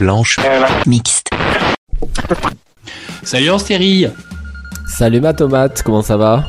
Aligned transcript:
Blanche. 0.00 0.36
Mixte. 0.86 1.28
Salut 3.22 3.50
Anstérie 3.50 4.06
Salut 4.86 5.20
ma 5.20 5.34
tomate, 5.34 5.82
comment 5.82 6.02
ça 6.02 6.16
va? 6.16 6.46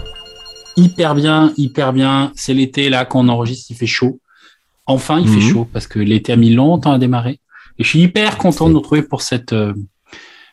Hyper 0.75 1.16
bien, 1.16 1.52
hyper 1.57 1.94
bien. 1.94 2.31
C'est 2.36 2.54
l'été 2.54 2.89
là 2.89 3.05
qu'on 3.05 3.28
enregistre, 3.29 3.68
il 3.71 3.75
fait 3.75 3.88
chaud. 3.88 4.20
Enfin, 4.86 5.20
il 5.20 5.28
fait 5.28 5.39
Mhm. 5.46 5.52
chaud 5.54 5.68
parce 5.71 5.88
que 5.88 5.99
l'été 5.99 6.31
a 6.33 6.36
mis 6.36 6.54
longtemps 6.54 6.91
à 6.94 6.99
démarrer. 6.99 7.39
Et 7.79 7.83
je 7.83 7.88
suis 7.89 8.02
hyper 8.02 8.38
content 8.38 8.68
de 8.68 8.73
nous 8.73 8.79
retrouver 8.79 9.02
pour 9.02 9.21
cette, 9.21 9.54
euh, 9.54 9.73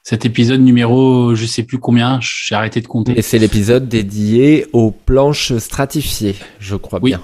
cet 0.02 0.24
épisode 0.24 0.61
numéro, 0.61 1.34
je 1.34 1.46
sais 1.46 1.62
plus 1.62 1.79
combien, 1.79 2.18
j'ai 2.20 2.54
arrêté 2.54 2.80
de 2.80 2.86
compter. 2.86 3.16
Et 3.18 3.22
c'est 3.22 3.38
l'épisode 3.38 3.88
dédié 3.88 4.66
aux 4.72 4.90
planches 4.90 5.56
stratifiées, 5.58 6.36
je 6.58 6.76
crois 6.76 6.98
Oui. 7.02 7.11
bien. 7.11 7.22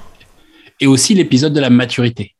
Et 0.81 0.87
aussi 0.87 1.15
l'épisode 1.15 1.53
de 1.53 1.61
la 1.61 1.71
maturité. 1.71 2.35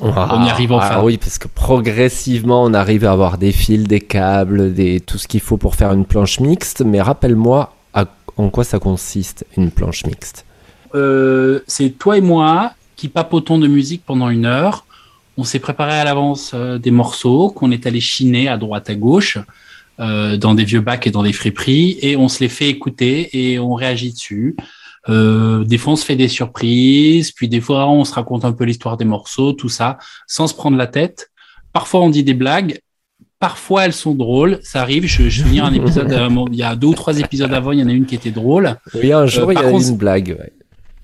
On 0.00 0.44
y 0.44 0.50
arrive 0.50 0.72
enfin. 0.72 0.88
Ah 0.92 1.04
oui, 1.04 1.16
parce 1.18 1.38
que 1.38 1.48
progressivement, 1.48 2.62
on 2.62 2.74
arrive 2.74 3.04
à 3.04 3.12
avoir 3.12 3.38
des 3.38 3.52
fils, 3.52 3.84
des 3.84 4.00
câbles, 4.00 4.72
des... 4.72 5.00
tout 5.00 5.18
ce 5.18 5.26
qu'il 5.28 5.40
faut 5.40 5.56
pour 5.56 5.74
faire 5.74 5.92
une 5.92 6.04
planche 6.04 6.40
mixte. 6.40 6.82
Mais 6.84 7.00
rappelle-moi 7.00 7.74
à- 7.94 8.06
en 8.36 8.50
quoi 8.50 8.64
ça 8.64 8.78
consiste, 8.78 9.44
une 9.56 9.70
planche 9.70 10.04
mixte. 10.06 10.44
Euh, 10.94 11.60
c'est 11.66 11.90
toi 11.90 12.16
et 12.16 12.20
moi 12.20 12.72
qui 12.96 13.08
papotons 13.08 13.58
de 13.58 13.66
musique 13.66 14.02
pendant 14.04 14.28
une 14.28 14.46
heure. 14.46 14.84
On 15.36 15.44
s'est 15.44 15.60
préparé 15.60 15.92
à 15.92 16.04
l'avance 16.04 16.52
euh, 16.54 16.78
des 16.78 16.90
morceaux 16.90 17.50
qu'on 17.50 17.70
est 17.70 17.86
allé 17.86 18.00
chiner 18.00 18.48
à 18.48 18.56
droite 18.56 18.90
à 18.90 18.94
gauche 18.94 19.38
euh, 20.00 20.36
dans 20.36 20.54
des 20.54 20.64
vieux 20.64 20.80
bacs 20.80 21.06
et 21.06 21.10
dans 21.10 21.22
des 21.22 21.32
friperies 21.32 21.98
et 22.02 22.16
on 22.16 22.28
se 22.28 22.40
les 22.40 22.48
fait 22.48 22.68
écouter 22.68 23.28
et 23.32 23.58
on 23.58 23.74
réagit 23.74 24.12
dessus. 24.12 24.56
Euh, 25.08 25.64
des 25.64 25.78
fois 25.78 25.94
on 25.94 25.96
se 25.96 26.04
fait 26.04 26.16
des 26.16 26.28
surprises, 26.28 27.32
puis 27.32 27.48
des 27.48 27.60
fois 27.60 27.88
on 27.88 28.04
se 28.04 28.12
raconte 28.14 28.44
un 28.44 28.52
peu 28.52 28.64
l'histoire 28.64 28.96
des 28.96 29.04
morceaux, 29.04 29.52
tout 29.52 29.68
ça, 29.68 29.98
sans 30.26 30.46
se 30.46 30.54
prendre 30.54 30.76
la 30.76 30.86
tête. 30.86 31.30
Parfois 31.72 32.00
on 32.00 32.10
dit 32.10 32.24
des 32.24 32.34
blagues, 32.34 32.80
parfois 33.38 33.84
elles 33.86 33.92
sont 33.92 34.14
drôles, 34.14 34.58
ça 34.62 34.82
arrive. 34.82 35.06
Je, 35.06 35.28
je 35.28 35.44
finis 35.44 35.60
un 35.60 35.72
épisode, 35.72 36.12
euh, 36.12 36.28
il 36.50 36.56
y 36.56 36.62
a 36.62 36.74
deux 36.76 36.88
ou 36.88 36.94
trois 36.94 37.18
épisodes 37.18 37.52
avant, 37.52 37.72
il 37.72 37.80
y 37.80 37.82
en 37.82 37.88
a 37.88 37.92
une 37.92 38.06
qui 38.06 38.14
était 38.16 38.30
drôle. 38.30 38.76
Oui, 38.94 39.12
un 39.12 39.26
jour, 39.26 39.52
il 39.52 39.56
y 39.56 39.58
a 39.64 39.70
contre- 39.70 39.88
une 39.88 39.96
blague. 39.96 40.36
Ouais. 40.38 40.52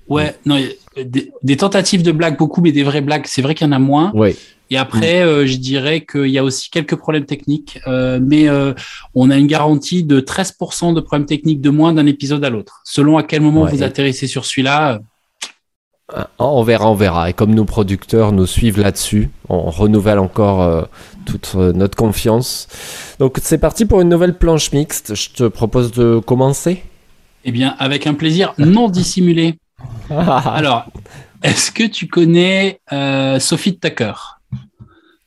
Ouais, 0.07 0.35
non, 0.45 0.59
des, 1.03 1.31
des 1.43 1.57
tentatives 1.57 2.03
de 2.03 2.11
blagues 2.11 2.37
beaucoup, 2.37 2.61
mais 2.61 2.71
des 2.71 2.83
vraies 2.83 3.01
blagues, 3.01 3.25
c'est 3.25 3.41
vrai 3.41 3.55
qu'il 3.55 3.67
y 3.67 3.69
en 3.69 3.73
a 3.73 3.79
moins. 3.79 4.11
Ouais. 4.13 4.35
Et 4.71 4.77
après, 4.77 5.21
euh, 5.21 5.45
je 5.45 5.57
dirais 5.57 6.05
qu'il 6.05 6.27
y 6.27 6.37
a 6.39 6.43
aussi 6.43 6.69
quelques 6.71 6.95
problèmes 6.95 7.25
techniques, 7.25 7.79
euh, 7.87 8.19
mais 8.21 8.47
euh, 8.49 8.73
on 9.13 9.29
a 9.29 9.37
une 9.37 9.45
garantie 9.47 10.03
de 10.03 10.19
13% 10.19 10.93
de 10.95 11.01
problèmes 11.01 11.27
techniques 11.27 11.61
de 11.61 11.69
moins 11.69 11.93
d'un 11.93 12.07
épisode 12.07 12.43
à 12.43 12.49
l'autre. 12.49 12.81
Selon 12.83 13.17
à 13.17 13.23
quel 13.23 13.41
moment 13.41 13.63
Ouais. 13.63 13.71
vous 13.71 13.83
atterrissez 13.83 14.25
sur 14.27 14.43
celui-là, 14.45 14.99
Ah, 16.13 16.29
On 16.39 16.63
verra, 16.63 16.89
on 16.89 16.95
verra. 16.95 17.29
Et 17.29 17.33
comme 17.33 17.53
nos 17.55 17.65
producteurs 17.65 18.31
nous 18.31 18.45
suivent 18.45 18.79
là-dessus, 18.79 19.29
on 19.49 19.69
renouvelle 19.71 20.19
encore 20.19 20.61
euh, 20.61 20.83
toute 21.25 21.53
euh, 21.55 21.73
notre 21.73 21.95
confiance. 21.97 22.67
Donc 23.19 23.37
c'est 23.41 23.57
parti 23.57 23.85
pour 23.85 24.01
une 24.01 24.09
nouvelle 24.09 24.37
planche 24.37 24.71
mixte. 24.71 25.15
Je 25.15 25.29
te 25.29 25.43
propose 25.47 25.91
de 25.91 26.19
commencer. 26.19 26.83
eh 27.43 27.51
bien, 27.51 27.75
avec 27.79 28.05
un 28.07 28.13
plaisir 28.13 28.53
non 28.59 28.87
dissimulé. 28.89 29.57
Alors, 30.09 30.85
est-ce 31.43 31.71
que 31.71 31.83
tu 31.87 32.07
connais 32.07 32.79
euh, 32.91 33.39
Sophie 33.39 33.77
Tucker? 33.77 34.13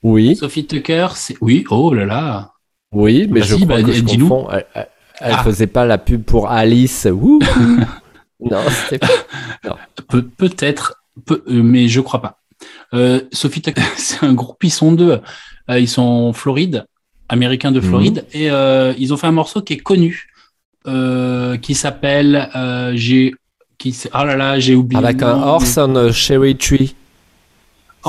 Oui, 0.03 0.37
Sophie 0.37 0.67
Tucker, 0.67 1.09
c'est 1.15 1.37
oui, 1.41 1.65
oh 1.71 1.93
là 1.93 2.05
là. 2.07 2.53
oui, 2.93 3.27
mais 3.31 3.41
Bah 3.41 3.47
je 3.47 3.55
si, 3.57 3.65
crois 3.65 3.77
bah, 3.77 3.83
que 3.83 3.93
je 3.93 4.01
dis-nous. 4.03 4.29
confonds. 4.29 4.51
Elle, 4.53 4.67
elle- 4.75 4.89
elle 5.21 5.35
Ah. 5.37 5.43
faisait 5.43 5.67
pas 5.67 5.85
la 5.85 5.99
pub 5.99 6.23
pour 6.23 6.49
Alice. 6.51 7.07
Non, 8.41 8.61
c'était 8.71 8.99
pas. 9.01 9.77
Pe- 10.09 10.21
Peut-être, 10.37 11.03
peu- 11.27 11.43
euh, 11.49 11.61
mais 11.63 11.89
je 11.89 12.01
crois 12.01 12.23
pas. 12.23 12.39
Euh, 12.95 13.23
Sophie 13.33 13.61
Tucker, 13.61 13.83
c'est 13.97 14.25
un 14.25 14.33
groupe, 14.33 14.63
ils 14.63 14.71
sont 14.71 14.93
deux. 14.93 15.21
Euh, 15.71 15.81
ils 15.81 15.89
sont 15.89 16.03
en 16.03 16.33
Floride, 16.33 16.87
américains 17.29 17.73
de 17.73 17.81
Floride, 17.81 18.25
et 18.33 18.47
ils 18.47 19.13
ont 19.13 19.17
fait 19.17 19.27
un 19.27 19.33
morceau 19.33 19.61
qui 19.63 19.73
est 19.73 19.79
connu, 19.79 20.29
qui 20.87 21.75
s'appelle 21.75 22.49
j'ai 22.95 23.35
qui 23.79 23.91
s- 23.91 24.09
ah 24.13 24.25
là 24.25 24.37
là 24.37 24.59
j'ai 24.59 24.75
oublié 24.75 25.03
Avec 25.03 25.23
un 25.23 25.37
nom, 25.37 25.43
horse 25.47 25.77
mais- 25.77 25.83
on 25.85 25.97
a 25.97 26.13
cherry 26.13 26.57
tree. 26.57 26.95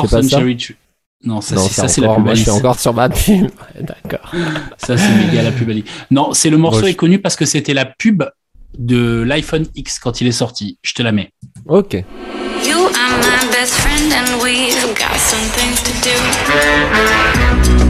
C'est 0.02 0.08
ça 0.08 0.22
Cherry 0.22 0.56
Tree. 0.58 0.76
Non, 1.24 1.42
ça 1.42 1.58
c'est 1.58 1.88
c'est 1.90 2.00
la 2.02 2.18
Moi, 2.18 2.34
je 2.34 2.44
suis 2.44 2.52
encore 2.52 2.80
sur 2.80 2.94
ma 2.94 3.10
pub. 3.10 3.50
D'accord. 3.82 4.32
Ça 4.78 4.98
c'est 4.98 5.10
méga 5.16 5.42
la 5.44 5.52
pub. 5.52 5.70
Non, 6.12 6.32
c'est 6.34 6.50
le 6.50 6.58
morceau 6.58 6.86
est 6.86 6.94
connu 6.94 7.20
parce 7.20 7.36
que 7.36 7.46
c'était 7.46 7.74
la 7.74 7.86
pub 7.86 8.24
de 8.78 9.24
l'iPhone 9.24 9.66
X 9.76 10.00
quand 10.00 10.22
il 10.22 10.28
est 10.28 10.32
sorti. 10.32 10.78
Je 10.82 10.94
te 10.94 11.02
la 11.04 11.12
mets. 11.12 11.32
Ok. 11.66 11.94
You 12.66 12.78
are 12.78 13.18
my 13.20 13.48
best 13.52 13.74
friend 13.74 14.14
and 14.14 14.42
we've 14.42 14.94
got 14.96 15.18
some 15.18 15.50
things 15.56 15.82
to 15.84 15.92
do. 16.04 17.89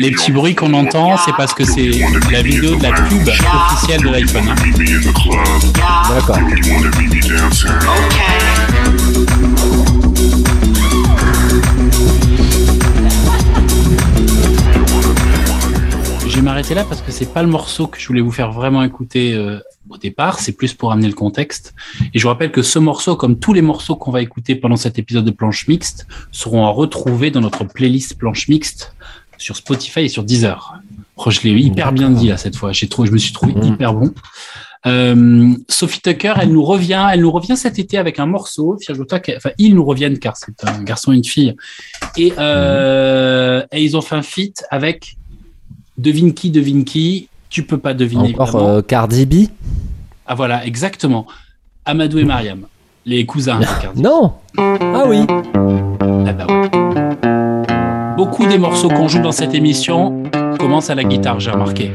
Les 0.00 0.10
petits 0.10 0.32
bruits 0.32 0.54
qu'on 0.54 0.72
entend, 0.74 1.16
c'est 1.18 1.34
parce 1.36 1.52
que 1.54 1.64
c'est 1.64 1.90
la 2.30 2.42
vidéo 2.42 2.76
de 2.76 2.82
la 2.82 2.92
pub 2.92 3.28
officielle 3.28 4.02
de 4.02 4.08
l'iPhone. 4.08 4.48
hein. 4.48 4.54
D'accord. 6.14 6.38
Je 16.28 16.36
vais 16.36 16.42
m'arrêter 16.42 16.74
là 16.74 16.84
parce 16.84 17.00
que 17.02 17.10
c'est 17.10 17.32
pas 17.32 17.42
le 17.42 17.48
morceau 17.48 17.86
que 17.88 17.98
je 17.98 18.06
voulais 18.06 18.20
vous 18.20 18.30
faire 18.30 18.52
vraiment 18.52 18.82
écouter 18.84 19.34
euh, 19.34 19.58
au 19.88 19.96
départ. 19.98 20.38
C'est 20.38 20.52
plus 20.52 20.74
pour 20.74 20.92
amener 20.92 21.08
le 21.08 21.14
contexte. 21.14 21.74
Et 22.14 22.18
je 22.18 22.22
vous 22.22 22.28
rappelle 22.28 22.52
que 22.52 22.62
ce 22.62 22.78
morceau, 22.78 23.16
comme 23.16 23.38
tous 23.38 23.52
les 23.52 23.62
morceaux 23.62 23.96
qu'on 23.96 24.12
va 24.12 24.22
écouter 24.22 24.54
pendant 24.54 24.76
cet 24.76 24.98
épisode 24.98 25.24
de 25.24 25.32
Planche 25.32 25.66
Mixte, 25.66 26.06
seront 26.30 26.66
à 26.66 26.70
retrouver 26.70 27.30
dans 27.30 27.40
notre 27.40 27.64
playlist 27.64 28.16
Planche 28.16 28.46
Mixte 28.48 28.94
sur 29.40 29.56
Spotify 29.56 30.00
et 30.00 30.08
sur 30.08 30.22
Deezer. 30.22 30.74
Oh, 31.16 31.30
je 31.30 31.40
l'ai 31.42 31.50
hyper 31.50 31.92
bien 31.92 32.10
dit 32.10 32.28
là 32.28 32.36
cette 32.36 32.54
fois. 32.56 32.70
J'ai 32.72 32.88
trouvé, 32.88 33.08
je 33.08 33.12
me 33.12 33.18
suis 33.18 33.32
trouvé 33.32 33.52
Mm. 33.54 33.62
hyper 33.64 33.94
bon. 33.94 34.12
Euh, 34.86 35.52
Sophie 35.68 36.00
Tucker, 36.00 36.34
elle 36.40 36.52
nous 36.52 36.64
revient, 36.64 37.06
elle 37.12 37.20
nous 37.20 37.30
revient 37.30 37.56
cet 37.56 37.78
été 37.78 37.98
avec 37.98 38.18
un 38.18 38.24
morceau. 38.26 38.78
Enfin, 38.90 39.50
ils 39.58 39.74
nous 39.74 39.84
reviennent 39.84 40.18
car 40.18 40.36
c'est 40.38 40.64
un 40.66 40.82
garçon 40.82 41.12
et 41.12 41.16
une 41.16 41.24
fille. 41.24 41.54
Et, 42.16 42.32
euh, 42.38 43.62
et 43.72 43.82
ils 43.84 43.96
ont 43.96 44.00
fait 44.00 44.16
un 44.16 44.22
feat 44.22 44.64
avec 44.70 45.16
devine 45.98 46.32
qui, 46.32 46.50
devine 46.50 46.84
qui. 46.84 47.28
Tu 47.50 47.64
peux 47.64 47.78
pas 47.78 47.92
deviner. 47.94 48.32
Encore 48.38 48.56
euh, 48.56 48.80
Cardi 48.80 49.26
B? 49.26 49.48
Ah 50.26 50.34
voilà, 50.34 50.64
exactement. 50.64 51.26
Amadou 51.84 52.18
et 52.18 52.24
Mariam, 52.24 52.66
les 53.04 53.26
cousins. 53.26 53.58
de 53.58 53.64
Cardi. 53.82 54.00
Non 54.00 54.34
Ah 54.56 55.04
oui 55.08 55.26
Ah 55.28 56.32
bah 56.32 56.46
ouais. 56.48 56.99
Beaucoup 58.20 58.44
des 58.44 58.58
morceaux 58.58 58.90
qu'on 58.90 59.08
joue 59.08 59.20
dans 59.22 59.32
cette 59.32 59.54
émission 59.54 60.24
commencent 60.58 60.90
à 60.90 60.94
la 60.94 61.04
guitare, 61.04 61.40
j'ai 61.40 61.50
remarqué. 61.50 61.90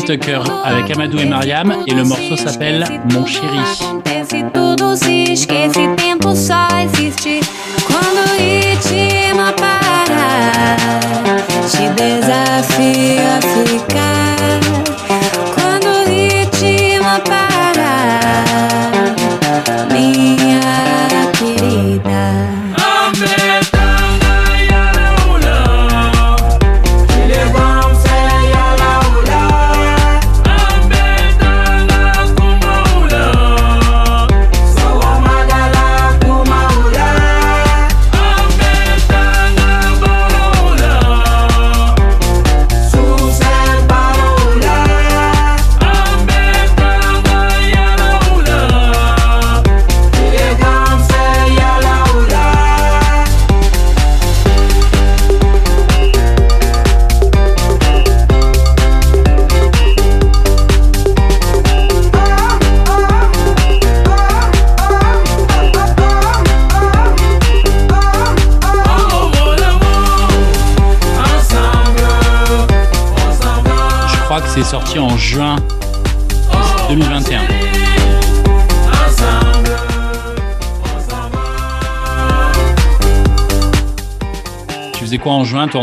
Sophie 0.00 0.32
avec 0.64 0.90
Amadou 0.90 1.18
et 1.18 1.24
Mariam 1.24 1.72
et 1.86 1.94
le 1.94 2.02
morceau 2.02 2.36
s'appelle 2.36 2.84
Mon 3.12 3.24
chéri. 3.26 3.60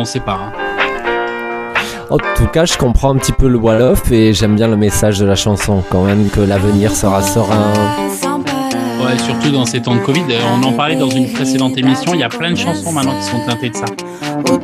On 0.02 0.06
sait 0.06 0.20
pas. 0.20 0.34
hein. 0.34 0.52
En 2.10 2.18
tout 2.36 2.48
cas, 2.48 2.66
je 2.66 2.76
comprends 2.78 3.12
un 3.14 3.18
petit 3.18 3.32
peu 3.32 3.48
le 3.48 3.58
Wolof 3.58 4.12
et 4.12 4.34
j'aime 4.34 4.56
bien 4.56 4.68
le 4.68 4.76
message 4.76 5.20
de 5.20 5.26
la 5.26 5.36
chanson 5.36 5.82
quand 5.90 6.04
même 6.04 6.28
que 6.30 6.42
l'avenir 6.42 6.92
sera 6.94 7.22
serein. 7.22 7.72
Ouais, 9.04 9.18
surtout 9.26 9.52
dans 9.52 9.66
ces 9.66 9.82
temps 9.82 9.96
de 9.96 10.00
Covid. 10.02 10.24
Euh, 10.30 10.40
On 10.60 10.64
en 10.64 10.74
parlait 10.74 10.96
dans 10.96 11.10
une 11.10 11.32
précédente 11.32 11.78
émission. 11.78 12.14
Il 12.14 12.20
y 12.20 12.24
a 12.24 12.30
plein 12.30 12.52
de 12.52 12.58
chansons 12.58 12.92
maintenant 12.92 13.14
qui 13.20 13.24
sont 13.26 13.40
teintées 13.48 13.70
de 13.70 13.76
ça. 13.76 13.86
O 14.52 14.60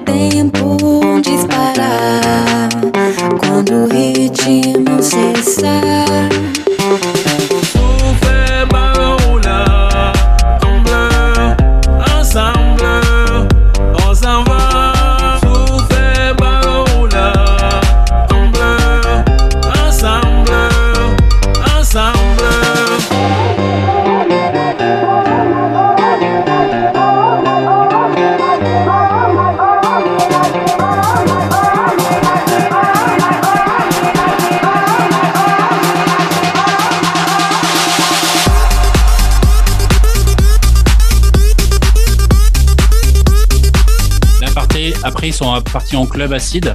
partis 45.78 45.96
en 45.96 46.08
club 46.08 46.34
acide. 46.34 46.74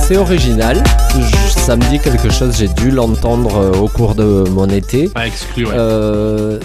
C'est 0.00 0.16
original. 0.16 0.82
Ça 1.50 1.76
me 1.76 1.82
dit 1.90 1.98
quelque 1.98 2.30
chose. 2.30 2.56
J'ai 2.56 2.68
dû 2.68 2.90
l'entendre 2.90 3.54
euh, 3.54 3.72
au 3.80 3.88
cours 3.88 4.14
de 4.14 4.48
mon 4.48 4.66
été. 4.70 5.08
Pas 5.10 5.26
exclu, 5.26 5.66
ouais. 5.66 5.74
Euh, 5.76 6.58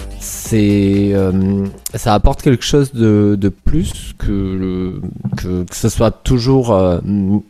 c'est 0.46 1.10
euh, 1.12 1.66
ça 1.94 2.14
apporte 2.14 2.40
quelque 2.40 2.64
chose 2.64 2.92
de, 2.92 3.36
de 3.38 3.48
plus 3.48 4.14
que, 4.16 4.30
le, 4.30 5.00
que 5.36 5.64
que 5.64 5.74
ce 5.74 5.88
soit 5.88 6.12
toujours 6.12 6.72
euh, 6.72 7.00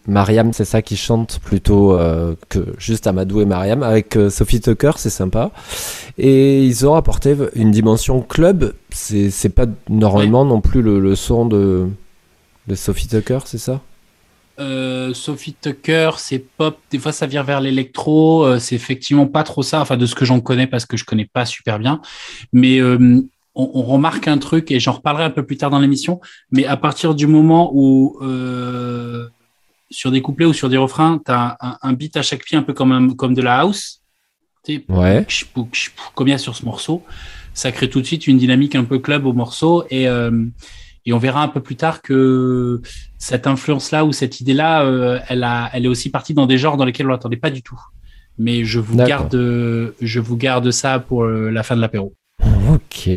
Mariam 0.06 0.52
c'est 0.54 0.64
ça 0.64 0.81
qui 0.81 0.96
chante 0.96 1.38
plutôt 1.44 1.93
euh, 1.93 2.34
que 2.48 2.75
juste 2.78 3.06
Amadou 3.06 3.43
et 3.43 3.44
Mariam. 3.44 3.82
Avec 3.82 4.19
Sophie 4.31 4.60
Tucker 4.60 4.93
c'est 4.96 5.10
sympa. 5.10 5.50
Et 6.16 6.64
ils 6.64 6.87
ont 6.87 6.94
apporté 6.94 7.37
une 7.54 7.70
dimension 7.70 8.22
club. 8.22 8.72
C'est 8.90 9.31
c'est 9.31 9.50
pas 9.50 9.66
normalement 9.90 10.46
non 10.46 10.62
plus 10.62 10.81
le, 10.81 10.98
le 10.98 11.14
son 11.16 11.44
de 11.44 11.87
de 12.66 12.75
Sophie 12.75 13.08
Tucker 13.08 13.40
c'est 13.44 13.58
ça? 13.58 13.81
Euh, 14.58 15.12
Sophie 15.14 15.55
Tucker, 15.55 16.11
c'est 16.19 16.38
pop. 16.38 16.79
Des 16.91 16.99
fois, 16.99 17.12
ça 17.12 17.26
vire 17.26 17.44
vers 17.44 17.61
l'électro. 17.61 18.44
Euh, 18.44 18.58
c'est 18.58 18.75
effectivement 18.75 19.26
pas 19.26 19.43
trop 19.43 19.62
ça. 19.62 19.81
Enfin, 19.81 19.97
de 19.97 20.06
ce 20.06 20.14
que 20.14 20.25
j'en 20.25 20.41
connais, 20.41 20.67
parce 20.67 20.87
que 20.87 20.97
je 20.97 21.05
connais 21.05 21.26
pas 21.26 21.44
super 21.47 21.79
bien. 21.79 22.00
Mais 22.53 22.79
euh, 22.81 23.20
on, 23.55 23.70
on 23.75 23.82
remarque 23.82 24.29
un 24.29 24.38
truc, 24.38 24.70
et 24.70 24.81
j'en 24.81 24.93
reparlerai 24.93 25.25
un 25.25 25.31
peu 25.31 25.44
plus 25.44 25.56
tard 25.56 25.70
dans 25.70 25.79
l'émission. 25.79 26.20
Mais 26.50 26.64
à 26.67 26.76
partir 26.76 27.14
du 27.14 27.26
moment 27.26 27.70
où 27.75 28.17
sur 29.91 30.11
des 30.11 30.20
couplets 30.20 30.47
ou 30.47 30.53
sur 30.53 30.69
des 30.69 30.76
refrains, 30.76 31.20
t'as 31.25 31.56
un, 31.61 31.76
un 31.81 31.93
beat 31.93 32.17
à 32.17 32.23
chaque 32.23 32.44
pied, 32.44 32.58
un 32.58 32.62
peu 32.62 32.73
comme 32.73 32.93
un- 32.93 33.14
comme 33.14 33.35
de 33.35 33.43
la 33.43 33.61
house. 33.61 34.03
Tu 34.64 34.85
Ouais. 34.88 35.25
comme 36.17 36.26
il 36.26 36.32
y 36.32 36.35
a 36.35 36.38
sur 36.38 36.56
ce 36.56 36.64
morceau, 36.64 37.05
ça 37.55 37.70
crée 37.70 37.88
tout 37.88 38.00
de 38.00 38.06
suite 38.06 38.26
une 38.26 38.37
dynamique 38.37 38.75
un 38.75 38.82
peu 38.82 38.99
club 38.99 39.25
au 39.26 39.32
morceau 39.32 39.85
et 39.91 40.08
et 41.06 41.12
on 41.12 41.19
verra 41.19 41.43
un 41.43 41.49
peu 41.49 41.61
plus 41.61 41.76
tard 41.76 42.03
que 42.03 42.82
cette 43.19 43.47
influence-là 43.47 44.05
ou 44.05 44.12
cette 44.12 44.41
idée-là, 44.41 44.82
euh, 44.82 45.19
elle 45.29 45.44
a, 45.44 45.70
elle 45.73 45.85
est 45.85 45.88
aussi 45.88 46.11
partie 46.11 46.35
dans 46.35 46.47
des 46.47 46.58
genres 46.58 46.76
dans 46.76 46.85
lesquels 46.85 47.06
on 47.06 47.11
l'attendait 47.11 47.37
pas 47.37 47.50
du 47.50 47.62
tout. 47.62 47.81
Mais 48.38 48.64
je 48.64 48.81
vous 48.81 48.97
garde, 48.97 49.35
euh, 49.35 49.93
je 50.03 50.20
vous 50.20 50.37
garde 50.37 50.70
ça 50.70 50.99
pour 50.99 51.25
euh, 51.25 51.49
la 51.50 51.62
fin 51.62 51.75
de 51.76 51.81
l'apéro. 51.81 52.12
ok 52.70 53.11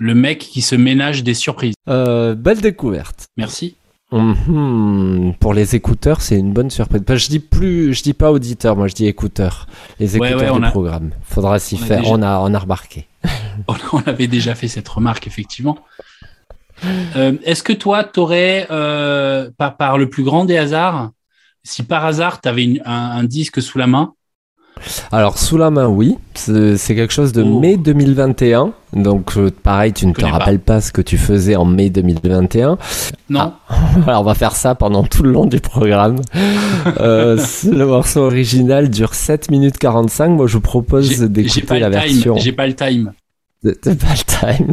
Le 0.00 0.14
mec 0.14 0.38
qui 0.40 0.60
se 0.62 0.74
ménage 0.74 1.22
des 1.22 1.34
surprises. 1.34 1.74
Euh, 1.88 2.34
belle 2.34 2.60
découverte 2.60 3.26
Merci. 3.36 3.76
Mhm. 4.12 5.34
Pour 5.40 5.54
les 5.54 5.74
écouteurs, 5.74 6.20
c'est 6.20 6.38
une 6.38 6.52
bonne 6.52 6.70
surprise. 6.70 7.02
Je 7.08 7.28
dis 7.28 7.38
plus, 7.40 7.94
je 7.94 8.02
dis 8.02 8.12
pas 8.14 8.30
auditeur, 8.32 8.76
moi 8.76 8.86
je 8.88 8.94
dis 8.94 9.06
écouteurs. 9.06 9.66
Les 10.00 10.16
écouteurs 10.16 10.52
ouais, 10.54 10.60
du 10.60 10.64
a- 10.66 10.70
programme. 10.70 11.10
Faudra 11.22 11.58
s'y 11.58 11.74
a 11.76 11.78
faire. 11.78 12.00
déjà- 12.00 12.12
On 12.12 12.22
a, 12.22 12.38
on 12.40 12.54
a 12.54 12.58
remarqué. 12.58 13.06
On 13.92 13.98
avait 14.06 14.26
déjà 14.26 14.54
fait 14.54 14.68
cette 14.68 14.88
remarque, 14.88 15.26
effectivement. 15.26 15.78
Euh, 17.16 17.32
Est-ce 17.44 17.62
que 17.62 17.72
toi, 17.72 18.04
tu 18.04 18.20
aurais, 18.20 18.66
par, 19.58 19.76
par 19.76 19.98
le 19.98 20.08
plus 20.08 20.22
grand 20.24 20.44
des 20.44 20.56
hasards, 20.56 21.10
si 21.62 21.82
par 21.82 22.04
hasard 22.04 22.40
tu 22.40 22.48
avais 22.48 22.80
un, 22.84 22.92
un 22.92 23.24
disque 23.24 23.62
sous 23.62 23.78
la 23.78 23.86
main, 23.86 24.12
Alors 25.12 25.38
sous 25.38 25.56
la 25.56 25.70
main, 25.70 25.86
oui, 25.86 26.16
c'est 26.34 26.94
quelque 26.94 27.12
chose 27.12 27.32
de 27.32 27.42
Oh. 27.42 27.60
mai 27.60 27.76
2021. 27.76 28.72
Donc 28.92 29.36
euh, 29.36 29.50
pareil, 29.62 29.92
tu 29.92 30.06
ne 30.06 30.12
te 30.12 30.20
pas. 30.20 30.30
rappelles 30.30 30.58
pas. 30.60 30.80
ce 30.80 30.92
que 30.92 31.00
tu 31.00 31.16
faisais 31.16 31.56
en 31.56 31.64
mai 31.64 31.88
2021. 31.90 32.76
non 33.30 33.52
Alors 34.06 34.20
on 34.20 34.24
va 34.24 34.34
faire 34.34 34.54
ça 34.54 34.74
pendant 34.74 35.04
tout 35.04 35.22
le 35.22 35.32
long 35.32 35.46
du 35.46 35.58
programme. 35.60 36.20
euh, 37.00 37.38
le 37.70 37.86
morceau 37.86 38.20
original 38.22 38.90
dure 38.90 39.14
7 39.14 39.50
minutes 39.50 39.78
45. 39.78 40.28
Moi, 40.30 40.46
je 40.48 40.54
vous 40.54 40.60
propose 40.60 41.20
d'écouter 41.20 41.78
la 41.78 41.88
version. 41.88 42.36
J'ai 42.36 42.52
pas 42.52 42.66
le 42.66 42.74
time. 42.74 43.12
C'est 43.64 43.98
pas 43.98 44.12
le 44.12 44.56
time. 44.56 44.72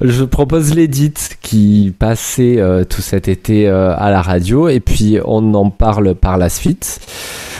Je 0.00 0.24
propose 0.24 0.74
l'édit 0.74 1.12
qui 1.42 1.94
passait 1.98 2.56
euh, 2.58 2.84
tout 2.84 3.02
cet 3.02 3.28
été 3.28 3.68
euh, 3.68 3.94
à 3.96 4.10
la 4.10 4.22
radio 4.22 4.68
et 4.68 4.80
puis 4.80 5.18
on 5.24 5.52
en 5.54 5.68
parle 5.68 6.14
par 6.14 6.38
la 6.38 6.48
suite. 6.48 7.00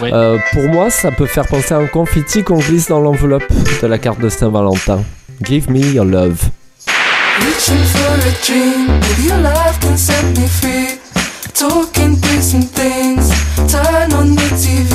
Ouais. 0.01 0.11
Euh, 0.13 0.39
pour 0.53 0.63
moi, 0.65 0.89
ça 0.91 1.11
peut 1.11 1.27
faire 1.27 1.47
penser 1.47 1.75
à 1.75 1.79
un 1.79 1.87
confetti 1.87 2.43
qu'on 2.43 2.59
glisse 2.59 2.89
dans 2.89 3.01
l'enveloppe 3.01 3.45
de 3.83 3.87
la 3.87 3.99
carte 3.99 4.21
de 4.21 4.31
Saint-Valentin. 4.31 5.03
Give 5.43 5.71
me 5.71 5.81
your 5.93 6.07
love. 6.07 6.51
Reaching 7.41 7.85
for 7.85 8.15
a 8.15 8.33
dream, 8.47 8.87
maybe 9.01 9.29
your 9.29 9.43
love 9.43 9.79
can 9.81 9.97
set 9.97 10.25
me 10.39 10.47
free. 10.47 10.99
Talking 11.53 12.17
things, 12.17 13.31
turn 13.71 14.13
on 14.13 14.35
the 14.35 14.49
TV, 14.57 14.94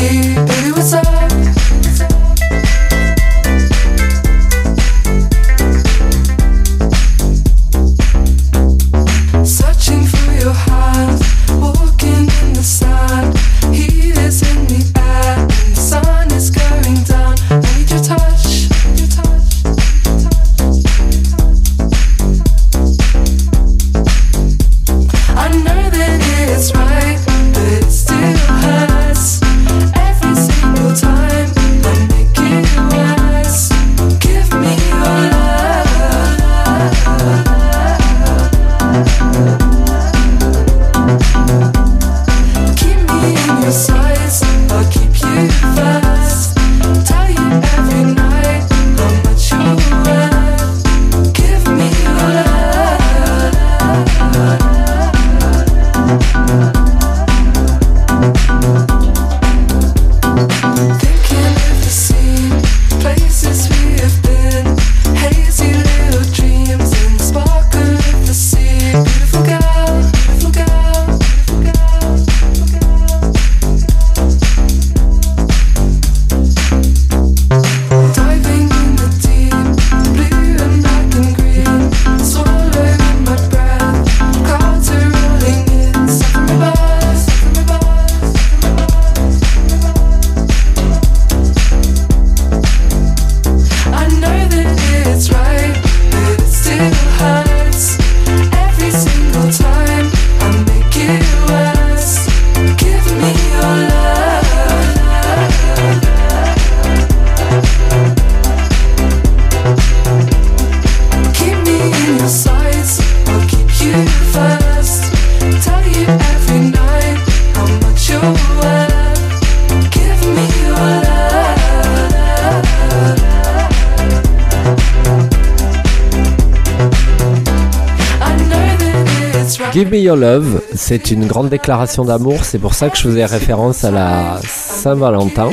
C'est 130.76 131.12
une 131.12 131.28
grande 131.28 131.50
déclaration 131.50 132.06
d'amour, 132.06 132.44
c'est 132.44 132.60
pour 132.60 132.74
ça 132.74 132.90
que 132.90 132.98
je 132.98 133.04
faisais 133.04 133.26
référence 133.26 133.84
à 133.84 133.92
la 133.92 134.40
Saint-Valentin. 134.46 135.50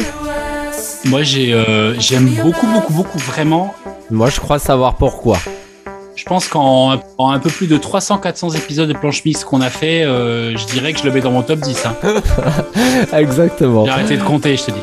Moi, 1.05 1.23
j'ai, 1.23 1.53
euh, 1.53 1.99
j'aime 1.99 2.29
beaucoup, 2.43 2.67
beaucoup, 2.67 2.93
beaucoup, 2.93 3.19
vraiment. 3.19 3.75
Moi, 4.11 4.29
je 4.31 4.41
crois 4.41 4.59
savoir 4.59 4.97
pourquoi. 4.97 5.39
Je 6.17 6.25
pense 6.25 6.49
qu'en 6.49 7.01
en 7.19 7.31
un 7.31 7.39
peu 7.39 7.51
plus 7.51 7.67
de 7.67 7.77
300-400 7.77 8.57
épisodes 8.57 8.89
de 8.89 8.95
Planche 8.95 9.25
Mix 9.25 9.45
qu'on 9.45 9.61
a 9.61 9.71
fait, 9.71 10.03
euh, 10.03 10.57
je 10.57 10.67
dirais 10.67 10.93
que 10.93 10.99
je 10.99 11.05
le 11.05 11.13
mets 11.13 11.21
dans 11.21 11.31
mon 11.31 11.43
top 11.43 11.61
10. 11.61 11.87
Hein. 11.87 11.95
Exactement. 13.13 13.85
J'ai 13.85 13.91
arrêté 13.91 14.17
de 14.17 14.23
compter, 14.23 14.57
je 14.57 14.65
te 14.65 14.71
dis. 14.71 14.81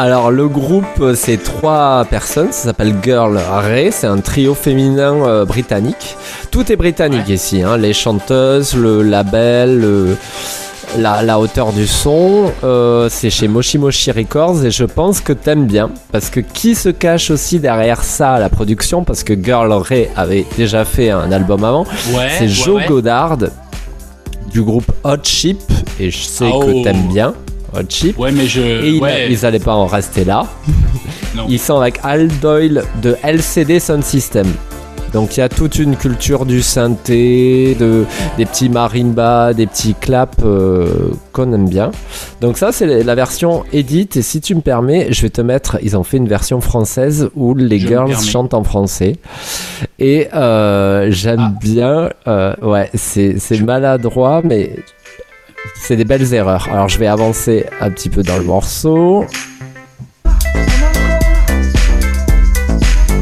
Alors 0.00 0.30
le 0.30 0.46
groupe, 0.46 0.84
euh, 1.00 1.14
c'est 1.16 1.42
trois 1.42 2.04
personnes, 2.08 2.52
ça 2.52 2.64
s'appelle 2.66 2.94
Girl 3.02 3.36
Ray, 3.36 3.90
c'est 3.90 4.06
un 4.06 4.18
trio 4.18 4.54
féminin 4.54 5.14
euh, 5.26 5.44
britannique. 5.44 6.16
Tout 6.52 6.70
est 6.70 6.76
britannique 6.76 7.26
Ouais. 7.26 7.34
ici, 7.34 7.62
hein, 7.62 7.76
les 7.76 7.92
chanteuses, 7.92 8.74
le 8.76 9.02
label, 9.02 9.80
le- 9.80 10.16
la, 10.98 11.22
la 11.22 11.38
hauteur 11.40 11.72
du 11.72 11.86
son, 11.88 12.50
euh, 12.64 13.08
c'est 13.10 13.28
chez 13.28 13.48
Moshi 13.48 13.76
Moshi 13.76 14.10
Records 14.12 14.64
et 14.64 14.70
je 14.70 14.84
pense 14.84 15.20
que 15.20 15.32
t'aimes 15.32 15.66
bien 15.66 15.90
parce 16.12 16.30
que 16.30 16.38
qui 16.40 16.74
se 16.76 16.88
cache 16.90 17.30
aussi 17.32 17.58
derrière 17.58 18.02
ça 18.04 18.38
la 18.38 18.48
production? 18.48 19.02
Parce 19.04 19.24
que 19.24 19.34
Girl 19.34 19.70
Ray 19.72 20.08
avait 20.16 20.46
déjà 20.56 20.84
fait 20.84 21.10
un 21.10 21.30
album 21.32 21.64
avant, 21.64 21.82
Ouais. 22.14 22.28
c'est 22.38 22.48
Joe 22.48 22.76
ouais. 22.76 22.86
Goddard 22.86 23.36
du 24.52 24.62
groupe 24.62 24.90
Hot 25.04 25.16
Chip 25.24 25.58
et 26.00 26.10
je 26.12 26.18
sais 26.22 26.48
Oh. 26.50 26.60
que 26.60 26.84
t'aimes 26.84 27.08
bien 27.08 27.34
Hot 27.74 27.82
Chip. 27.88 28.18
Ouais, 28.18 28.32
mais 28.32 28.46
je. 28.46 28.60
Et 28.60 28.98
ouais. 29.00 29.28
ils 29.30 29.44
allaient 29.46 29.58
pas 29.58 29.74
en 29.74 29.86
rester 29.86 30.24
là. 30.24 30.46
Non. 31.36 31.44
Ils 31.48 31.58
sont 31.60 31.78
avec 31.78 32.00
Al 32.02 32.26
Doyle 32.40 32.82
de 33.02 33.14
LCD 33.22 33.78
Sound 33.80 34.02
System. 34.02 34.46
Donc 35.12 35.36
il 35.36 35.40
y 35.40 35.42
a 35.42 35.48
toute 35.48 35.78
une 35.78 35.94
culture 35.96 36.46
du 36.46 36.62
synthé, 36.62 37.76
de, 37.78 38.04
des 38.38 38.44
petits 38.46 38.68
marimbas, 38.70 39.52
des 39.52 39.66
petits 39.66 39.94
claps 39.94 40.36
euh, 40.42 41.10
qu'on 41.32 41.52
aime 41.52 41.68
bien. 41.68 41.90
Donc 42.40 42.56
ça 42.58 42.72
c'est 42.72 43.04
la 43.04 43.14
version 43.14 43.64
edit 43.72 44.08
et 44.16 44.22
si 44.22 44.40
tu 44.40 44.54
me 44.54 44.62
permets, 44.62 45.08
je 45.12 45.22
vais 45.22 45.30
te 45.30 45.40
mettre, 45.42 45.78
ils 45.82 45.96
ont 45.96 46.02
fait 46.02 46.16
une 46.16 46.28
version 46.28 46.60
française 46.60 47.28
où 47.36 47.54
les 47.54 47.78
Je 47.78 47.86
girls 47.88 48.16
chantent 48.22 48.54
en 48.54 48.64
français. 48.64 49.16
Et 49.98 50.28
euh, 50.34 51.08
j'aime 51.10 51.52
Ah. 51.54 51.58
bien, 51.60 52.08
euh, 52.26 52.54
ouais 52.62 52.90
c'est 52.94 53.36
maladroit 53.62 54.40
mais 54.42 54.76
c'est 55.80 55.96
des 55.96 56.04
belles 56.04 56.32
erreurs. 56.34 56.68
Alors 56.70 56.88
je 56.88 56.98
vais 56.98 57.06
avancer 57.06 57.66
un 57.80 57.90
petit 57.90 58.08
peu 58.08 58.22
dans 58.22 58.36
le 58.36 58.44
morceau. 58.44 59.24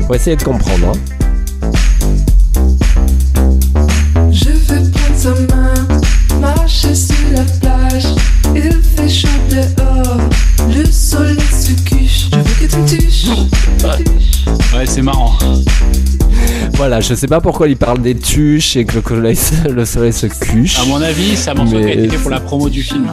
Faut 0.07 0.15
essayer 0.15 0.37
de 0.37 0.43
comprendre. 0.43 0.93
hein. 0.95 0.99
Je 4.31 4.51
veux 4.51 4.91
prendre 4.91 5.17
sa 5.17 5.31
main, 5.55 5.75
marcher 6.41 6.95
sur 6.95 7.17
la 7.33 7.43
plage. 7.61 8.07
Il 8.55 8.73
fait 8.97 9.09
chaud 9.09 9.29
dehors, 9.51 10.19
le 10.69 10.85
soleil 10.85 11.37
se 11.41 11.73
couche. 11.89 12.31
Je 12.33 12.37
veux 12.37 12.67
que 12.67 12.71
tu 12.71 12.77
me 12.79 12.87
touches? 12.89 13.27
Ouais, 14.75 14.87
c'est 14.87 15.03
marrant. 15.03 15.33
Voilà, 16.75 17.01
je 17.01 17.15
sais 17.15 17.27
pas 17.27 17.41
pourquoi 17.41 17.69
il 17.69 17.77
parle 17.77 18.01
des 18.03 18.15
tuches 18.15 18.77
et 18.77 18.85
que 18.85 18.97
le 18.97 19.03
soleil, 19.03 19.39
le 19.71 19.85
soleil 19.85 20.13
se 20.13 20.27
cuche. 20.27 20.79
À 20.79 20.85
mon 20.85 21.01
avis, 21.01 21.37
qui 21.65 21.75
a 21.77 21.95
Mais- 21.97 22.05
été 22.05 22.17
pour 22.19 22.31
la 22.31 22.41
promo 22.41 22.69
du 22.69 22.83
film. 22.83 23.07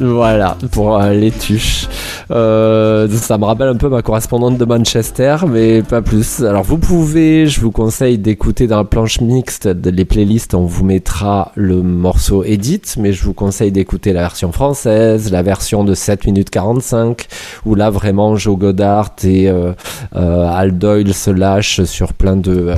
Voilà, 0.00 0.56
pour 0.72 1.00
euh, 1.00 1.12
les 1.12 1.30
tuches. 1.30 1.86
Euh, 2.32 3.08
ça 3.10 3.38
me 3.38 3.44
rappelle 3.44 3.68
un 3.68 3.76
peu 3.76 3.88
ma 3.88 4.02
correspondante 4.02 4.58
de 4.58 4.64
Manchester, 4.64 5.36
mais 5.48 5.82
pas 5.82 6.02
plus. 6.02 6.42
Alors 6.42 6.64
vous 6.64 6.78
pouvez, 6.78 7.46
je 7.46 7.60
vous 7.60 7.70
conseille 7.70 8.18
d'écouter 8.18 8.66
dans 8.66 8.78
la 8.78 8.84
planche 8.84 9.20
mixte 9.20 9.68
de- 9.68 9.90
les 9.90 10.04
playlists, 10.04 10.54
on 10.54 10.64
vous 10.64 10.84
mettra 10.84 11.52
le 11.54 11.80
morceau 11.82 12.42
edit, 12.42 12.82
mais 12.98 13.12
je 13.12 13.22
vous 13.22 13.34
conseille 13.34 13.70
d'écouter 13.70 14.12
la 14.12 14.22
version 14.22 14.50
française, 14.50 15.30
la 15.30 15.42
version 15.42 15.84
de 15.84 15.94
7 15.94 16.26
minutes 16.26 16.50
45, 16.50 17.26
où 17.64 17.76
là 17.76 17.90
vraiment 17.90 18.34
Joe 18.34 18.58
Goddard 18.58 19.12
et 19.22 19.48
euh, 19.48 19.72
euh, 20.16 20.48
Al 20.50 20.76
Doyle 20.76 21.14
se 21.14 21.30
lâchent 21.30 21.84
sur 21.84 22.14
plein 22.14 22.36
de... 22.36 22.74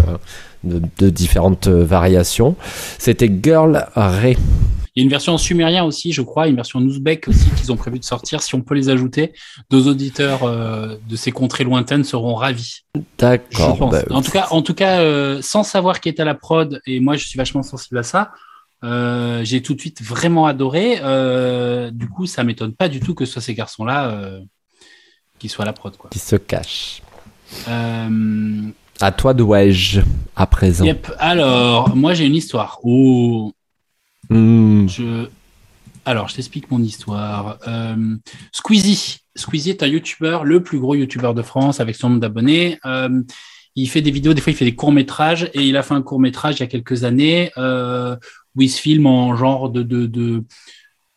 de, 0.65 1.09
différentes 1.09 1.69
variations. 1.69 2.57
C'était 2.99 3.31
Girl 3.43 3.87
Ray. 3.95 4.37
Il 4.97 5.01
y 5.01 5.03
a 5.03 5.05
une 5.05 5.11
version 5.11 5.35
en 5.35 5.39
sumérien 5.39 5.85
aussi, 5.85 6.13
je 6.13 6.23
crois, 6.23 6.49
une 6.49 6.57
version 6.57 6.79
en 6.79 6.83
ouzbek 6.83 7.29
aussi 7.29 7.51
qu'ils 7.51 7.71
ont 7.71 7.77
prévu 7.77 7.99
de 7.99 8.05
sortir. 8.05 8.41
Si 8.41 8.55
on 8.55 8.63
peut 8.63 8.75
les 8.75 8.89
ajouter, 8.89 9.35
nos 9.71 9.87
auditeurs 9.87 10.45
euh, 10.45 10.97
de 11.07 11.17
ces 11.17 11.33
contrées 11.33 11.65
lointaines 11.65 12.03
seront 12.03 12.35
ravis. 12.35 12.81
D'accord. 13.19 13.91
bah, 13.91 14.03
en 14.11 14.23
tout 14.23 14.31
cas, 14.31 14.47
en 14.51 14.63
tout 14.63 14.73
cas, 14.75 15.01
euh, 15.01 15.41
sans 15.43 15.63
savoir 15.65 16.01
qui 16.01 16.09
est 16.09 16.19
à 16.19 16.25
la 16.25 16.35
prod, 16.35 16.81
et 16.87 16.99
moi 17.01 17.17
je 17.17 17.27
suis 17.27 17.37
vachement 17.37 17.63
sensible 17.63 17.99
à 17.99 18.03
ça. 18.03 18.31
euh, 18.85 19.45
j'ai 19.45 19.61
tout 19.63 19.75
de 19.75 19.81
suite 19.81 20.03
vraiment 20.03 20.47
adoré. 20.47 20.97
Du 21.93 22.09
coup, 22.09 22.25
ça 22.27 22.43
m'étonne 22.43 22.73
pas 22.73 22.89
du 22.89 23.01
tout 23.01 23.15
que 23.15 23.27
ce 23.27 23.33
soit 23.35 23.43
ces 23.43 23.55
garçons-là 23.55 24.41
qui 25.39 25.51
soient 25.51 25.65
à 25.65 25.67
la 25.67 25.73
prod. 25.75 25.95
Quoi. 25.97 26.09
qui 26.11 26.19
se 26.19 26.37
cache. 26.37 27.03
Euh, 27.69 28.63
À 29.01 29.13
toi 29.13 29.35
Wedge, 29.35 30.01
à 30.35 30.47
présent. 30.47 30.85
yep. 30.87 31.13
Alors, 31.19 31.95
moi 31.95 32.15
j'ai 32.15 32.25
une 32.25 32.35
histoire. 32.35 32.79
Oh, 32.83 33.53
Hmm. 34.31 34.87
Alors, 36.05 36.29
je 36.29 36.37
t'explique 36.37 36.71
mon 36.71 36.83
histoire. 36.83 37.59
Euh, 37.67 38.17
Squeezie. 38.53 39.19
Squeezie 39.35 39.71
est 39.71 39.83
un 39.83 39.87
YouTuber, 39.87 40.41
le 40.45 40.63
plus 40.63 40.79
gros 40.79 40.95
YouTuber 40.95 41.33
de 41.35 41.43
France 41.43 41.81
avec 41.81 41.97
son 41.97 42.11
nombre 42.11 42.21
d'abonnés. 42.21 42.79
Euh, 42.87 43.23
il 43.75 43.89
fait 43.91 44.01
des 44.01 44.11
vidéos, 44.11 44.33
des 44.33 44.41
fois 44.41 44.53
il 44.53 44.57
fait 44.57 44.65
des 44.65 44.75
courts-métrages 44.75 45.51
et 45.53 45.63
il 45.63 45.77
a 45.77 45.83
fait 45.83 45.95
un 45.95 46.03
court-métrage 46.03 46.57
il 46.57 46.61
y 46.61 46.63
a 46.63 46.67
quelques 46.67 47.05
années 47.05 47.51
euh, 47.59 48.17
où 48.55 48.63
il 48.63 48.71
se 48.71 48.81
filme 48.81 49.07
en 49.07 49.37
genre 49.37 49.69
de 49.69 49.83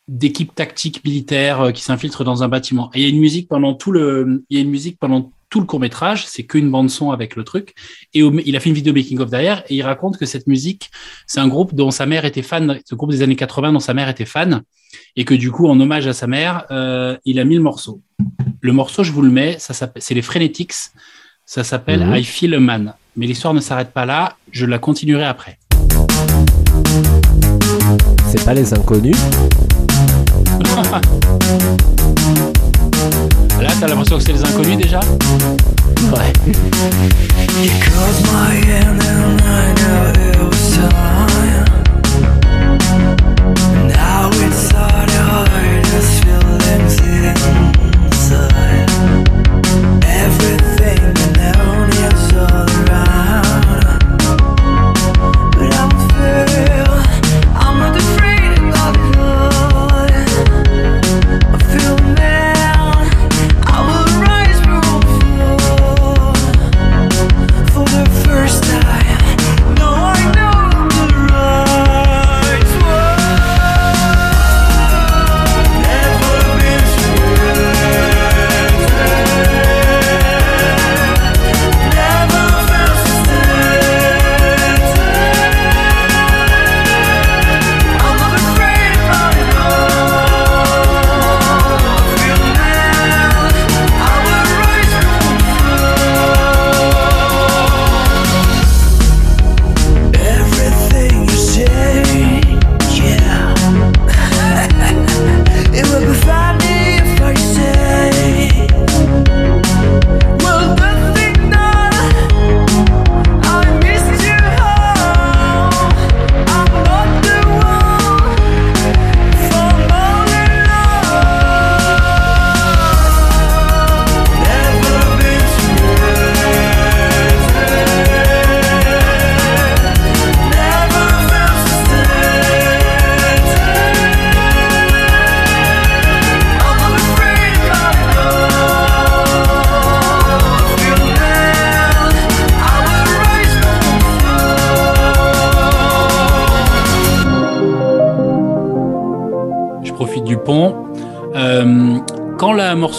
d'équipe 0.09 0.55
tactique 0.55 1.03
militaire 1.05 1.61
euh, 1.61 1.71
qui 1.71 1.83
s'infiltre 1.83 2.23
dans 2.23 2.43
un 2.43 2.47
bâtiment. 2.47 2.89
Et 2.93 2.99
il 2.99 3.03
y 3.03 3.05
a 3.05 3.09
une 3.09 3.19
musique 3.19 3.47
pendant 3.47 3.75
tout 3.75 3.91
le, 3.91 4.43
il 4.49 4.57
y 4.57 4.59
a 4.59 4.63
une 4.63 4.71
musique 4.71 4.97
pendant 4.99 5.31
tout 5.49 5.59
le 5.59 5.65
court 5.65 5.79
métrage. 5.79 6.25
C'est 6.27 6.43
qu'une 6.43 6.69
bande 6.69 6.89
son 6.89 7.11
avec 7.11 7.35
le 7.35 7.43
truc. 7.43 7.73
Et 8.13 8.21
il 8.45 8.55
a 8.55 8.59
fait 8.59 8.69
une 8.69 8.75
vidéo 8.75 8.93
making 8.93 9.19
of 9.19 9.29
derrière 9.29 9.63
et 9.69 9.75
il 9.75 9.81
raconte 9.81 10.17
que 10.17 10.25
cette 10.25 10.47
musique, 10.47 10.89
c'est 11.27 11.39
un 11.39 11.47
groupe 11.47 11.73
dont 11.75 11.91
sa 11.91 12.05
mère 12.05 12.25
était 12.25 12.41
fan, 12.41 12.79
ce 12.85 12.95
groupe 12.95 13.11
des 13.11 13.21
années 13.21 13.35
80 13.35 13.73
dont 13.73 13.79
sa 13.79 13.93
mère 13.93 14.09
était 14.09 14.25
fan 14.25 14.61
et 15.15 15.25
que 15.25 15.33
du 15.33 15.51
coup, 15.51 15.67
en 15.67 15.79
hommage 15.79 16.07
à 16.07 16.13
sa 16.13 16.27
mère, 16.27 16.65
euh, 16.71 17.17
il 17.25 17.39
a 17.39 17.43
mis 17.43 17.55
le 17.55 17.61
morceau. 17.61 18.01
Le 18.61 18.73
morceau, 18.73 19.03
je 19.03 19.11
vous 19.11 19.21
le 19.21 19.31
mets, 19.31 19.57
ça 19.59 19.73
s'appelle, 19.73 20.01
c'est 20.01 20.13
les 20.13 20.21
Frenetics. 20.21 20.73
Ça 21.45 21.63
s'appelle 21.63 22.05
Mhm. 22.05 22.15
I 22.15 22.23
Feel 22.23 22.53
a 22.55 22.59
Man. 22.59 22.93
Mais 23.15 23.25
l'histoire 23.25 23.53
ne 23.55 23.59
s'arrête 23.59 23.91
pas 23.91 24.05
là. 24.05 24.37
Je 24.51 24.65
la 24.67 24.77
continuerai 24.77 25.25
après. 25.25 25.57
C'est 28.27 28.45
pas 28.45 28.53
les 28.53 28.71
inconnus. 28.73 29.17
T'as 33.79 33.87
l'impression 33.87 34.17
que 34.17 34.23
c'est 34.23 34.33
les 34.33 34.43
inconnus 34.43 34.77
déjà 34.77 34.99
Ouais. 36.13 36.33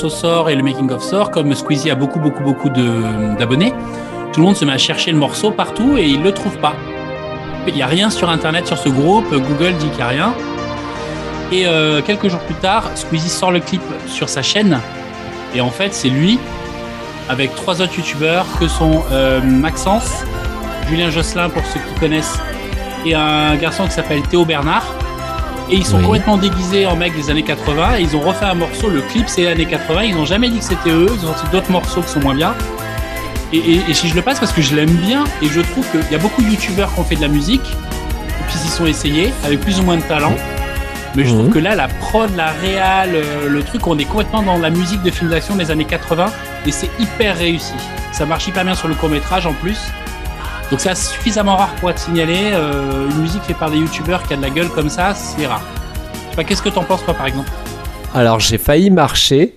Sort 0.09 0.49
et 0.51 0.55
le 0.55 0.63
making 0.63 0.91
of 0.91 1.03
sort, 1.03 1.31
comme 1.31 1.55
Squeezie 1.55 1.91
a 1.91 1.95
beaucoup, 1.95 2.21
beaucoup, 2.21 2.43
beaucoup 2.43 2.69
d'abonnés, 2.71 3.73
tout 4.33 4.41
le 4.41 4.47
monde 4.47 4.57
se 4.57 4.65
met 4.65 4.73
à 4.73 4.79
chercher 4.79 5.11
le 5.11 5.19
morceau 5.19 5.51
partout 5.51 5.97
et 5.99 6.07
il 6.07 6.23
le 6.23 6.33
trouve 6.33 6.57
pas. 6.59 6.75
Il 7.67 7.75
n'y 7.75 7.83
a 7.83 7.87
rien 7.87 8.11
sur 8.11 8.31
internet 8.31 8.67
sur 8.67 8.79
ce 8.79 8.89
groupe, 8.89 9.31
Google 9.31 9.75
dit 9.75 9.89
qu'il 9.89 9.97
n'y 9.97 10.03
a 10.03 10.09
rien. 10.09 10.35
Et 11.53 11.67
euh, 11.67 12.01
quelques 12.01 12.29
jours 12.29 12.41
plus 12.41 12.55
tard, 12.55 12.91
Squeezie 12.95 13.29
sort 13.29 13.51
le 13.51 13.61
clip 13.61 13.83
sur 14.07 14.29
sa 14.29 14.43
chaîne. 14.43 14.81
Et 15.55 15.61
en 15.61 15.71
fait, 15.71 15.93
c'est 15.93 16.09
lui, 16.09 16.39
avec 17.29 17.55
trois 17.55 17.83
autres 17.83 17.97
youtubeurs, 17.97 18.47
que 18.59 18.69
sont 18.69 19.03
euh, 19.11 19.41
Maxence, 19.43 20.25
Julien 20.89 21.11
Josselin 21.11 21.49
pour 21.49 21.65
ceux 21.67 21.81
qui 21.81 22.01
connaissent, 22.01 22.39
et 23.05 23.15
un 23.15 23.57
garçon 23.57 23.85
qui 23.87 23.93
s'appelle 23.93 24.23
Théo 24.23 24.45
Bernard. 24.45 24.95
Et 25.73 25.77
ils 25.77 25.87
sont 25.87 25.99
Oui. 25.99 26.05
complètement 26.05 26.37
déguisés 26.37 26.87
en 26.87 26.97
mecs 26.97 27.15
des 27.15 27.31
années 27.31 27.45
80 27.45 27.99
et 27.99 28.03
ils 28.03 28.17
ont 28.17 28.21
refait 28.21 28.45
un 28.47 28.55
morceau, 28.55 28.89
le 28.89 29.03
clip 29.03 29.29
c'est 29.29 29.47
années 29.47 29.67
80, 29.67 30.03
ils 30.03 30.15
n'ont 30.17 30.25
jamais 30.25 30.49
dit 30.49 30.59
que 30.59 30.65
c'était 30.65 30.91
eux, 30.91 31.07
ils 31.09 31.25
ont 31.25 31.33
sorti 31.33 31.47
d'autres 31.53 31.71
morceaux 31.71 32.01
qui 32.03 32.09
sont 32.11 32.21
moins 32.21 32.35
bien. 32.35 32.55
Et, 33.53 33.59
et- 33.59 33.81
et 33.89 33.95
si 33.95 34.09
je 34.09 34.15
le 34.17 34.23
passe 34.23 34.41
parce 34.41 34.53
que 34.53 34.63
je 34.63 34.75
l'aime 34.75 34.91
bien 34.91 35.25
et 35.43 35.47
je 35.47 35.61
trouve 35.61 35.87
qu'il 35.91 36.01
y 36.11 36.15
a 36.15 36.19
beaucoup 36.19 36.43
de 36.43 36.49
youtubeurs 36.49 36.93
qui 36.93 37.01
ont 37.01 37.05
fait 37.05 37.17
de 37.17 37.21
la 37.21 37.29
musique 37.29 37.63
et 37.65 38.43
puis 38.49 38.57
ils 38.63 38.67
y 38.67 38.71
sont 38.71 38.87
essayés 38.87 39.33
avec 39.45 39.61
plus 39.61 39.79
ou 39.79 39.83
moins 39.85 39.97
de 39.97 40.03
talent. 40.03 40.35
Mais 41.17 41.25
je 41.25 41.31
trouve 41.31 41.47
Mhm. 41.47 41.53
que 41.53 41.59
là, 41.59 41.75
la 41.75 41.89
prod, 41.89 42.31
la 42.37 42.51
réal, 42.53 43.11
euh, 43.15 43.49
le 43.49 43.63
truc, 43.65 43.87
on 43.89 43.99
est 43.99 44.05
complètement 44.05 44.43
dans 44.43 44.59
la 44.59 44.71
musique 44.71 45.03
de 45.03 45.11
film 45.11 45.31
d'action 45.31 45.57
des 45.57 45.71
années 45.73 45.85
80 45.85 46.27
et 46.67 46.71
c'est 46.73 46.91
hyper 47.01 47.37
réussi. 47.37 47.75
Ça 48.13 48.27
marche 48.27 48.47
hyper 48.49 48.65
bien 48.65 48.75
sur 48.75 48.87
le 48.89 48.95
court 48.95 49.09
métrage 49.09 49.47
en 49.47 49.53
plus. 49.53 49.79
Donc 50.71 50.79
c'est 50.81 50.95
suffisamment 50.97 51.57
rare 51.57 51.75
pour 51.81 51.91
être 51.91 51.99
signalé. 51.99 52.37
Euh, 52.53 53.09
une 53.11 53.23
musique 53.23 53.43
faite 53.43 53.57
par 53.57 53.71
des 53.71 53.79
youtubeurs 53.79 54.23
qui 54.23 54.35
a 54.35 54.37
de 54.37 54.43
la 54.43 54.51
gueule 54.51 54.69
comme 54.69 54.89
ça, 54.89 55.15
c'est 55.15 55.47
rare. 55.47 55.63
Je 56.27 56.31
sais 56.31 56.37
pas, 56.37 56.45
qu'est-ce 56.45 56.63
que 56.63 56.69
t'en 56.69 56.85
penses 56.85 57.05
toi 57.05 57.15
par 57.15 57.27
exemple? 57.27 57.51
Alors 58.15 58.39
j'ai 58.41 58.59
failli 58.59 58.91
marcher, 58.91 59.57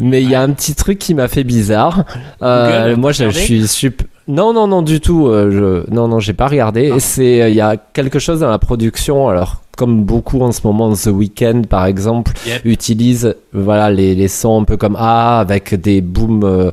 mais 0.00 0.22
il 0.22 0.30
y 0.30 0.34
a 0.34 0.42
un 0.42 0.50
petit 0.50 0.74
truc 0.74 0.98
qui 0.98 1.14
m'a 1.14 1.28
fait 1.28 1.44
bizarre. 1.44 2.04
Euh, 2.42 2.88
Google, 2.90 3.00
moi 3.00 3.12
je, 3.12 3.28
suis 3.30 3.68
sup- 3.68 4.02
non 4.26 4.52
non 4.52 4.66
non 4.66 4.82
du 4.82 5.00
tout. 5.00 5.28
euh, 5.28 5.84
je... 5.86 5.94
Non 5.94 6.08
non 6.08 6.18
j'ai 6.18 6.32
pas 6.34 6.48
regardé. 6.48 6.90
Ah. 6.92 6.98
C'est 6.98 7.50
il 7.50 7.54
y 7.54 7.60
a 7.60 7.76
quelque 7.76 8.18
chose 8.18 8.40
dans 8.40 8.50
la 8.50 8.58
production. 8.58 9.28
Alors 9.28 9.60
comme 9.76 10.04
beaucoup 10.04 10.40
en 10.40 10.52
ce 10.52 10.60
moment, 10.64 10.92
The 10.94 11.06
Weeknd 11.08 11.62
par 11.68 11.86
exemple 11.86 12.32
Yep. 12.46 12.62
utilise 12.64 13.34
voilà 13.52 13.90
les, 13.90 14.14
les 14.14 14.28
sons 14.28 14.60
un 14.60 14.64
peu 14.64 14.76
comme 14.76 14.94
A 14.96 15.38
avec 15.40 15.74
des 15.74 16.00
booms 16.00 16.42
euh, 16.44 16.70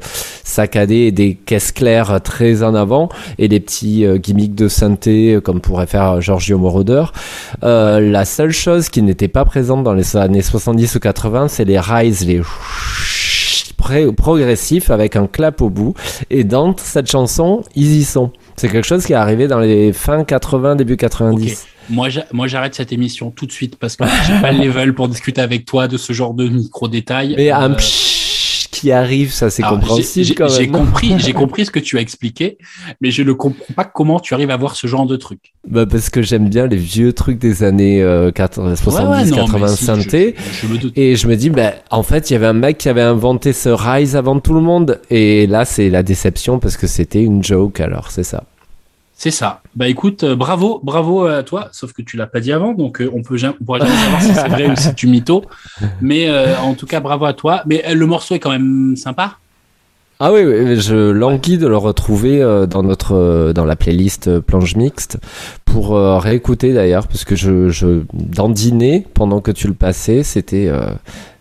saccadés 0.52 1.08
et 1.08 1.12
des 1.12 1.34
caisses 1.36 1.72
claires 1.72 2.20
très 2.24 2.62
en 2.64 2.76
avant 2.76 3.10
et 3.40 3.48
des 3.48 3.60
petits 3.60 4.06
euh, 4.06 4.18
gimmicks 4.18 4.56
de 4.56 4.68
synthé 4.68 5.34
euh, 5.36 5.42
comme 5.42 5.62
pourrait 5.62 5.88
faire 5.88 6.22
Giorgio 6.22 6.58
Moroder. 6.58 7.06
Euh, 7.64 8.00
la 8.00 8.26
seule 8.26 8.52
chose 8.52 8.90
qui 8.90 9.02
n'était 9.02 9.28
pas 9.28 9.46
présente 9.46 9.84
dans 9.84 9.94
les 9.94 10.16
années 10.18 10.42
70 10.42 10.96
ou 10.96 11.00
80, 11.00 11.48
c'est 11.48 11.66
les 11.66 11.80
rise, 11.80 12.26
les 12.26 12.42
progressifs 14.16 14.90
avec 14.92 15.16
un 15.16 15.28
clap 15.28 15.62
au 15.62 15.70
bout. 15.70 15.94
Et 16.30 16.44
dans 16.44 16.76
cette 16.78 17.10
chanson, 17.10 17.64
ils 17.76 17.92
y 17.98 18.04
sont. 18.04 18.32
C'est 18.56 18.70
quelque 18.70 18.86
chose 18.88 19.06
qui 19.06 19.14
est 19.14 19.18
arrivé 19.18 19.48
dans 19.48 19.60
les 19.60 19.92
fin 19.94 20.24
80, 20.24 20.76
début 20.76 20.98
90. 20.98 21.66
Moi, 21.90 22.10
j'a- 22.10 22.26
moi, 22.32 22.48
j'arrête 22.48 22.76
cette 22.76 22.92
émission 22.94 23.32
tout 23.32 23.46
de 23.46 23.52
suite 23.52 23.76
parce 23.78 23.96
que 23.96 24.04
j'ai 24.28 24.40
pas 24.40 24.52
le 24.52 24.64
level 24.66 24.94
pour 24.94 25.08
discuter 25.10 25.42
avec 25.42 25.66
toi 25.66 25.88
de 25.88 25.98
ce 25.98 26.14
genre 26.14 26.34
de 26.34 26.48
micro 26.48 26.88
détails. 26.88 27.34
Mais 27.36 27.50
un 27.52 27.72
qui 28.82 28.92
arrive, 28.92 29.32
ça 29.32 29.52
c'est 29.52 29.62
compréhensible 29.62 30.26
j'ai- 30.50 30.68
compris, 30.68 31.14
j'ai 31.20 31.34
compris 31.34 31.68
ce 31.68 31.72
que 31.72 31.78
tu 31.78 32.00
as 32.00 32.02
expliqué, 32.02 32.58
mais 33.00 33.12
je 33.12 33.22
ne 33.22 33.32
comprends 33.32 33.74
pas 33.76 33.84
comment 33.86 34.20
tu 34.20 34.34
arrives 34.34 34.50
à 34.50 34.58
voir 34.58 34.76
ce 34.76 34.88
genre 34.88 35.06
de 35.06 35.18
truc. 35.18 35.54
Bah 35.70 35.86
parce 35.86 36.10
que 36.10 36.24
j'aime 36.24 36.50
bien 36.50 36.66
les 36.66 36.78
vieux 36.78 37.14
trucs 37.14 37.38
des 37.38 37.62
années 37.62 38.02
euh, 38.02 38.32
80, 38.32 38.76
70, 38.76 39.32
80 39.34 39.60
mais 39.60 39.68
si, 39.68 39.86
synthé. 39.86 40.36
Je, 40.52 40.68
je 40.68 40.74
me 40.74 40.78
doute. 40.80 40.98
Et 40.98 41.16
je 41.16 41.28
me 41.28 41.36
dis, 41.36 41.52
bah, 41.52 41.74
en 41.92 42.02
fait, 42.02 42.32
il 42.32 42.34
y 42.34 42.36
avait 42.36 42.48
un 42.48 42.54
mec 42.54 42.80
qui 42.80 42.90
avait 42.90 43.02
inventé 43.02 43.54
ce 43.54 43.70
Rise 43.70 44.16
avant 44.16 44.40
tout 44.40 44.56
le 44.56 44.62
monde. 44.62 45.00
Et 45.12 45.46
là, 45.46 45.64
c'est 45.64 45.90
la 45.92 46.02
déception 46.02 46.58
parce 46.58 46.76
que 46.76 46.88
c'était 46.88 47.22
une 47.24 47.44
joke, 47.44 47.80
alors 47.82 48.10
c'est 48.10 48.24
ça. 48.24 48.46
C'est 49.22 49.30
ça. 49.30 49.62
Bah 49.76 49.88
écoute, 49.88 50.24
euh, 50.24 50.36
bravo, 50.36 50.82
bravo 50.84 51.28
à 51.28 51.44
toi, 51.44 51.70
sauf 51.74 51.94
que 51.94 52.02
tu 52.02 52.18
l'as 52.18 52.26
pas 52.26 52.40
dit 52.40 52.52
avant, 52.52 52.74
donc 52.74 53.00
euh, 53.02 53.12
on 53.14 53.22
peut 53.22 53.38
jamais, 53.38 53.54
on 53.62 53.66
pourra 53.66 53.78
jamais 53.78 53.92
savoir 53.92 54.20
si 54.20 54.34
c'est 54.34 54.48
vrai 54.48 54.68
ou 54.68 54.76
si 54.76 54.96
tu 54.96 55.06
mytho. 55.06 55.46
Mais 56.02 56.28
euh, 56.28 56.58
en 56.58 56.74
tout 56.74 56.88
cas, 56.88 57.02
bravo 57.02 57.26
à 57.26 57.34
toi. 57.34 57.62
Mais 57.68 57.84
le 57.94 58.08
morceau 58.08 58.34
est 58.34 58.40
quand 58.40 58.50
même 58.50 58.96
sympa. 58.96 59.38
Ah 60.20 60.34
oui, 60.34 60.42
oui, 60.44 60.82
je 60.82 61.12
languis 61.12 61.60
de 61.60 61.68
le 61.68 61.78
retrouver 61.78 62.40
dans 62.68 62.82
notre 62.82 63.52
dans 63.54 63.66
la 63.66 63.76
playlist 63.76 64.40
planche 64.40 64.76
mixte 64.76 65.20
pour 65.66 65.96
réécouter 65.96 66.74
d'ailleurs 66.74 67.08
parce 67.08 67.24
que 67.24 67.36
je, 67.36 67.70
je 67.70 68.02
dans 68.14 68.50
dîner 68.50 69.06
pendant 69.14 69.40
que 69.40 69.52
tu 69.52 69.68
le 69.68 69.76
passais, 69.76 70.24
c'était 70.24 70.72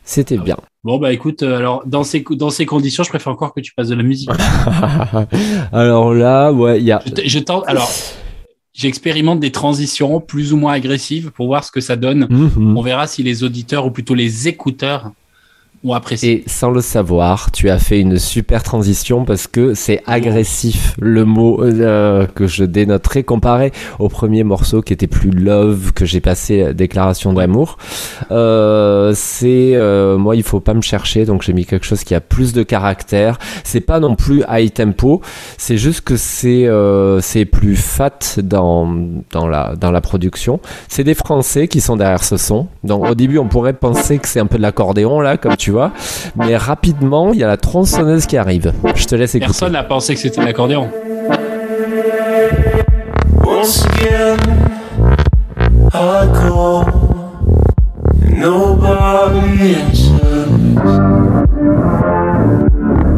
c'était 0.04 0.36
Ah 0.38 0.44
bien. 0.44 0.56
Bon 0.82 0.96
bah 0.96 1.12
écoute, 1.12 1.42
euh, 1.42 1.58
alors 1.58 1.82
dans 1.84 2.04
ces 2.04 2.24
dans 2.30 2.48
ces 2.48 2.64
conditions, 2.64 3.04
je 3.04 3.10
préfère 3.10 3.32
encore 3.32 3.52
que 3.52 3.60
tu 3.60 3.74
passes 3.74 3.88
de 3.88 3.94
la 3.94 4.02
musique. 4.02 4.30
alors 5.72 6.14
là, 6.14 6.52
ouais, 6.52 6.80
il 6.80 6.84
y 6.84 6.92
a 6.92 7.02
Je, 7.22 7.38
tente. 7.38 7.64
Alors, 7.66 7.90
j'expérimente 8.72 9.40
des 9.40 9.52
transitions 9.52 10.20
plus 10.20 10.54
ou 10.54 10.56
moins 10.56 10.72
agressives 10.72 11.32
pour 11.32 11.48
voir 11.48 11.64
ce 11.64 11.70
que 11.70 11.82
ça 11.82 11.96
donne. 11.96 12.26
Mhm. 12.30 12.78
On 12.78 12.80
verra 12.80 13.06
si 13.06 13.22
les 13.22 13.44
auditeurs 13.44 13.84
ou 13.84 13.90
plutôt 13.90 14.14
les 14.14 14.48
écouteurs 14.48 15.12
apprécié. 15.88 16.32
Et 16.32 16.44
sans 16.46 16.70
le 16.70 16.80
savoir, 16.80 17.50
tu 17.50 17.70
as 17.70 17.78
fait 17.78 18.00
une 18.00 18.18
super 18.18 18.62
transition 18.62 19.24
parce 19.24 19.46
que 19.46 19.74
c'est 19.74 20.02
agressif 20.06 20.94
le 21.00 21.24
mot 21.24 21.62
euh, 21.62 22.26
que 22.26 22.46
je 22.46 22.64
dénoterai 22.64 23.24
comparé 23.24 23.72
au 23.98 24.08
premier 24.08 24.44
morceau 24.44 24.82
qui 24.82 24.92
était 24.92 25.06
plus 25.06 25.30
love 25.30 25.92
que 25.92 26.04
j'ai 26.04 26.20
passé 26.20 26.64
la 26.64 26.72
déclaration 26.74 27.32
d'amour. 27.32 27.78
Euh, 28.30 29.12
c'est 29.14 29.72
euh, 29.74 30.18
moi 30.18 30.36
il 30.36 30.42
faut 30.42 30.60
pas 30.60 30.74
me 30.74 30.82
chercher 30.82 31.24
donc 31.24 31.42
j'ai 31.42 31.52
mis 31.52 31.64
quelque 31.64 31.86
chose 31.86 32.04
qui 32.04 32.14
a 32.14 32.20
plus 32.20 32.52
de 32.52 32.62
caractère. 32.62 33.38
C'est 33.64 33.80
pas 33.80 34.00
non 34.00 34.16
plus 34.16 34.44
high 34.50 34.72
tempo, 34.72 35.22
c'est 35.56 35.78
juste 35.78 36.02
que 36.02 36.16
c'est 36.16 36.66
euh, 36.66 37.20
c'est 37.20 37.46
plus 37.46 37.76
fat 37.76 38.36
dans 38.42 38.86
dans 39.30 39.48
la 39.48 39.74
dans 39.76 39.90
la 39.90 40.00
production. 40.02 40.60
C'est 40.88 41.04
des 41.04 41.14
Français 41.14 41.68
qui 41.68 41.80
sont 41.80 41.96
derrière 41.96 42.24
ce 42.24 42.36
son. 42.36 42.68
Donc 42.84 43.08
au 43.08 43.14
début 43.14 43.38
on 43.38 43.48
pourrait 43.48 43.72
penser 43.72 44.18
que 44.18 44.28
c'est 44.28 44.40
un 44.40 44.46
peu 44.46 44.58
de 44.58 44.62
l'accordéon 44.62 45.20
là 45.20 45.38
comme 45.38 45.56
tu 45.56 45.69
vois, 45.70 45.92
mais 46.36 46.56
rapidement 46.56 47.32
il 47.32 47.40
y 47.40 47.44
a 47.44 47.48
la 47.48 47.56
tronçonneuse 47.56 48.26
qui 48.26 48.36
arrive. 48.36 48.72
Je 48.94 49.06
te 49.06 49.14
laisse 49.14 49.34
écouter. 49.34 49.46
Personne 49.46 49.72
n'a 49.72 49.84
pensé 49.84 50.14
que 50.14 50.20
c'était 50.20 50.42
l'accordéon. 50.42 50.88
Once 53.44 53.84
again, 53.84 54.36
I 55.92 56.26
call, 56.32 56.84
and 58.22 58.40
nobody 58.40 59.74
answers. 59.74 60.46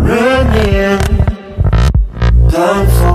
Running, 0.05 0.99
blindfold, 2.49 3.03
no 3.07 3.12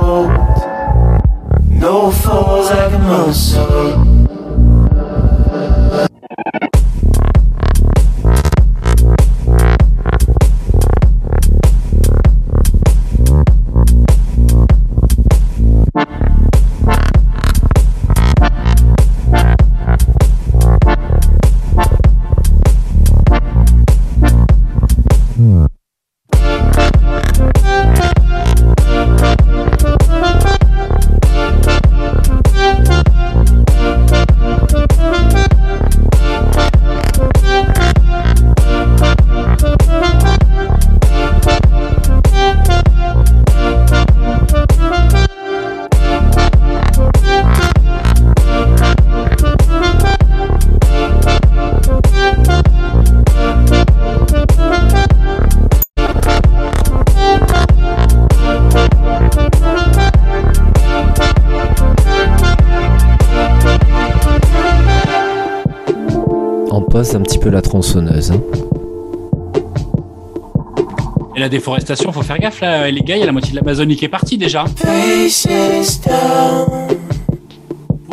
déforestation, 71.67 72.13
faut 72.13 72.21
faire 72.21 72.39
gaffe 72.39 72.62
là, 72.62 72.89
les 72.89 73.01
gars, 73.01 73.17
il 73.17 73.19
y 73.19 73.23
a 73.23 73.25
la 73.25 73.34
moitié 73.34 73.51
de 73.51 73.58
l'Amazonie 73.58 73.97
qui 73.97 74.06
est 74.06 74.10
partie 74.10 74.38
déjà. 74.38 74.63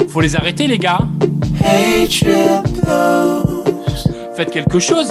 Faut- 0.09 0.21
les 0.21 0.35
arrêter 0.35 0.67
les 0.67 0.79
gars. 0.79 0.99
Faites 4.37 4.51
quelque 4.51 4.81
chose. 4.81 5.09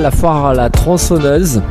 La 0.00 0.10
foire 0.10 0.46
à 0.46 0.54
la 0.54 0.70
tronçonneuse. 0.70 1.62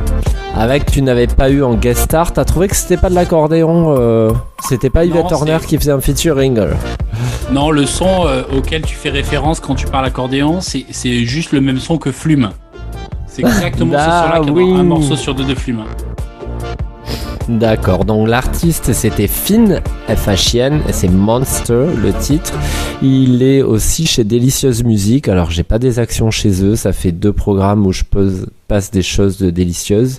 Avec 0.56 0.86
tu 0.90 1.00
n'avais 1.02 1.26
pas 1.28 1.48
eu 1.50 1.62
en 1.62 1.74
guest 1.74 2.00
star, 2.02 2.32
t'as 2.32 2.44
trouvé 2.44 2.66
que 2.68 2.74
c'était 2.76 2.96
pas 2.96 3.08
de 3.08 3.14
l'accordéon, 3.14 3.94
euh, 3.96 4.32
c'était 4.68 4.90
pas 4.90 5.04
Yvette 5.04 5.30
Horner 5.30 5.58
qui 5.66 5.78
faisait 5.78 5.92
un 5.92 6.00
featuring. 6.00 6.58
euh. 6.58 6.72
Non, 7.52 7.70
le 7.70 7.86
son 7.86 8.26
euh, 8.26 8.42
auquel 8.56 8.82
tu 8.82 8.94
fais 8.96 9.10
référence 9.10 9.60
quand 9.60 9.74
tu 9.76 9.86
parles 9.86 10.06
accordéon, 10.06 10.58
c'est 10.60 11.24
juste 11.24 11.52
le 11.52 11.60
même 11.60 11.78
son 11.78 11.98
que 11.98 12.10
Flume. 12.10 12.50
C'est 13.26 13.42
exactement 13.42 13.92
ce 13.92 13.98
Ah, 14.00 14.24
son-là 14.26 14.40
qui 14.44 14.48
est 14.48 14.52
oui. 14.52 14.74
un 14.76 14.82
morceau 14.82 15.14
sur 15.14 15.34
deux 15.36 15.44
de 15.44 15.54
Flume. 15.54 15.84
D'accord, 17.48 18.04
donc 18.04 18.28
l'artiste 18.28 18.92
c'était 18.92 19.26
Finn, 19.26 19.80
F-H-I-N, 20.08 20.82
et 20.88 20.92
c'est 20.92 21.08
Monster 21.08 21.86
le 22.00 22.12
titre. 22.12 22.52
Il 23.02 23.42
est 23.42 23.62
aussi 23.62 24.06
chez 24.06 24.24
Délicieuse 24.24 24.84
Musique, 24.84 25.26
alors 25.26 25.50
j'ai 25.50 25.62
pas 25.64 25.78
des 25.78 25.98
actions 25.98 26.30
chez 26.30 26.62
eux, 26.64 26.76
ça 26.76 26.92
fait 26.92 27.12
deux 27.12 27.32
programmes 27.32 27.86
où 27.86 27.92
je 27.92 28.04
passe 28.68 28.90
des 28.90 29.02
choses 29.02 29.38
de 29.38 29.50
délicieuses. 29.50 30.18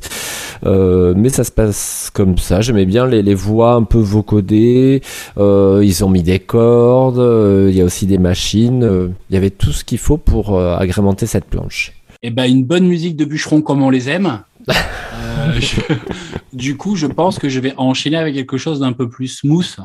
Euh, 0.65 1.13
mais 1.15 1.29
ça 1.29 1.43
se 1.43 1.51
passe 1.51 2.11
comme 2.13 2.37
ça, 2.37 2.61
j'aimais 2.61 2.85
bien 2.85 3.07
les, 3.07 3.33
voix 3.33 3.73
un 3.73 3.83
peu 3.83 3.97
vocodées, 3.97 5.01
euh, 5.37 5.81
ils 5.83 6.03
ont 6.03 6.09
mis 6.09 6.23
des 6.23 6.39
cordes, 6.39 7.17
euh, 7.17 7.67
il 7.69 7.75
y 7.75 7.81
a 7.81 7.85
aussi 7.85 8.05
des 8.05 8.17
machines, 8.17 8.83
euh, 8.83 9.07
il 9.29 9.33
y 9.33 9.37
avait 9.37 9.49
tout 9.49 9.71
ce 9.71 9.83
qu'il 9.83 9.97
faut 9.97 10.17
pour 10.17 10.57
euh, 10.57 10.75
agrémenter 10.75 11.25
cette 11.25 11.45
planche. 11.45 11.93
Et 12.23 12.29
ben 12.29 12.45
une 12.45 12.65
bonne 12.65 12.87
musique 12.87 13.15
de 13.15 13.25
bûcheron 13.25 13.61
comme 13.61 13.81
on 13.81 13.89
les 13.89 14.09
aime. 14.09 14.41
Euh, 14.69 15.59
je- 15.59 15.81
Du 16.53 16.75
coup, 16.77 16.95
je 16.95 17.07
pense 17.07 17.39
que 17.39 17.47
je 17.49 17.59
vais 17.59 17.73
enchaîner 17.77 18.17
avec 18.17 18.35
quelque 18.35 18.57
chose 18.57 18.79
d'un 18.81 18.91
peu 18.93 19.07
plus 19.09 19.27
smooth 19.29 19.77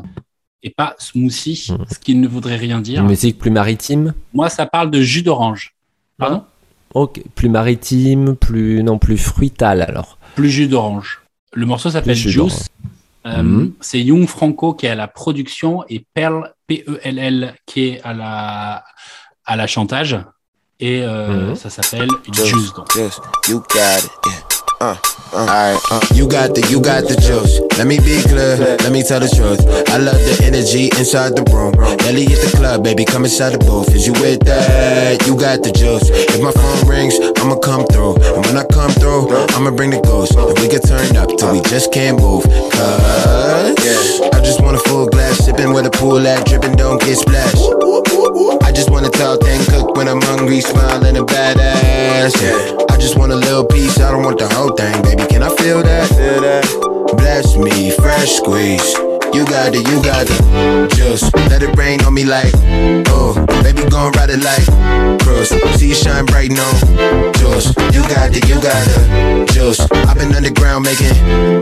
et 0.62 0.70
pas 0.70 0.94
smoothie, 0.98 1.68
Mhm. 1.70 1.84
ce 1.92 1.98
qui 1.98 2.14
ne 2.16 2.26
voudrait 2.26 2.56
rien 2.56 2.80
dire. 2.80 3.02
Une 3.02 3.08
musique 3.08 3.38
plus 3.38 3.50
maritime 3.52 4.14
Moi, 4.34 4.48
ça 4.48 4.66
parle 4.66 4.90
de 4.90 5.00
jus 5.00 5.22
d'orange. 5.22 5.74
Pardon? 6.18 6.42
Ok, 6.94 7.22
plus 7.34 7.48
maritime, 7.48 8.34
plus 8.36 8.82
non 8.82 8.98
plus 8.98 9.18
fruitale 9.18 9.82
alors. 9.82 10.18
Plus 10.34 10.50
jus 10.50 10.66
d'orange. 10.66 11.20
Le 11.52 11.66
morceau 11.66 11.90
s'appelle 11.90 12.16
Juice. 12.16 12.68
Euh, 13.26 13.42
Mhm. 13.42 13.72
C'est 13.80 14.00
Young 14.00 14.26
Franco 14.26 14.72
qui 14.74 14.86
est 14.86 14.90
à 14.90 14.94
la 14.94 15.08
production 15.08 15.84
et 15.88 16.04
Pearl, 16.14 16.52
P-E-L-L, 16.68 17.54
qui 17.66 17.88
est 17.88 18.00
à 18.02 18.12
la, 18.12 18.84
à 19.44 19.56
la 19.56 19.66
chantage. 19.66 20.16
Et 20.80 21.02
euh, 21.02 21.50
Mhm. 21.50 21.54
ça 21.56 21.70
s'appelle 21.70 22.08
Juice. 22.32 22.72
donc. 22.74 22.92
Juice, 22.92 23.20
you 23.48 23.58
got 23.72 24.04
it. 24.04 24.55
Uh, 24.78 24.94
uh, 25.32 25.38
alright, 25.40 25.80
uh. 25.90 26.00
You 26.12 26.28
got 26.28 26.52
the, 26.54 26.60
you 26.68 26.84
got 26.84 27.08
the 27.08 27.16
juice. 27.16 27.64
Let 27.80 27.88
me 27.88 27.96
be 27.96 28.20
clear, 28.28 28.60
let 28.84 28.92
me 28.92 29.00
tell 29.02 29.20
the 29.20 29.28
truth. 29.32 29.64
I 29.88 29.96
love 29.96 30.20
the 30.20 30.36
energy 30.44 30.92
inside 31.00 31.32
the 31.32 31.48
room. 31.48 31.72
Ellie 32.04 32.28
at 32.28 32.36
the 32.44 32.52
club, 32.52 32.84
baby, 32.84 33.08
come 33.08 33.24
inside 33.24 33.56
the 33.56 33.58
booth. 33.64 33.88
Is 33.96 34.06
you 34.06 34.12
with 34.20 34.44
that? 34.44 35.24
You 35.24 35.32
got 35.32 35.64
the 35.64 35.72
juice. 35.72 36.12
If 36.12 36.44
my 36.44 36.52
phone 36.52 36.84
rings, 36.84 37.16
I'ma 37.40 37.56
come 37.64 37.88
through. 37.88 38.20
And 38.20 38.44
when 38.44 38.56
I 38.60 38.68
come 38.68 38.92
through, 38.92 39.32
I'ma 39.56 39.72
bring 39.72 39.96
the 39.96 40.00
ghost. 40.04 40.36
And 40.36 40.52
we 40.60 40.68
can 40.68 40.84
turn 40.84 41.08
up 41.16 41.32
till 41.40 41.56
we 41.56 41.64
just 41.72 41.88
can't 41.88 42.20
move. 42.20 42.44
Cause 42.76 44.20
I 44.28 44.44
just 44.44 44.60
want 44.60 44.76
a 44.76 44.82
full 44.84 45.08
glass, 45.08 45.40
sipping 45.40 45.72
where 45.72 45.88
the 45.88 45.90
pool 45.90 46.20
at, 46.20 46.44
dripping, 46.44 46.76
don't 46.76 47.00
get 47.00 47.16
splashed. 47.16 47.64
I 48.60 48.72
just 48.76 48.92
want 48.92 49.08
a 49.08 49.10
tall 49.10 49.40
thing 49.40 49.64
cook 49.72 49.96
when 49.96 50.04
I'm 50.04 50.20
hungry, 50.20 50.60
smiling 50.60 51.16
and 51.16 51.24
badass. 51.26 52.36
Yeah. 52.44 52.76
I 52.92 52.98
just 52.98 53.16
want 53.16 53.32
a 53.32 53.36
little 53.36 53.64
piece, 53.64 53.95
want 54.26 54.38
the 54.40 54.48
whole 54.56 54.72
thing, 54.72 55.02
baby. 55.02 55.24
Can 55.28 55.44
I 55.44 55.54
feel 55.54 55.82
that? 55.84 56.08
Feel 56.08 56.40
that? 56.40 57.16
Bless 57.16 57.56
me, 57.56 57.92
fresh 57.92 58.32
squeeze. 58.32 59.15
You 59.46 59.52
got 59.52 59.74
it, 59.76 59.88
you 59.88 60.02
got 60.02 60.26
it. 60.28 60.90
Just 60.96 61.32
let 61.36 61.62
it 61.62 61.76
rain 61.76 62.02
on 62.04 62.14
me 62.14 62.24
like, 62.24 62.50
oh, 63.14 63.32
baby, 63.62 63.88
gon' 63.88 64.10
ride 64.18 64.30
it 64.30 64.42
like 64.42 64.66
cross. 65.22 65.50
See 65.78 65.90
you 65.90 65.94
shine 65.94 66.26
bright, 66.26 66.50
no. 66.50 66.66
Just 67.38 67.78
you 67.94 68.02
got 68.10 68.34
it, 68.34 68.48
you 68.48 68.56
got 68.60 68.74
it. 68.74 69.48
Just 69.50 69.86
I've 69.94 70.18
been 70.18 70.34
underground 70.34 70.84
making 70.84 71.14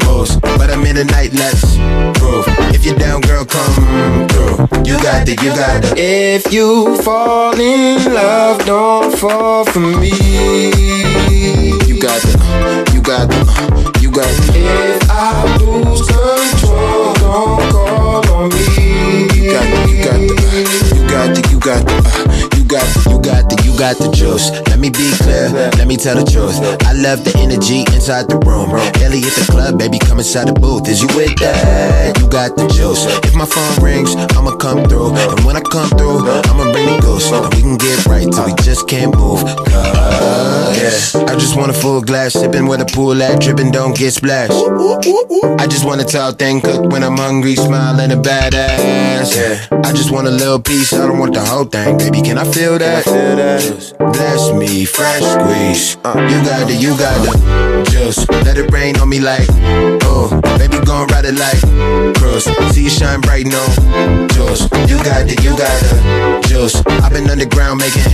moves, 0.09 0.35
but 0.41 0.71
I'm 0.71 0.87
in 0.87 0.97
the 0.97 1.05
night, 1.05 1.35
let's 1.35 1.77
prove. 2.19 2.47
If 2.73 2.87
you're 2.87 2.97
down, 2.97 3.21
girl, 3.21 3.45
come 3.45 4.29
through. 4.29 4.83
You 4.83 4.97
got 5.03 5.29
it, 5.29 5.43
you 5.43 5.51
got 5.51 5.85
it. 5.85 5.93
If 5.99 6.55
you 6.55 6.97
fall 7.03 7.53
in 7.61 8.03
love, 8.15 8.65
don't 8.65 9.15
fall 9.19 9.67
for 9.67 9.81
me. 9.81 10.09
You 11.85 12.01
got 12.01 12.25
it, 12.25 12.37
uh, 12.41 12.85
you 12.95 13.03
got 13.03 13.29
it, 13.31 14.03
you 14.03 14.04
got. 14.15 14.31
If 14.55 15.11
I 15.11 15.57
lose 15.59 16.07
control, 16.07 17.15
don't 17.15 17.59
call 17.73 18.33
on 18.33 18.49
me. 18.49 19.27
You 19.35 19.51
got 19.51 19.67
you 19.89 20.05
got 20.05 20.21
you 20.21 20.37
got 21.11 21.37
you 21.51 21.51
got. 21.51 21.51
You 21.51 21.59
got 21.59 22.04
you 23.11 23.19
got 23.21 23.51
it, 23.53 23.65
you 23.65 23.77
got 23.79 23.97
the 23.99 24.11
juice. 24.13 24.51
Let 24.69 24.79
me 24.79 24.91
be 24.91 25.11
clear, 25.23 25.51
let 25.79 25.87
me 25.87 25.97
tell 25.97 26.17
the 26.17 26.27
truth. 26.27 26.59
I 26.85 26.93
love 26.93 27.25
the 27.25 27.33
energy 27.39 27.87
inside 27.95 28.29
the 28.29 28.39
room. 28.45 28.71
Ellie 29.03 29.25
at 29.25 29.35
the 29.35 29.47
club, 29.51 29.79
baby, 29.79 29.99
come 29.99 30.19
inside 30.19 30.49
the 30.49 30.57
booth. 30.57 30.89
Is 30.89 31.01
you 31.03 31.09
with 31.17 31.37
that? 31.41 32.19
You 32.19 32.29
got 32.29 32.57
the 32.57 32.67
juice. 32.69 33.07
If 33.25 33.35
my 33.35 33.47
phone 33.47 33.77
rings, 33.83 34.15
I'ma 34.37 34.57
come 34.57 34.85
through. 34.85 35.15
And 35.15 35.41
when 35.45 35.57
I 35.57 35.63
come 35.63 35.89
through, 35.97 36.27
I'ma 36.51 36.73
bring 36.73 36.87
the. 36.87 37.05
And 37.15 37.55
we 37.55 37.63
can 37.63 37.77
get 37.79 38.07
right 38.07 38.27
till 38.31 38.45
we 38.45 38.55
just 38.63 38.89
can't 38.89 39.15
move. 39.15 39.41
Cause 40.75 41.15
I 41.15 41.35
just 41.39 41.57
want 41.57 41.71
a 41.71 41.73
full 41.73 42.03
glass, 42.03 42.33
sipping 42.33 42.67
where 42.67 42.79
the 42.79 42.85
pool 42.85 43.23
at, 43.23 43.41
dripping, 43.41 43.71
don't 43.71 43.97
get 43.97 44.13
splashed. 44.13 44.53
I 44.53 45.67
just 45.67 45.85
want 45.85 46.01
a 46.01 46.05
tall 46.05 46.33
thing 46.33 46.61
cooked 46.61 46.93
when 46.93 47.03
I'm 47.03 47.17
hungry, 47.17 47.55
smiling 47.55 48.11
a 48.11 48.17
badass. 48.17 49.73
I 49.85 49.93
just 49.93 50.11
want 50.11 50.27
a 50.27 50.31
little 50.31 50.61
piece, 50.61 50.93
I 50.93 51.07
don't 51.07 51.19
want 51.19 51.35
the 51.35 51.45
whole 51.45 51.65
thing, 51.65 51.99
baby. 51.99 52.21
Can 52.21 52.37
I 52.37 52.45
feel 52.45 52.74
that? 52.79 53.05
Just 53.61 53.99
Bless 53.99 54.53
me, 54.53 54.85
fresh 54.85 55.23
squeeze. 55.23 55.97
Uh, 56.05 56.19
you 56.31 56.39
got 56.45 56.71
it, 56.71 56.81
you 56.81 56.97
got 56.99 57.19
it. 57.27 57.87
Just 57.91 58.31
let 58.31 58.57
it 58.57 58.71
rain 58.73 58.97
on 58.99 59.09
me 59.09 59.21
like, 59.21 59.47
oh, 60.05 60.41
baby, 60.59 60.79
gon' 60.85 61.07
ride 61.09 61.25
it 61.25 61.35
like 61.35 62.15
cross. 62.17 62.45
See 62.75 62.85
you 62.85 62.91
shine 62.91 63.21
bright, 63.21 63.47
no. 63.47 63.63
Just 64.31 64.73
you 64.89 64.97
got 65.03 65.29
it, 65.29 65.43
you 65.43 65.57
got 65.57 65.83
it. 65.83 66.45
Just 66.49 66.89
I've 66.89 67.13
been 67.13 67.29
underground 67.29 67.81
making 67.81 68.11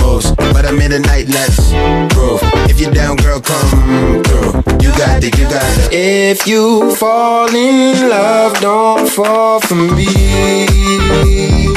moves, 0.00 0.30
but 0.52 0.66
I'm 0.66 0.80
in 0.80 0.90
the 0.90 1.00
night, 1.00 1.28
let's 1.28 1.72
prove. 2.14 2.40
If 2.68 2.80
you're 2.80 2.92
down, 2.92 3.16
girl, 3.16 3.40
come 3.40 4.22
through. 4.24 4.62
You 4.80 4.90
got 4.98 5.22
it, 5.24 5.38
you 5.38 5.44
got 5.44 5.78
it. 5.78 5.92
If 5.92 6.46
you 6.46 6.94
fall 6.96 7.48
in 7.54 8.08
love, 8.08 8.60
don't 8.60 9.08
fall 9.08 9.60
for 9.60 9.74
me. 9.74 10.66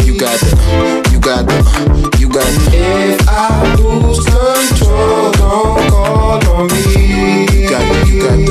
You 0.06 0.20
got 0.20 0.40
it, 0.42 1.12
you 1.12 1.20
got 1.20 1.46
it, 1.48 2.15
you. 2.44 2.70
If 2.74 3.28
I 3.28 3.76
lose 3.76 4.20
control, 4.26 5.32
don't 5.32 5.90
call 5.90 6.44
on 6.50 6.68
me. 6.68 7.46
You 7.52 7.70
got 7.70 7.86
it, 7.86 8.08
you 8.08 8.22
got 8.22 8.40
it, 8.40 8.50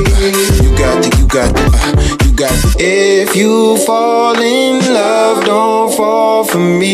you 0.61 0.71
got 0.77 1.05
it, 1.05 1.13
you 1.19 1.27
got 1.27 1.51
it, 1.53 2.25
you 2.25 2.31
got 2.35 2.51
the, 2.51 2.75
if 2.79 3.35
you 3.35 3.77
fall 3.85 4.39
in 4.39 4.79
love, 4.93 5.45
don't 5.45 5.93
fall 5.95 6.43
for 6.43 6.57
me. 6.57 6.93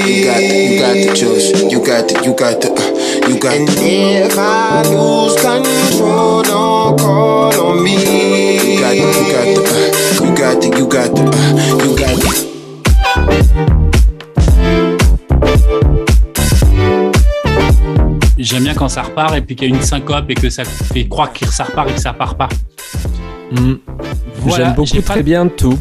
You 0.00 0.24
got 0.24 0.36
the, 0.38 0.56
you 0.56 0.78
got 0.78 0.94
the 0.94 1.14
juice. 1.14 1.50
You 1.72 1.84
got 1.84 2.08
the, 2.08 2.14
you 2.24 2.34
got 2.34 2.60
the, 2.60 2.68
uh, 2.70 3.28
you 3.28 3.38
got 3.40 3.56
and 3.56 3.68
the. 3.68 4.24
if 4.26 4.38
I 4.38 4.82
lose 4.88 5.34
control, 5.36 6.42
don't 6.42 6.98
call 6.98 7.54
on 7.60 7.82
me. 7.82 7.94
You 8.74 8.80
got 8.80 8.90
the, 8.92 8.96
you 8.96 9.32
got 9.32 9.46
the, 9.56 9.62
uh, 9.66 10.24
you 10.24 10.34
got 10.36 10.60
the, 10.60 10.68
you 10.78 10.86
got 10.88 11.10
the, 11.14 11.22
uh, 11.26 11.84
you 11.84 11.96
got 11.98 12.16
the. 12.20 12.50
J'aime 18.42 18.64
bien 18.64 18.74
quand 18.74 18.88
ça 18.88 19.02
repart 19.02 19.34
et 19.36 19.40
puis 19.42 19.54
qu'il 19.56 19.68
y 19.68 19.72
a 19.72 19.76
une 19.76 19.82
syncope 19.82 20.30
et 20.30 20.34
que 20.34 20.48
ça 20.50 20.64
fait 20.64 21.06
croire 21.06 21.32
que 21.32 21.46
ça 21.46 21.64
repart 21.64 21.90
et 21.90 21.94
que 21.94 22.00
ça 22.00 22.12
repart 22.12 22.36
pas. 22.38 22.48
Mm. 23.52 23.74
Voilà, 24.36 24.64
J'aime 24.64 24.74
beaucoup 24.74 24.96
pas- 25.02 25.12
très 25.12 25.22
bien 25.22 25.46
tout. 25.48 25.78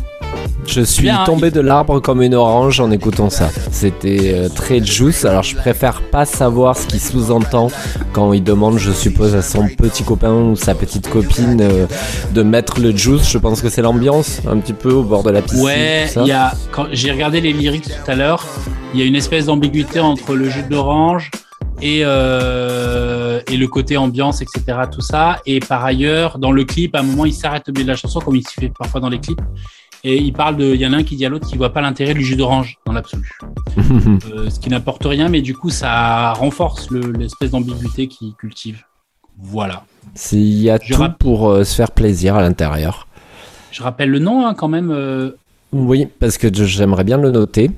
Je 0.66 0.82
suis 0.82 1.04
Bien, 1.04 1.24
tombé 1.26 1.50
de 1.50 1.62
l'arbre 1.62 2.00
comme 2.00 2.22
une 2.22 2.36
orange 2.36 2.80
en 2.80 2.92
écoutant 2.92 3.32
ça. 3.32 3.50
C'était 3.72 4.34
euh, 4.36 4.50
très 4.50 4.84
juice. 4.84 5.26
Alors 5.26 5.42
je 5.42 5.56
préfère 5.56 6.02
pas 6.02 6.26
savoir 6.26 6.78
ce 6.78 6.86
qu'il 6.86 7.00
sous-entend 7.00 7.70
quand 8.14 8.34
il 8.34 8.44
demande, 8.44 8.78
je 8.78 8.92
suppose, 8.92 9.34
à 9.36 9.42
son 9.42 9.68
petit 9.68 10.04
copain 10.04 10.32
ou 10.32 10.56
sa 10.56 10.76
petite 10.76 11.10
copine 11.10 11.60
euh, 11.62 11.88
de 12.34 12.44
mettre 12.44 12.80
le 12.82 12.96
juice. 12.96 13.28
Je 13.32 13.40
pense 13.40 13.62
que 13.62 13.70
c'est 13.70 13.82
l'ambiance, 13.82 14.42
un 14.48 14.58
petit 14.58 14.74
peu 14.74 14.92
au 14.92 15.02
bord 15.02 15.24
de 15.24 15.32
la 15.32 15.42
piscine. 15.42 15.64
Ouais, 15.64 16.08
y 16.24 16.32
a 16.32 16.54
quand 16.72 16.86
j'ai 16.92 17.12
regardé 17.12 17.42
les 17.42 17.54
lyrics 17.54 17.86
tout 17.88 18.12
à 18.12 18.14
l'heure, 18.16 18.46
il 18.94 19.00
y 19.00 19.04
a 19.04 19.06
une 19.08 19.16
espèce 19.16 19.46
d'ambiguïté 19.48 20.00
entre 20.00 20.36
le 20.36 20.50
jus 20.50 20.64
d'orange 20.70 21.32
et 21.82 22.02
euh, 22.06 23.42
et 23.52 23.58
le 23.58 23.68
côté 23.68 23.98
ambiance, 23.98 24.42
etc. 24.42 24.64
Tout 24.92 25.02
ça. 25.02 25.40
Et 25.46 25.60
par 25.60 25.84
ailleurs, 25.86 26.38
dans 26.40 26.52
le 26.52 26.64
clip, 26.66 26.96
à 26.96 27.00
un 27.00 27.04
moment, 27.04 27.26
il 27.26 27.34
s'arrête 27.34 27.68
au 27.70 27.72
milieu 27.72 27.84
de 27.86 27.90
la 27.90 27.96
chanson, 27.96 28.20
comme 28.20 28.36
il 28.36 28.44
se 28.48 28.54
fait 28.54 28.72
parfois 28.78 29.00
dans 29.02 29.10
les 29.10 29.20
clips. 29.20 29.42
Et 30.04 30.16
il 30.18 30.32
parle 30.32 30.56
de, 30.56 30.66
il 30.76 30.80
y 30.80 30.88
en 30.88 30.94
a 30.94 30.98
un 30.98 31.04
qui 31.04 31.18
dit 31.18 31.26
à 31.26 31.30
l'autre 31.30 31.46
qu'il 31.48 31.58
voit 31.58 31.74
pas 31.74 31.82
l'intérêt 31.82 32.14
du 32.14 32.24
jus 32.24 32.38
d'orange 32.38 32.78
dans 32.86 32.94
l'absolu, 32.94 33.30
Euh, 34.34 34.50
ce 34.50 34.58
qui 34.60 34.70
n'apporte 34.70 35.04
rien, 35.06 35.28
mais 35.28 35.42
du 35.42 35.54
coup, 35.56 35.70
ça 35.70 36.32
renforce 36.34 36.90
le- 36.90 37.12
l'espèce 37.12 37.52
d'ambiguïté 37.52 38.08
qu'il 38.08 38.34
cultive. 38.36 38.84
Voilà. 39.38 39.84
Il 40.32 40.40
y 40.62 40.70
a 40.70 40.78
Je 40.82 40.94
tout 40.94 41.04
pour 41.20 41.50
euh, 41.50 41.64
se 41.66 41.76
faire 41.76 41.92
plaisir 41.92 42.36
à 42.36 42.42
l'intérieur. 42.42 43.08
Je 43.72 43.84
rappelle 43.84 44.10
le 44.10 44.20
nom 44.20 44.46
hein, 44.48 44.54
quand 44.54 44.68
même. 44.70 44.90
euh, 44.92 45.32
Oui, 45.74 46.08
parce 46.20 46.38
que 46.38 46.48
j'aimerais 46.66 47.04
bien 47.04 47.18
le 47.18 47.32
noter. 47.32 47.70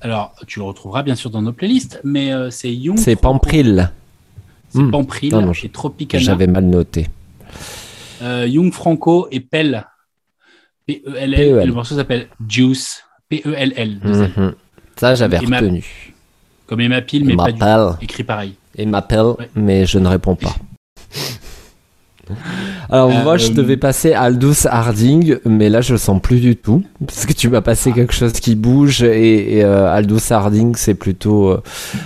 Alors, 0.00 0.34
tu 0.46 0.58
le 0.60 0.64
retrouveras 0.64 1.02
bien 1.02 1.14
sûr 1.14 1.30
dans 1.30 1.42
nos 1.42 1.52
playlists, 1.52 2.00
mais 2.04 2.32
euh, 2.32 2.50
c'est 2.50 2.72
Young. 2.72 2.98
C'est. 2.98 3.16
Pampril. 3.16 3.90
C'est 4.70 4.78
Hmm. 4.80 4.90
Pampril 4.90 5.32
Non, 5.32 5.40
non, 5.42 5.52
et 5.52 5.68
Tropicana. 5.70 6.22
J'avais 6.22 6.46
mal 6.46 6.64
noté. 6.66 7.08
Euh, 8.22 8.46
Young 8.46 8.72
Franco 8.72 9.26
et 9.30 9.40
Pell. 9.40 9.86
P-E-L-L. 10.86 11.30
P-E-L. 11.36 11.62
Et 11.62 11.66
le 11.66 11.72
morceau 11.72 11.96
s'appelle 11.96 12.28
Juice. 12.48 13.02
P-E-L-L. 13.28 14.00
Mhm. 14.04 14.54
Ça, 14.96 15.14
j'avais 15.14 15.38
retenu. 15.38 16.14
Comme 16.66 16.80
Emma 16.80 17.00
Peel, 17.00 17.24
mais 17.24 17.34
pas 17.36 17.50
du. 17.52 17.60
Écrit 18.04 18.24
pareil. 18.24 18.54
Il 18.76 18.88
m'appelle, 18.90 19.20
Ouais. 19.38 19.50
mais 19.54 19.86
je 19.86 19.98
ne 19.98 20.06
réponds 20.08 20.36
pas. 20.36 20.54
Alors 22.90 23.10
Euh, 23.10 23.22
moi 23.22 23.36
je 23.36 23.52
devais 23.52 23.76
passer 23.76 24.12
Aldous 24.12 24.66
Harding, 24.66 25.36
mais 25.44 25.68
là 25.68 25.80
je 25.80 25.92
le 25.92 25.98
sens 25.98 26.20
plus 26.20 26.40
du 26.40 26.56
tout, 26.56 26.82
parce 27.06 27.26
que 27.26 27.32
tu 27.32 27.48
m'as 27.48 27.60
passé 27.60 27.92
quelque 27.92 28.12
chose 28.14 28.32
qui 28.32 28.54
bouge 28.54 29.02
et, 29.02 29.58
et, 29.58 29.64
euh, 29.64 29.92
Aldous 29.92 30.30
Harding 30.30 30.74
c'est 30.76 30.94
plutôt, 30.94 31.48
euh, 31.48 31.62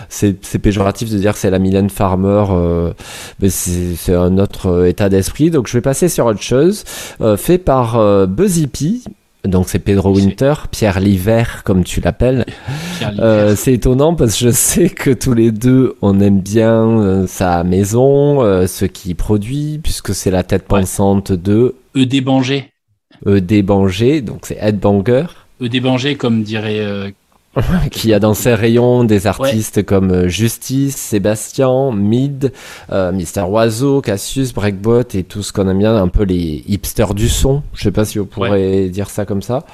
c'est 0.09 0.59
péjoratif 0.61 1.11
de 1.11 1.19
dire 1.19 1.33
que 1.33 1.39
c'est 1.39 1.51
la 1.51 1.59
Mylène 1.59 1.91
Farmer, 1.91 2.45
euh, 2.51 2.93
mais 3.41 3.51
c'est 3.51 4.15
un 4.15 4.39
autre 4.39 4.67
euh, 4.67 4.89
état 4.89 5.09
d'esprit, 5.09 5.51
donc 5.51 5.67
je 5.69 5.75
vais 5.75 5.81
passer 5.81 6.09
sur 6.09 6.27
autre 6.27 6.43
chose, 6.43 6.85
euh, 7.21 7.37
fait 7.37 7.59
par 7.59 7.97
euh, 7.97 8.27
Buzzy 8.27 8.67
P, 8.67 9.01
donc 9.45 9.69
c'est 9.69 9.79
Pedro 9.81 10.15
Winter, 10.15 10.55
Pierre 10.71 11.01
Liver 11.01 11.45
comme 11.65 11.83
tu 11.85 12.01
l'appelles, 12.01 12.45
euh, 13.19 13.57
c'est 13.57 13.75
étonnant 13.75 14.15
parce 14.15 14.39
que 14.39 14.45
je 14.47 14.51
sais 14.51 14.89
que 14.89 15.11
tous 15.11 15.35
les 15.35 15.51
deux 15.51 15.97
on 16.01 16.21
aime 16.21 16.41
bien 16.41 17.01
euh, 17.01 17.27
sa 17.27 17.65
maison, 17.65 18.43
euh, 18.43 18.67
ce 18.67 18.85
qu'il 18.85 19.17
produit, 19.17 19.81
puisque 19.83 20.15
c'est 20.15 20.31
la 20.31 20.43
tête 20.45 20.63
Ouais. 20.71 20.81
pensante 20.81 21.33
de 21.33 21.75
E.D. 21.97 22.21
Banger. 22.21 22.71
E.D. 23.27 23.63
Banger, 23.63 24.21
donc 24.21 24.47
c'est 24.47 24.59
Ed 24.61 24.79
Banger, 24.79 25.27
E.D. 25.61 25.81
Banger, 25.81 26.15
comme 26.17 26.43
dirait. 26.43 27.13
Qui 27.91 28.15
a 28.15 28.19
dans 28.19 28.33
ses 28.35 28.55
rayons 28.55 29.05
des 29.05 29.27
artistes 29.27 29.85
comme 29.85 30.11
euh, 30.11 30.29
Justice, 30.29 30.97
Sébastien, 30.97 31.93
Mid, 31.93 32.53
euh, 32.91 33.13
Mister 33.13 33.43
Oiseau, 33.43 34.01
Cassius, 34.01 34.55
Breakbot 34.55 35.03
et 35.15 35.23
tout 35.25 35.43
ce 35.43 35.53
qu'on 35.53 35.69
aime 35.69 35.79
bien, 35.79 35.95
un 35.97 36.09
peu 36.09 36.25
les 36.25 36.65
hipsters 36.67 37.13
du 37.15 37.29
son. 37.29 37.63
Je 37.75 37.83
sais 37.83 37.91
pas 37.91 38.05
si 38.07 38.19
vous 38.19 38.25
pourrez 38.27 38.89
dire 38.89 39.11
ça 39.11 39.27
comme 39.27 39.43
ça. 39.43 39.65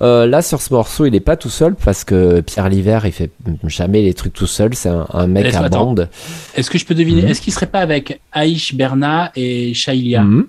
Euh, 0.00 0.26
là 0.26 0.40
sur 0.42 0.62
ce 0.62 0.72
morceau, 0.72 1.04
il 1.06 1.14
est 1.14 1.20
pas 1.20 1.36
tout 1.36 1.50
seul 1.50 1.74
parce 1.74 2.04
que 2.04 2.40
Pierre 2.40 2.68
Liver, 2.70 3.00
il 3.04 3.12
fait 3.12 3.30
jamais 3.64 4.02
les 4.02 4.14
trucs 4.14 4.32
tout 4.32 4.46
seul. 4.46 4.74
C'est 4.74 4.88
un, 4.88 5.06
un 5.12 5.26
mec 5.26 5.54
à 5.54 5.68
bande. 5.68 6.08
Est-ce 6.54 6.70
que 6.70 6.78
je 6.78 6.86
peux 6.86 6.94
deviner 6.94 7.22
Mhm. 7.22 7.28
Est-ce 7.28 7.40
qu'il 7.42 7.52
serait 7.52 7.66
pas 7.66 7.80
avec 7.80 8.20
Aïch 8.32 8.74
Berna 8.74 9.32
et 9.36 9.74
Shailia 9.74 10.22
Mhm. 10.22 10.46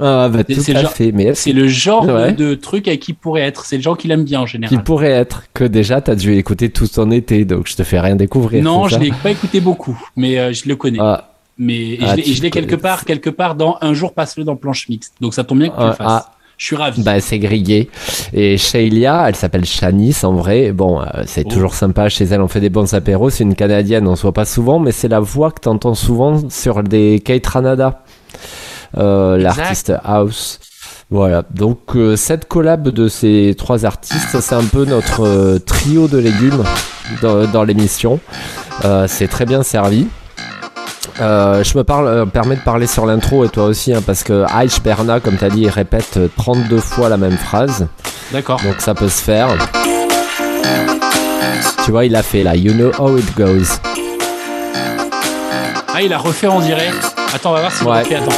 Ah, 0.00 0.28
bah, 0.28 0.40
C'est- 0.48 0.54
tout 0.54 0.70
à 0.70 0.74
le 0.74 0.80
genre- 0.80 0.90
fait. 0.92 1.12
Mais 1.12 1.24
est-ce 1.24 1.42
C'est 1.42 1.52
le 1.52 1.68
genre 1.68 2.06
de- 2.06 2.12
Ouais. 2.12 2.32
de, 2.32 2.54
truc 2.54 2.88
avec 2.88 3.00
qui 3.00 3.12
pourrait 3.12 3.42
être. 3.42 3.64
C'est 3.64 3.76
le 3.76 3.82
genre 3.82 3.96
qu'il 3.96 4.10
aime 4.10 4.24
bien 4.24 4.40
en 4.40 4.46
général. 4.46 4.82
pourrait 4.82 5.10
être 5.12 5.44
que 5.54 5.64
déjà 5.64 6.00
t'as 6.00 6.14
dû 6.16 6.32
l'écouter 6.34 6.68
tout 6.70 6.88
ton 6.88 7.10
été, 7.10 7.44
donc 7.44 7.68
je 7.68 7.76
te 7.76 7.84
fais 7.84 8.00
rien 8.00 8.16
découvrir. 8.16 8.62
Non, 8.64 8.88
je 8.88 8.98
l'ai 8.98 9.12
pas 9.22 9.30
écouté 9.30 9.60
beaucoup, 9.60 9.96
mais 10.16 10.38
euh, 10.38 10.52
je 10.52 10.68
le 10.68 10.74
connais. 10.76 10.98
Ah, 11.00 11.30
mais 11.58 11.74
et 11.76 11.98
Ah, 12.02 12.10
je 12.10 12.16
l'ai- 12.16 12.24
je 12.34 12.42
l'ai 12.42 12.50
quelque 12.50 12.74
part, 12.76 13.04
quelque 13.04 13.30
part 13.30 13.54
dans 13.54 13.76
un 13.80 13.94
jour 13.94 14.12
passe-le 14.14 14.42
dans 14.44 14.56
planche 14.56 14.88
mixte. 14.88 15.14
Donc 15.20 15.32
ça 15.34 15.44
tombe 15.44 15.58
bien 15.60 15.68
que 15.68 15.76
tu 15.76 15.80
Ah, 15.82 15.86
le 15.86 15.92
fasses. 15.92 16.06
ah. 16.08 16.30
Je 16.56 16.66
suis 16.66 16.76
ravi. 16.76 17.02
Bah, 17.02 17.18
c'est 17.18 17.40
grillé. 17.40 17.90
Et 18.32 18.56
Shailia, 18.58 19.24
elle 19.28 19.34
s'appelle 19.34 19.64
Shanice 19.64 20.22
en 20.22 20.34
vrai. 20.34 20.70
Bon, 20.70 21.00
euh, 21.00 21.06
c'est 21.26 21.42
Oh. 21.46 21.50
toujours 21.50 21.74
sympa. 21.74 22.08
Chez 22.08 22.26
elle, 22.26 22.40
on 22.40 22.46
fait 22.46 22.60
des 22.60 22.68
bons 22.70 22.94
apéros. 22.94 23.28
C'est 23.28 23.42
une 23.42 23.56
Canadienne, 23.56 24.06
on 24.06 24.14
se 24.14 24.22
voit 24.22 24.32
pas 24.32 24.44
souvent, 24.44 24.78
mais 24.78 24.92
c'est 24.92 25.08
la 25.08 25.18
voix 25.18 25.50
que 25.50 25.58
t'entends 25.58 25.96
souvent 25.96 26.48
sur 26.50 26.84
des 26.84 27.20
Kate 27.24 27.44
Ranada. 27.44 28.03
L'artiste 28.96 29.92
house. 30.04 30.60
Voilà. 31.10 31.42
Donc, 31.50 31.80
euh, 31.96 32.16
cette 32.16 32.48
collab 32.48 32.88
de 32.88 33.08
ces 33.08 33.54
trois 33.56 33.84
artistes, 33.84 34.40
c'est 34.40 34.54
un 34.54 34.64
peu 34.64 34.84
notre 34.84 35.24
euh, 35.26 35.58
trio 35.58 36.08
de 36.08 36.18
légumes 36.18 36.64
dans, 37.22 37.46
dans 37.46 37.62
l'émission. 37.62 38.18
Euh, 38.84 39.06
c'est 39.06 39.28
très 39.28 39.44
bien 39.46 39.62
servi. 39.62 40.06
Euh, 41.20 41.62
je 41.62 41.76
me 41.78 41.84
parle, 41.84 42.08
euh, 42.08 42.26
permets 42.26 42.56
de 42.56 42.62
parler 42.62 42.86
sur 42.88 43.06
l'intro 43.06 43.44
et 43.44 43.48
toi 43.48 43.64
aussi, 43.66 43.92
hein, 43.94 44.02
parce 44.04 44.24
que 44.24 44.44
Aïch 44.52 44.80
Berna, 44.82 45.20
comme 45.20 45.36
tu 45.36 45.44
as 45.44 45.50
dit, 45.50 45.60
il 45.62 45.68
répète 45.68 46.16
euh, 46.16 46.28
32 46.38 46.78
fois 46.78 47.08
la 47.08 47.16
même 47.18 47.36
phrase, 47.36 47.86
D'accord. 48.32 48.60
donc 48.64 48.76
ça 48.80 48.94
peut 48.94 49.08
se 49.10 49.22
faire. 49.22 49.48
Tu 51.84 51.90
vois, 51.92 52.04
il 52.06 52.16
a 52.16 52.22
fait 52.22 52.42
là, 52.42 52.56
You 52.56 52.72
know 52.72 52.90
how 52.98 53.16
it 53.18 53.36
goes. 53.36 53.78
Ah, 55.96 56.02
il 56.02 56.12
a 56.12 56.18
refait 56.18 56.48
en 56.48 56.58
direct. 56.60 56.96
Attends, 57.32 57.50
on 57.50 57.54
va 57.54 57.60
voir 57.60 57.72
s'il 57.72 57.86
Ouais. 57.86 57.98
a 57.98 58.00
refait. 58.00 58.16
Attends. 58.16 58.32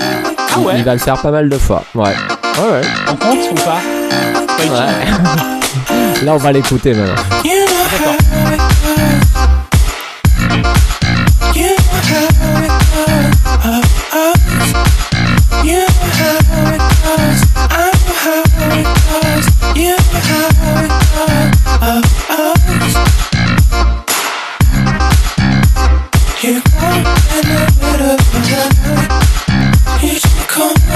Ah 0.00 0.54
Il- 0.56 0.66
ouais 0.66 0.74
Il 0.78 0.84
va 0.84 0.92
le 0.94 0.98
faire 0.98 1.20
pas 1.20 1.30
mal 1.30 1.48
de 1.48 1.58
fois. 1.58 1.84
Ouais. 1.94 2.04
Ouais, 2.04 2.70
ouais. 2.72 2.80
On 3.08 3.14
compte 3.16 3.38
ou 3.50 3.54
pas? 3.54 3.78
Ouais. 4.58 6.24
Là, 6.24 6.34
on 6.34 6.36
va 6.36 6.52
l'écouter 6.52 6.92
maintenant. 6.94 7.22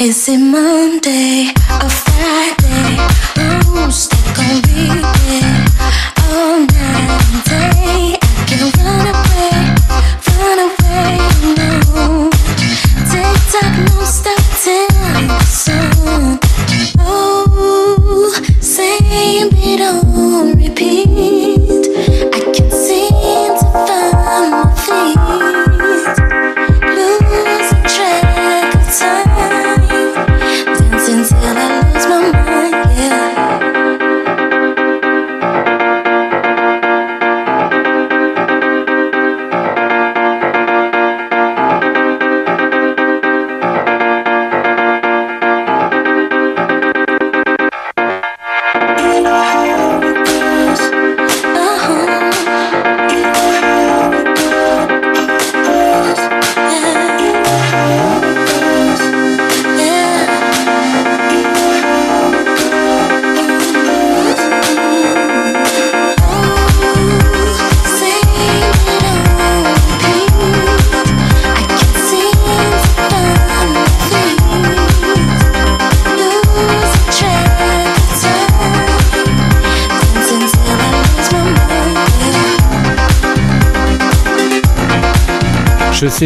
Is 0.00 0.30
it 0.30 0.38
Monday 0.38 1.52
or 1.68 1.90
Friday? 1.90 2.96
Who's 3.66 4.08
that 4.08 4.32
gonna 4.34 4.62
be 4.64 4.88
there? 4.96 5.66
Oh 6.32 6.69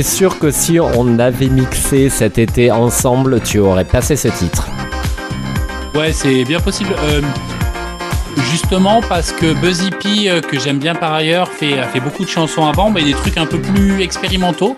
suis 0.01 0.17
sûr 0.17 0.41
que 0.41 0.51
si 0.51 0.81
on 0.81 1.21
avait 1.21 1.47
mixé 1.47 2.11
cet 2.11 2.39
été 2.39 2.73
ensemble, 2.73 3.41
tu 3.41 3.61
aurais 3.61 3.85
passé 3.85 4.17
ce 4.17 4.27
titre. 4.27 4.69
Ouais, 5.95 6.13
c'est 6.13 6.43
bien 6.43 6.59
possible. 6.59 6.97
Euh, 6.99 7.21
justement 8.51 9.03
parce 9.09 9.31
que 9.31 9.55
Buzzy 9.55 9.91
P, 9.91 10.29
euh, 10.29 10.41
que 10.41 10.59
j'aime 10.59 10.79
bien 10.79 10.97
par 10.97 11.13
ailleurs, 11.13 11.47
fait, 11.47 11.79
a 11.79 11.85
fait 11.85 12.01
beaucoup 12.01 12.25
de 12.25 12.29
chansons 12.29 12.67
avant, 12.67 12.91
mais 12.91 13.05
des 13.05 13.13
trucs 13.13 13.39
un 13.39 13.47
peu 13.47 13.61
plus 13.61 14.03
expérimentaux. 14.03 14.77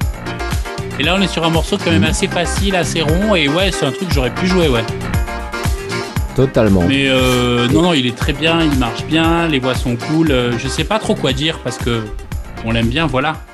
Et 0.98 1.02
là, 1.02 1.16
on 1.18 1.22
est 1.22 1.28
sur 1.28 1.44
un 1.44 1.50
morceau 1.50 1.78
quand 1.82 1.92
même 1.92 2.04
assez 2.04 2.28
facile, 2.28 2.76
assez 2.76 3.00
rond, 3.00 3.34
et 3.34 3.48
ouais, 3.48 3.70
c'est 3.72 3.86
un 3.86 3.92
truc 3.92 4.08
que 4.08 4.14
j'aurais 4.14 4.34
pu 4.34 4.46
jouer, 4.46 4.68
ouais. 4.68 4.84
Totalement. 6.34 6.82
Mais 6.86 7.06
euh, 7.06 7.66
non, 7.68 7.80
non, 7.80 7.92
il 7.94 8.06
est 8.06 8.16
très 8.16 8.34
bien, 8.34 8.60
il 8.60 8.78
marche 8.78 9.06
bien, 9.06 9.48
les 9.48 9.60
voix 9.60 9.74
sont 9.74 9.96
cool. 9.96 10.28
je 10.58 10.68
sais 10.68 10.84
pas 10.84 10.98
trop 10.98 11.14
quoi 11.14 11.32
dire 11.32 11.58
parce 11.64 11.78
que 11.78 12.02
on 12.66 12.72
l'aime 12.72 12.88
bien, 12.88 13.06
voilà. 13.06 13.45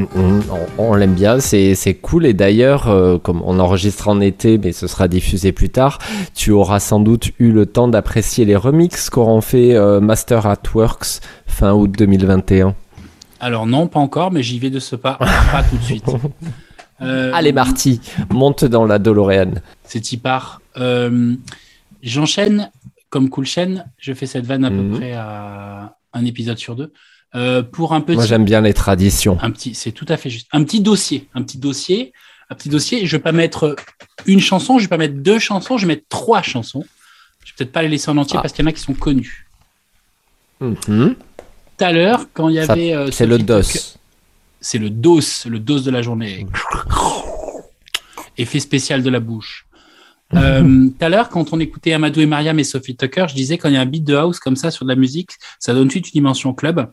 Mm, 0.00 0.20
mm, 0.20 0.42
On, 0.78 0.90
on 0.90 0.94
l'aime 0.94 1.14
bien, 1.14 1.40
c'est 1.40 1.98
cool. 2.00 2.26
Et 2.26 2.34
d'ailleurs, 2.34 2.88
euh, 2.88 3.18
comme 3.18 3.42
on 3.44 3.58
enregistre 3.58 4.08
en 4.08 4.20
été, 4.20 4.58
mais 4.58 4.72
ce 4.72 4.86
sera 4.86 5.08
diffusé 5.08 5.52
plus 5.52 5.70
tard, 5.70 5.98
tu 6.34 6.50
auras 6.50 6.80
sans 6.80 7.00
doute 7.00 7.30
eu 7.38 7.50
le 7.52 7.66
temps 7.66 7.88
d'apprécier 7.88 8.44
les 8.44 8.56
remixes 8.56 9.10
qu'auront 9.10 9.40
fait 9.40 9.74
euh, 9.74 10.00
Master 10.00 10.46
at 10.46 10.62
Works 10.74 11.20
fin 11.46 11.72
août 11.72 11.90
2021. 11.96 12.74
Alors 13.40 13.66
non, 13.66 13.86
pas 13.86 14.00
encore, 14.00 14.30
mais 14.30 14.42
j'y 14.42 14.58
vais 14.58 14.70
de 14.70 14.78
ce 14.78 14.96
pas, 14.96 15.14
pas 15.14 15.62
tout 15.68 15.76
de 15.76 15.82
suite. 15.82 16.04
Euh, 17.02 17.30
Allez 17.32 17.52
Marty, 17.52 17.98
monte 18.28 18.66
dans 18.66 18.84
la 18.84 18.98
DeLorean. 18.98 19.52
C'est 19.84 20.12
y 20.12 20.18
part. 20.18 20.60
Euh, 20.76 21.34
J'enchaîne 22.02 22.70
comme 23.08 23.30
Cool 23.30 23.46
Chain. 23.46 23.84
Je 23.96 24.12
fais 24.12 24.26
cette 24.26 24.44
vanne 24.44 24.66
à 24.66 24.70
peu 24.70 24.86
près 24.90 25.12
à 25.14 25.96
un 26.12 26.24
épisode 26.26 26.58
sur 26.58 26.76
deux. 26.76 26.92
Euh, 27.34 27.62
pour 27.62 27.92
un 27.94 28.00
petit, 28.00 28.16
Moi 28.16 28.26
j'aime 28.26 28.44
bien 28.44 28.60
les 28.60 28.74
traditions. 28.74 29.38
un 29.40 29.50
petit, 29.50 29.74
c'est 29.74 29.92
tout 29.92 30.06
à 30.08 30.16
fait 30.16 30.30
juste. 30.30 30.48
Un 30.52 30.64
petit 30.64 30.80
dossier, 30.80 31.28
un 31.34 31.42
petit 31.42 31.58
dossier, 31.58 32.12
un 32.50 32.54
petit 32.56 32.68
dossier. 32.68 33.06
Je 33.06 33.16
vais 33.16 33.22
pas 33.22 33.32
mettre 33.32 33.76
une 34.26 34.40
chanson, 34.40 34.78
je 34.78 34.84
vais 34.84 34.88
pas 34.88 34.96
mettre 34.96 35.14
deux 35.14 35.38
chansons, 35.38 35.78
je 35.78 35.86
vais 35.86 35.94
mettre 35.94 36.06
trois 36.08 36.42
chansons. 36.42 36.84
Je 37.44 37.52
vais 37.52 37.54
peut-être 37.58 37.72
pas 37.72 37.82
les 37.82 37.88
laisser 37.88 38.10
en 38.10 38.16
entier 38.16 38.36
Ah. 38.38 38.42
parce 38.42 38.52
qu'il 38.52 38.64
y 38.64 38.66
en 38.66 38.70
a 38.70 38.72
qui 38.72 38.82
sont 38.82 38.94
connus. 38.94 39.46
Mhm. 40.60 41.14
Tout 41.78 41.84
à 41.84 41.92
l'heure, 41.92 42.26
quand 42.34 42.48
il 42.48 42.56
y 42.60 42.64
Ça, 42.66 42.72
avait, 42.72 42.94
euh, 42.94 43.10
C'est 43.12 43.26
le 43.26 43.38
DOS. 43.38 43.96
C'est 44.60 44.78
le 44.78 44.90
dos, 44.90 45.20
le 45.46 45.58
dos 45.58 45.80
de 45.80 45.90
la 45.90 46.02
journée. 46.02 46.46
Effet 48.36 48.60
spécial 48.60 49.02
de 49.02 49.10
la 49.10 49.20
bouche. 49.20 49.66
Euh, 50.34 50.62
Tout 50.62 51.04
à 51.04 51.08
l'heure, 51.08 51.28
quand 51.28 51.52
on 51.52 51.60
écoutait 51.60 51.92
Amadou 51.92 52.20
et 52.20 52.26
Mariam 52.26 52.58
et 52.58 52.64
Sophie 52.64 52.96
Tucker, 52.96 53.26
je 53.28 53.34
disais 53.34 53.58
quand 53.58 53.68
il 53.68 53.74
y 53.74 53.78
a 53.78 53.80
un 53.80 53.86
beat 53.86 54.04
de 54.04 54.14
house 54.14 54.38
comme 54.38 54.54
ça 54.56 54.70
sur 54.70 54.84
de 54.84 54.90
la 54.90 54.96
musique, 54.96 55.30
ça 55.58 55.74
donne 55.74 55.90
suite 55.90 56.06
une 56.08 56.12
dimension 56.12 56.54
club. 56.54 56.90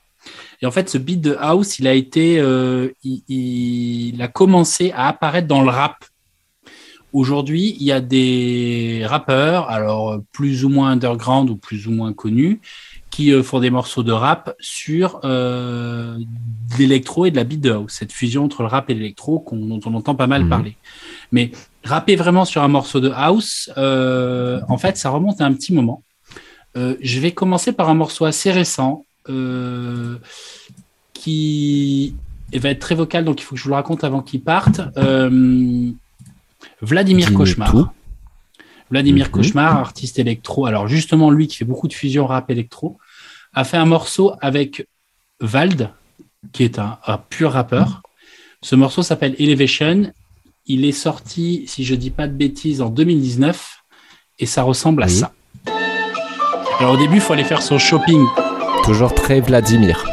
Et 0.62 0.66
en 0.66 0.72
fait, 0.72 0.90
ce 0.90 0.98
beat 0.98 1.22
de 1.22 1.36
house, 1.40 1.80
il 1.80 1.88
a 1.88 1.94
été, 1.94 2.40
euh, 2.40 2.90
il, 3.04 3.22
il 3.28 4.22
a 4.22 4.28
commencé 4.28 4.92
à 4.92 5.08
apparaître 5.08 5.48
dans 5.48 5.62
le 5.62 5.70
rap. 5.70 6.06
Aujourd'hui, 7.14 7.76
il 7.80 7.86
y 7.86 7.92
a 7.92 8.02
des 8.02 9.04
rappeurs, 9.06 9.70
alors 9.70 10.20
plus 10.34 10.66
ou 10.66 10.70
moins 10.70 10.92
underground 10.92 11.50
ou 11.50 11.56
plus 11.56 11.88
ou 11.88 11.92
moins 11.92 12.12
connus, 12.14 12.60
qui 13.10 13.32
euh, 13.32 13.42
font 13.44 13.60
des 13.60 13.70
morceaux 13.70 14.04
de 14.04 14.12
rap 14.12 14.54
sur 14.60 15.22
euh, 15.24 16.18
de 16.18 16.78
l'électro 16.78 17.26
et 17.26 17.32
de 17.32 17.38
la 17.38 17.46
beat 17.46 17.62
de 17.62 17.72
house, 17.72 17.94
cette 17.94 18.12
fusion 18.12 18.44
entre 18.44 18.62
le 18.62 18.68
rap 18.68 18.90
et 18.90 18.94
l'électro 18.94 19.40
qu'on- 19.40 19.56
dont 19.66 19.80
on 19.86 19.94
entend 19.94 20.16
pas 20.16 20.28
mal 20.28 20.44
Mhm. 20.44 20.50
parler. 20.50 20.76
Mais 21.32 21.52
rapper 21.84 22.16
vraiment 22.18 22.44
sur 22.46 22.62
un 22.62 22.68
morceau 22.68 23.00
de 23.00 23.10
house, 23.10 23.72
euh, 23.78 24.60
en 24.68 24.78
fait, 24.78 24.98
ça 24.98 25.10
remonte 25.10 25.40
à 25.40 25.46
un 25.46 25.54
petit 25.54 25.74
moment. 25.74 26.04
Euh, 26.76 26.96
je 27.02 27.20
vais 27.20 27.32
commencer 27.32 27.72
par 27.72 27.90
un 27.90 27.96
morceau 27.96 28.26
assez 28.26 28.52
récent 28.52 29.06
euh, 29.30 30.18
qui 31.14 32.16
va 32.54 32.70
être 32.70 32.80
très 32.80 32.96
vocal, 32.96 33.26
donc 33.26 33.42
il 33.42 33.44
faut 33.44 33.56
que 33.56 33.60
je 33.60 33.64
vous 33.64 33.70
le 33.70 33.76
raconte 33.76 34.04
avant 34.04 34.22
qu'il 34.22 34.42
parte. 34.42 34.82
Euh, 34.98 35.90
Vladimir 36.82 37.28
Dis-nous 37.28 37.38
Cauchemar. 37.38 37.72
tout. 37.72 37.88
Vladimir 38.90 39.26
Mhm. 39.26 39.32
Cauchemar, 39.32 39.78
artiste 39.78 40.18
électro. 40.20 40.66
Alors 40.66 40.88
justement, 40.88 41.30
lui 41.30 41.48
qui 41.48 41.58
fait 41.58 41.66
beaucoup 41.66 41.88
de 41.88 41.94
fusion 41.94 42.26
rap 42.26 42.50
électro, 42.50 42.98
a 43.54 43.64
fait 43.64 43.78
un 43.78 43.86
morceau 43.86 44.34
avec 44.42 44.88
Vald, 45.42 45.90
qui 46.54 46.64
est 46.64 46.80
un, 46.80 46.98
un 47.06 47.18
pur 47.18 47.52
rappeur. 47.52 48.02
Ce 48.62 48.76
morceau 48.76 49.04
s'appelle 49.04 49.36
Elevation. 49.40 50.12
Il 50.68 50.86
est 50.86 50.92
sorti, 50.94 51.64
si 51.68 51.84
je 51.84 51.96
dis 51.96 52.10
pas 52.12 52.28
de 52.28 52.34
bêtises, 52.34 52.82
en 52.82 52.90
2019 52.90 53.80
et 54.40 54.46
ça 54.46 54.64
ressemble 54.64 55.04
à 55.04 55.08
Oui. 55.08 55.12
ça. 55.14 55.34
Alors 56.80 56.94
au 56.94 56.98
début, 56.98 57.16
il 57.16 57.22
faut 57.22 57.34
aller 57.34 57.44
faire 57.44 57.62
son 57.62 57.78
shopping. 57.80 58.24
Toujours 58.88 59.14
très 59.14 59.42
Vladimir. 59.42 60.06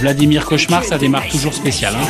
Vladimir 0.00 0.44
Cauchemar, 0.44 0.82
ça 0.82 0.98
démarre 0.98 1.28
toujours 1.30 1.54
spécial. 1.54 1.94
hein. 1.96 2.04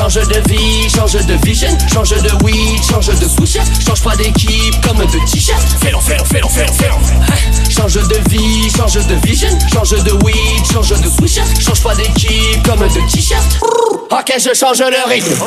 Change 0.00 0.26
de 0.28 0.40
vie, 0.48 0.88
change 0.88 1.12
de 1.26 1.34
vision, 1.44 1.68
change 1.92 2.16
de 2.22 2.30
weed, 2.42 2.82
change 2.82 3.08
de 3.08 3.28
swisher, 3.28 3.60
change 3.86 4.00
pas 4.02 4.16
d'équipe 4.16 4.74
comme 4.80 4.96
de 4.96 5.30
t-shirt. 5.30 5.60
Fais-le, 5.82 5.98
fais-le, 6.00 6.24
fais-le, 6.24 6.48
fais-le, 6.48 6.72
fais-le. 6.72 7.70
Change 7.70 8.08
de 8.08 8.30
vie, 8.30 8.70
change 8.74 8.94
de 8.94 9.14
vision, 9.26 9.50
change 9.70 9.90
de 9.90 10.12
weed, 10.24 10.72
change 10.72 10.88
de 10.88 11.08
swisher, 11.10 11.42
change 11.60 11.82
pas 11.82 11.94
d'équipe 11.94 12.66
comme 12.66 12.80
de 12.80 13.12
t-shirt. 13.12 13.60
Ok, 14.10 14.32
je 14.38 14.54
change 14.58 14.78
le 14.80 15.06
rythme. 15.06 15.44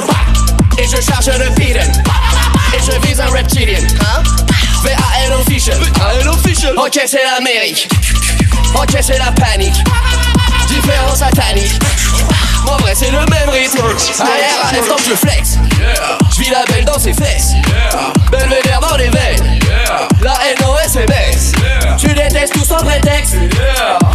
Et 0.77 0.85
je 0.85 1.01
charge 1.01 1.31
le 1.35 1.49
beaten. 1.55 1.91
Et 2.75 2.79
je 2.85 3.07
vise 3.07 3.19
un 3.19 3.31
reptilien. 3.31 3.79
Hein? 4.01 4.21
V-A-L 4.83 5.33
official. 5.33 5.79
Ok, 6.77 7.01
c'est 7.07 7.23
l'Amérique. 7.23 7.89
Ok, 8.75 8.97
c'est 9.01 9.17
la 9.17 9.31
panique. 9.31 9.83
Différence 10.83 11.19
satanique. 11.19 11.79
En 12.67 12.75
vrai, 12.77 12.93
c'est 12.93 13.11
le 13.11 13.19
même 13.19 13.49
rythme. 13.49 13.79
Arrière, 14.19 14.65
arrière, 14.65 14.83
quand 14.89 14.97
je 14.97 15.15
flex. 15.15 15.57
Je 16.35 16.41
vis 16.41 16.49
la 16.49 16.65
belle 16.65 16.83
dans 16.83 16.99
ses 16.99 17.13
fesses. 17.13 17.53
Belvédère 18.29 18.81
dans 18.81 18.97
les 18.97 19.09
veines. 19.09 19.59
La 20.21 20.33
NOS 20.59 20.97
est 21.01 21.05
baisse. 21.05 21.53
Tu 21.97 22.07
détestes 22.07 22.53
tout 22.53 22.65
sans 22.65 22.83
prétexte. 22.83 23.35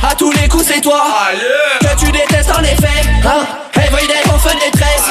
À 0.02 0.14
tous 0.14 0.30
les 0.32 0.46
coups, 0.48 0.66
c'est 0.66 0.82
toi. 0.82 1.06
Que 1.80 2.04
tu 2.04 2.12
détestes 2.12 2.50
en 2.50 2.62
effet. 2.62 3.02
Hein? 3.24 3.46
Everyday, 3.74 4.20
on 4.34 4.38
fait 4.38 4.54
détresse. 4.54 5.04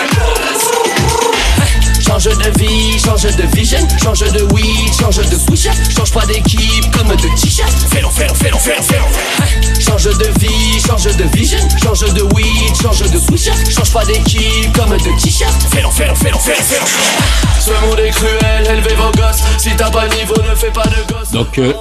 Change 2.05 2.25
de 2.37 2.59
vie, 2.59 2.99
change 2.99 3.23
de 3.35 3.43
vision, 3.55 3.79
change 4.01 4.31
de 4.31 4.41
weed, 4.53 4.93
change 4.99 5.17
de 5.17 5.35
swisher, 5.35 5.71
change 5.95 6.11
pas 6.11 6.25
d'équipe 6.25 6.89
comme 6.95 7.09
de 7.09 7.27
t-shirt. 7.39 7.69
Fais-le, 7.91 8.07
fais-le, 8.09 8.33
fais-le, 8.33 8.57
fais-le, 8.57 8.81
fais-le. 8.81 9.81
Change 9.81 10.05
de 10.05 10.36
change 10.87 11.17
de 11.17 11.23
vision, 11.35 11.59
change 11.83 12.13
de 12.13 12.21
weed, 12.33 12.75
change 12.81 13.11
de 13.11 13.17
swisher, 13.19 13.51
change 13.69 13.91
pas 13.91 14.05
d'équipe 14.05 14.71
comme 14.73 14.91
de 14.91 15.21
t-shirt. 15.21 15.53
Fais-le, 15.63 15.89
fais-le, 15.89 16.15
fais-le, 16.15 16.37
fais-le. 16.37 17.59
Ce 17.59 17.85
monde 17.85 17.99
est 17.99 18.11
cruel, 18.11 18.65
élevez 18.65 18.95
vos 18.95 19.11
gosses. 19.11 19.43
Si 19.57 19.75
t'as 19.75 19.91
pas 19.91 20.07
niveau, 20.07 20.35
ne 20.37 20.55
fais 20.55 20.71
pas 20.71 20.85
de 20.85 21.13
gosse. 21.13 21.31
Donc, 21.31 21.57
euh, 21.57 21.73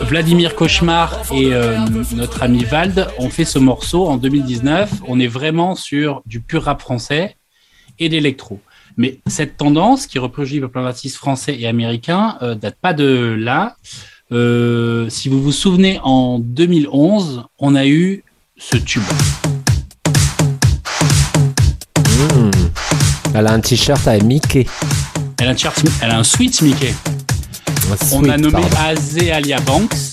Vladimir 0.00 0.54
Cauchemar 0.54 1.20
et 1.30 1.52
euh, 1.52 1.76
notre 2.14 2.42
ami 2.42 2.64
Vald 2.64 3.08
ont 3.18 3.28
fait 3.28 3.44
ce 3.44 3.58
morceau 3.58 4.06
en 4.06 4.16
2019. 4.16 4.90
On 5.06 5.20
est 5.20 5.26
vraiment 5.26 5.74
sur 5.74 6.22
du 6.24 6.40
pur 6.40 6.64
rap 6.64 6.80
français 6.80 7.36
et 7.98 8.08
d'électro. 8.08 8.60
Mais 8.96 9.18
cette 9.26 9.58
tendance, 9.58 10.06
qui 10.06 10.18
reproduit 10.18 10.60
par 10.60 10.70
plein 10.70 10.84
d'artistes 10.84 11.16
français 11.16 11.54
et 11.58 11.66
américains, 11.66 12.38
euh, 12.40 12.54
date 12.54 12.76
pas 12.80 12.94
de 12.94 13.36
là. 13.38 13.76
Euh, 14.32 15.08
si 15.08 15.28
vous 15.28 15.42
vous 15.42 15.52
souvenez, 15.52 16.00
en 16.02 16.38
2011, 16.38 17.44
on 17.58 17.74
a 17.74 17.86
eu 17.86 18.24
ce 18.58 18.76
tube. 18.76 19.02
Hmm. 22.34 22.50
Elle 23.34 23.46
a 23.46 23.52
un 23.52 23.60
t-shirt 23.60 24.06
avec 24.06 24.22
Mickey. 24.24 24.66
Elle 25.40 25.48
a 25.48 25.50
un, 25.52 25.56
chart- 25.56 25.74
elle 26.02 26.10
a 26.10 26.18
un 26.18 26.24
sweet 26.24 26.60
Mickey. 26.62 26.94
Un 27.90 27.96
On 28.16 28.28
a 28.28 28.36
nommé 28.36 28.52
pardon. 28.60 28.68
Azealia 28.86 29.60
Banks. 29.60 30.12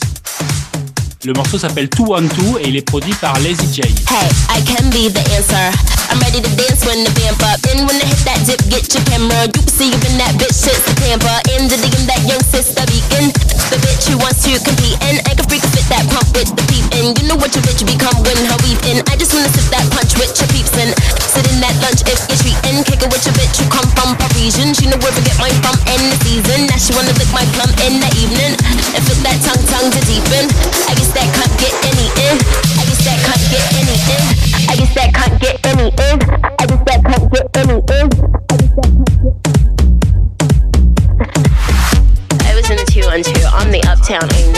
Le 1.25 1.33
morceau 1.33 1.57
s'appelle 1.57 1.89
Two 1.89 2.05
One 2.05 2.29
Two 2.29 2.59
et 2.61 2.69
il 2.69 2.75
est 2.75 2.85
produit 2.85 3.13
par 3.15 3.33
Lazy 3.39 3.65
J. 3.73 3.81
Hey, 3.81 4.29
I 4.53 4.61
can 4.61 4.85
be 4.93 5.09
the 5.09 5.25
answer. 5.33 5.73
I'm 6.13 6.21
ready 6.21 6.37
to 6.37 6.51
dance 6.53 6.85
when 6.85 7.01
the 7.01 7.09
vamp 7.17 7.41
up. 7.49 7.57
And 7.73 7.81
when 7.89 7.97
I 7.97 8.05
hit 8.05 8.21
that 8.29 8.37
dip, 8.45 8.61
get 8.69 8.85
your 8.93 9.01
camera. 9.09 9.49
You 9.49 9.65
can 9.65 9.73
see 9.73 9.89
you 9.89 9.97
in 10.05 10.21
that 10.21 10.37
bitch, 10.37 10.53
shit's 10.53 10.85
the 10.85 10.93
tamper. 11.01 11.33
In 11.57 11.65
the 11.65 11.81
digging 11.81 12.05
that 12.05 12.21
young 12.29 12.45
sister 12.53 12.85
beacon. 12.85 13.33
The 13.73 13.81
bitch 13.81 14.05
who 14.05 14.21
wants 14.21 14.45
to 14.45 14.53
compete. 14.61 15.01
And 15.01 15.17
I 15.25 15.33
can 15.33 15.49
freak 15.49 15.65
fit 15.73 15.89
that 15.89 16.05
pump 16.13 16.29
with 16.37 16.53
the 16.53 16.61
peep. 16.69 16.85
And 16.93 17.17
you 17.17 17.25
know 17.25 17.41
what 17.41 17.57
your 17.57 17.65
bitch 17.65 17.81
become 17.81 18.21
when 18.21 18.37
her 18.45 18.59
weeping. 18.61 19.01
I 19.09 19.17
just 19.17 19.33
wanna 19.33 19.49
sip 19.49 19.65
that 19.73 19.89
punch 19.89 20.13
with 20.21 20.29
your 20.37 20.49
peeps. 20.53 20.77
And 20.77 20.93
sit 21.25 21.49
in 21.49 21.57
that 21.65 21.73
lunch 21.81 22.05
if 22.05 22.21
you're 22.29 22.37
treating. 22.37 22.85
Kick 22.85 23.01
it 23.01 23.09
with 23.09 23.25
your 23.25 23.33
bitch 23.33 23.57
who 23.57 23.65
come 23.73 23.89
from 23.97 24.13
Parisian. 24.21 24.77
She 24.77 24.85
know 24.85 25.01
where 25.01 25.09
to 25.09 25.23
get 25.25 25.41
mine 25.41 25.57
from 25.65 25.73
in 25.89 26.01
the 26.13 26.17
season. 26.21 26.69
Now 26.69 26.77
she 26.77 26.93
wanna 26.93 27.17
lick 27.17 27.33
my 27.33 27.49
plum 27.57 27.73
in 27.81 27.97
the 27.97 28.09
evening. 28.21 28.53
And 28.93 29.01
fit 29.01 29.19
that 29.25 29.41
tongue, 29.41 29.65
tongue 29.73 29.89
to 29.89 30.01
deepen. 30.05 30.53
I 30.85 30.93
guess 30.93 31.14
that 31.15 31.31
can't 31.31 31.55
get 31.59 31.73
any 31.87 32.07
in. 32.27 32.35
I 32.75 32.83
guess 32.83 33.01
that 33.07 33.19
can't 33.23 33.39
get 33.47 33.63
any 33.79 33.95
in. 34.11 34.23
I 34.67 34.75
guess 34.75 34.93
that 34.95 35.09
can't 35.15 35.39
get 35.39 35.55
any 35.63 35.87
in. 35.87 36.19
I 36.59 36.65
guess 36.67 36.83
that 36.83 36.99
can't 37.07 37.31
get 37.31 37.47
any 37.55 37.79
in. 37.79 38.05
I 42.43 42.53
was 42.55 42.69
in 42.69 42.77
the 42.77 42.85
two 42.91 43.07
on 43.07 43.23
two 43.23 43.47
on 43.55 43.71
the 43.71 43.81
uptown, 43.87 44.27
ain't 44.35 44.55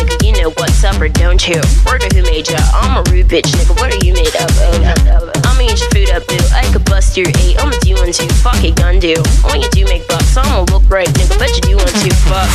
supper, 0.77 1.09
don't 1.09 1.47
you? 1.47 1.59
Word 1.85 2.03
who 2.13 2.21
made 2.21 2.47
ya? 2.47 2.57
I'm 2.73 2.97
a 2.97 3.03
rude 3.09 3.27
bitch, 3.27 3.49
nigga. 3.57 3.73
What 3.79 3.91
are 3.93 4.05
you 4.05 4.13
made 4.13 4.35
up 4.35 4.49
of? 4.51 5.47
I'ma 5.67 5.75
your 5.75 5.91
food 5.91 6.09
up, 6.15 6.23
boo. 6.31 6.39
I 6.55 6.63
could 6.71 6.85
bust 6.87 7.19
your 7.19 7.27
eight. 7.43 7.59
I'ma 7.59 7.75
do 7.83 7.91
one 7.99 8.15
two. 8.15 8.31
Fuck 8.39 8.63
it, 8.63 8.79
gun 8.79 9.03
do. 9.03 9.19
When 9.51 9.59
you 9.59 9.67
do 9.75 9.83
make 9.91 10.07
bucks, 10.07 10.39
I'ma 10.39 10.63
look 10.71 10.87
right, 10.87 11.11
nigga. 11.19 11.35
Bet 11.35 11.51
you 11.59 11.63
do 11.67 11.75
want 11.75 11.91
to. 11.91 12.09
Fuck. 12.31 12.47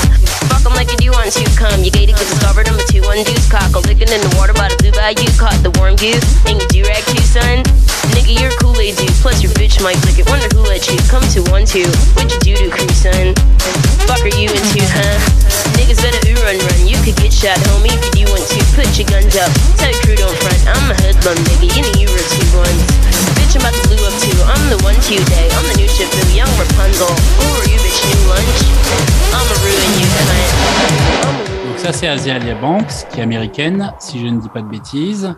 Fuck 0.48 0.64
'em 0.64 0.72
like 0.72 0.88
you 0.88 0.96
do 0.96 1.12
want 1.12 1.28
to. 1.28 1.44
Come, 1.52 1.84
you 1.84 1.92
gated 1.92 2.16
cause 2.16 2.24
discovered 2.32 2.72
I'm 2.72 2.80
a 2.80 2.84
two 2.88 3.04
one 3.04 3.20
deuce 3.20 3.44
cock. 3.52 3.68
A 3.76 3.84
licking 3.84 4.08
in 4.08 4.20
the 4.24 4.32
water 4.40 4.56
by 4.56 4.72
the 4.72 4.80
blue 4.80 4.96
bayou. 4.96 5.28
Caught 5.36 5.60
the 5.60 5.76
warm 5.76 5.92
goose. 6.00 6.24
And 6.48 6.56
you 6.56 6.66
do 6.72 6.80
rag 6.88 7.04
too, 7.04 7.20
son. 7.20 7.60
Nigga, 8.16 8.32
you're 8.32 8.48
a 8.48 8.56
Kool-Aid 8.56 8.96
dude. 8.96 9.12
Plus 9.20 9.44
your 9.44 9.52
bitch 9.60 9.76
might 9.84 10.00
lick 10.08 10.16
it. 10.16 10.24
Wonder 10.32 10.48
who 10.56 10.64
let 10.64 10.88
you 10.88 10.96
come 11.12 11.24
to 11.36 11.44
one 11.52 11.68
two. 11.68 11.84
What 12.16 12.32
you 12.32 12.40
do 12.40 12.56
to 12.56 12.68
crew, 12.72 12.88
son? 12.96 13.36
Fuck 14.08 14.24
are 14.24 14.32
you 14.40 14.48
into, 14.48 14.80
huh? 14.88 15.20
Niggas 15.76 16.00
better 16.00 16.20
ooh 16.32 16.40
run 16.48 16.56
run. 16.56 16.80
You 16.88 16.96
could 17.04 17.16
get 17.20 17.32
shot, 17.32 17.60
homie, 17.68 17.92
if 17.92 18.00
you 18.16 18.24
do 18.24 18.32
want 18.32 18.44
to. 18.56 18.58
Put 18.72 18.88
your 18.96 19.04
guns 19.12 19.36
up. 19.36 19.52
Tell 19.76 19.92
your 19.92 20.01
crew 20.22 20.28
don't 20.28 20.38
front. 20.38 20.62
I'm 20.68 20.90
a 20.90 20.94
hoodlum, 21.02 21.36
nigga. 21.44 21.66
You 21.76 21.82
know 21.82 21.94
you 22.00 22.08
were 22.10 22.26
two 22.30 22.46
ones. 22.56 22.82
Bitch, 23.36 23.54
I'm 23.56 23.62
about 23.62 23.74
to 23.74 23.88
blue 23.88 24.04
up 24.06 24.14
too. 24.22 24.36
I'm 24.46 24.62
the 24.70 24.78
one 24.84 24.94
to 24.94 25.24
day. 25.30 25.48
I'm 25.50 25.66
the 25.70 25.76
new 25.78 25.88
ship, 25.88 26.10
boo. 26.10 26.34
Young 26.34 26.48
Rapunzel. 26.58 27.08
Who 27.08 27.46
are 27.58 27.68
you, 27.68 27.78
bitch? 27.82 28.00
New 28.06 28.28
lunch? 28.28 28.60
I'ma 29.34 29.54
ruin 29.62 29.92
you, 30.00 30.06
cunt. 30.16 31.68
Donc 31.68 31.78
ça 31.78 31.92
c'est 31.92 32.08
Azalia 32.08 32.54
Banks, 32.54 33.06
qui 33.10 33.20
est 33.20 33.22
américaine, 33.22 33.92
si 33.98 34.20
je 34.20 34.26
ne 34.26 34.40
dis 34.40 34.48
pas 34.48 34.62
de 34.62 34.68
bêtises. 34.68 35.34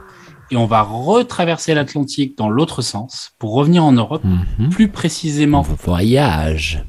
Et 0.51 0.57
on 0.57 0.67
va 0.67 0.83
retraverser 0.83 1.75
l'Atlantique 1.75 2.37
dans 2.37 2.51
l'autre 2.51 2.83
sens 2.83 3.33
pour 3.39 3.55
revenir 3.55 3.83
en 3.85 3.93
Europe, 3.93 4.23
Mhm. 4.25 4.69
plus 4.71 4.89
précisément. 4.89 5.63
Voyage. 5.63 6.85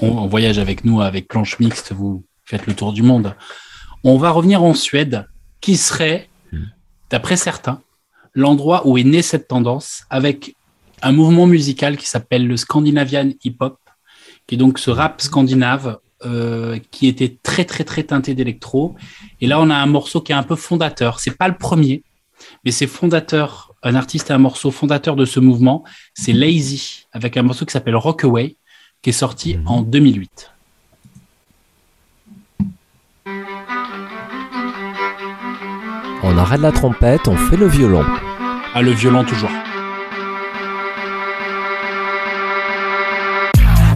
On, 0.00 0.08
on 0.08 0.26
voyage 0.26 0.58
avec 0.58 0.84
nous 0.84 1.02
avec 1.02 1.28
planche 1.28 1.58
mixte, 1.58 1.92
vous 1.92 2.24
faites 2.46 2.66
le 2.66 2.74
tour 2.74 2.92
du 2.94 3.02
monde. 3.02 3.34
On 4.02 4.16
va 4.16 4.30
revenir 4.30 4.62
en 4.62 4.72
Suède, 4.72 5.26
qui 5.60 5.76
serait, 5.76 6.29
d'après 7.10 7.36
certains, 7.36 7.80
l'endroit 8.34 8.86
où 8.86 8.96
est 8.98 9.04
née 9.04 9.22
cette 9.22 9.48
tendance, 9.48 10.04
avec 10.10 10.54
un 11.02 11.12
mouvement 11.12 11.46
musical 11.46 11.96
qui 11.96 12.06
s'appelle 12.06 12.46
le 12.46 12.56
Scandinavian 12.56 13.30
Hip 13.44 13.56
Hop, 13.60 13.78
qui 14.46 14.54
est 14.54 14.58
donc 14.58 14.78
ce 14.78 14.90
rap 14.90 15.20
scandinave 15.20 15.98
euh, 16.24 16.78
qui 16.90 17.06
était 17.06 17.38
très 17.42 17.64
très 17.64 17.84
très 17.84 18.02
teinté 18.02 18.34
d'électro. 18.34 18.94
Et 19.40 19.46
là, 19.46 19.60
on 19.60 19.70
a 19.70 19.74
un 19.74 19.86
morceau 19.86 20.20
qui 20.20 20.32
est 20.32 20.34
un 20.34 20.42
peu 20.42 20.56
fondateur. 20.56 21.18
C'est 21.18 21.36
pas 21.36 21.48
le 21.48 21.56
premier, 21.56 22.02
mais 22.64 22.70
c'est 22.70 22.86
fondateur, 22.86 23.74
un 23.82 23.94
artiste 23.94 24.30
et 24.30 24.34
un 24.34 24.38
morceau 24.38 24.70
fondateur 24.70 25.16
de 25.16 25.24
ce 25.24 25.40
mouvement. 25.40 25.84
C'est 26.14 26.32
Lazy, 26.32 27.06
avec 27.12 27.36
un 27.36 27.42
morceau 27.42 27.64
qui 27.64 27.72
s'appelle 27.72 27.96
Rockaway, 27.96 28.56
qui 29.02 29.10
est 29.10 29.14
sorti 29.14 29.58
en 29.64 29.80
2008. 29.80 30.50
On 36.22 36.36
arrête 36.36 36.60
la 36.60 36.70
trompette, 36.70 37.28
on 37.28 37.36
fait 37.36 37.56
le 37.56 37.66
violon. 37.66 38.04
Ah, 38.74 38.82
le 38.82 38.90
violon 38.90 39.24
toujours. 39.24 39.48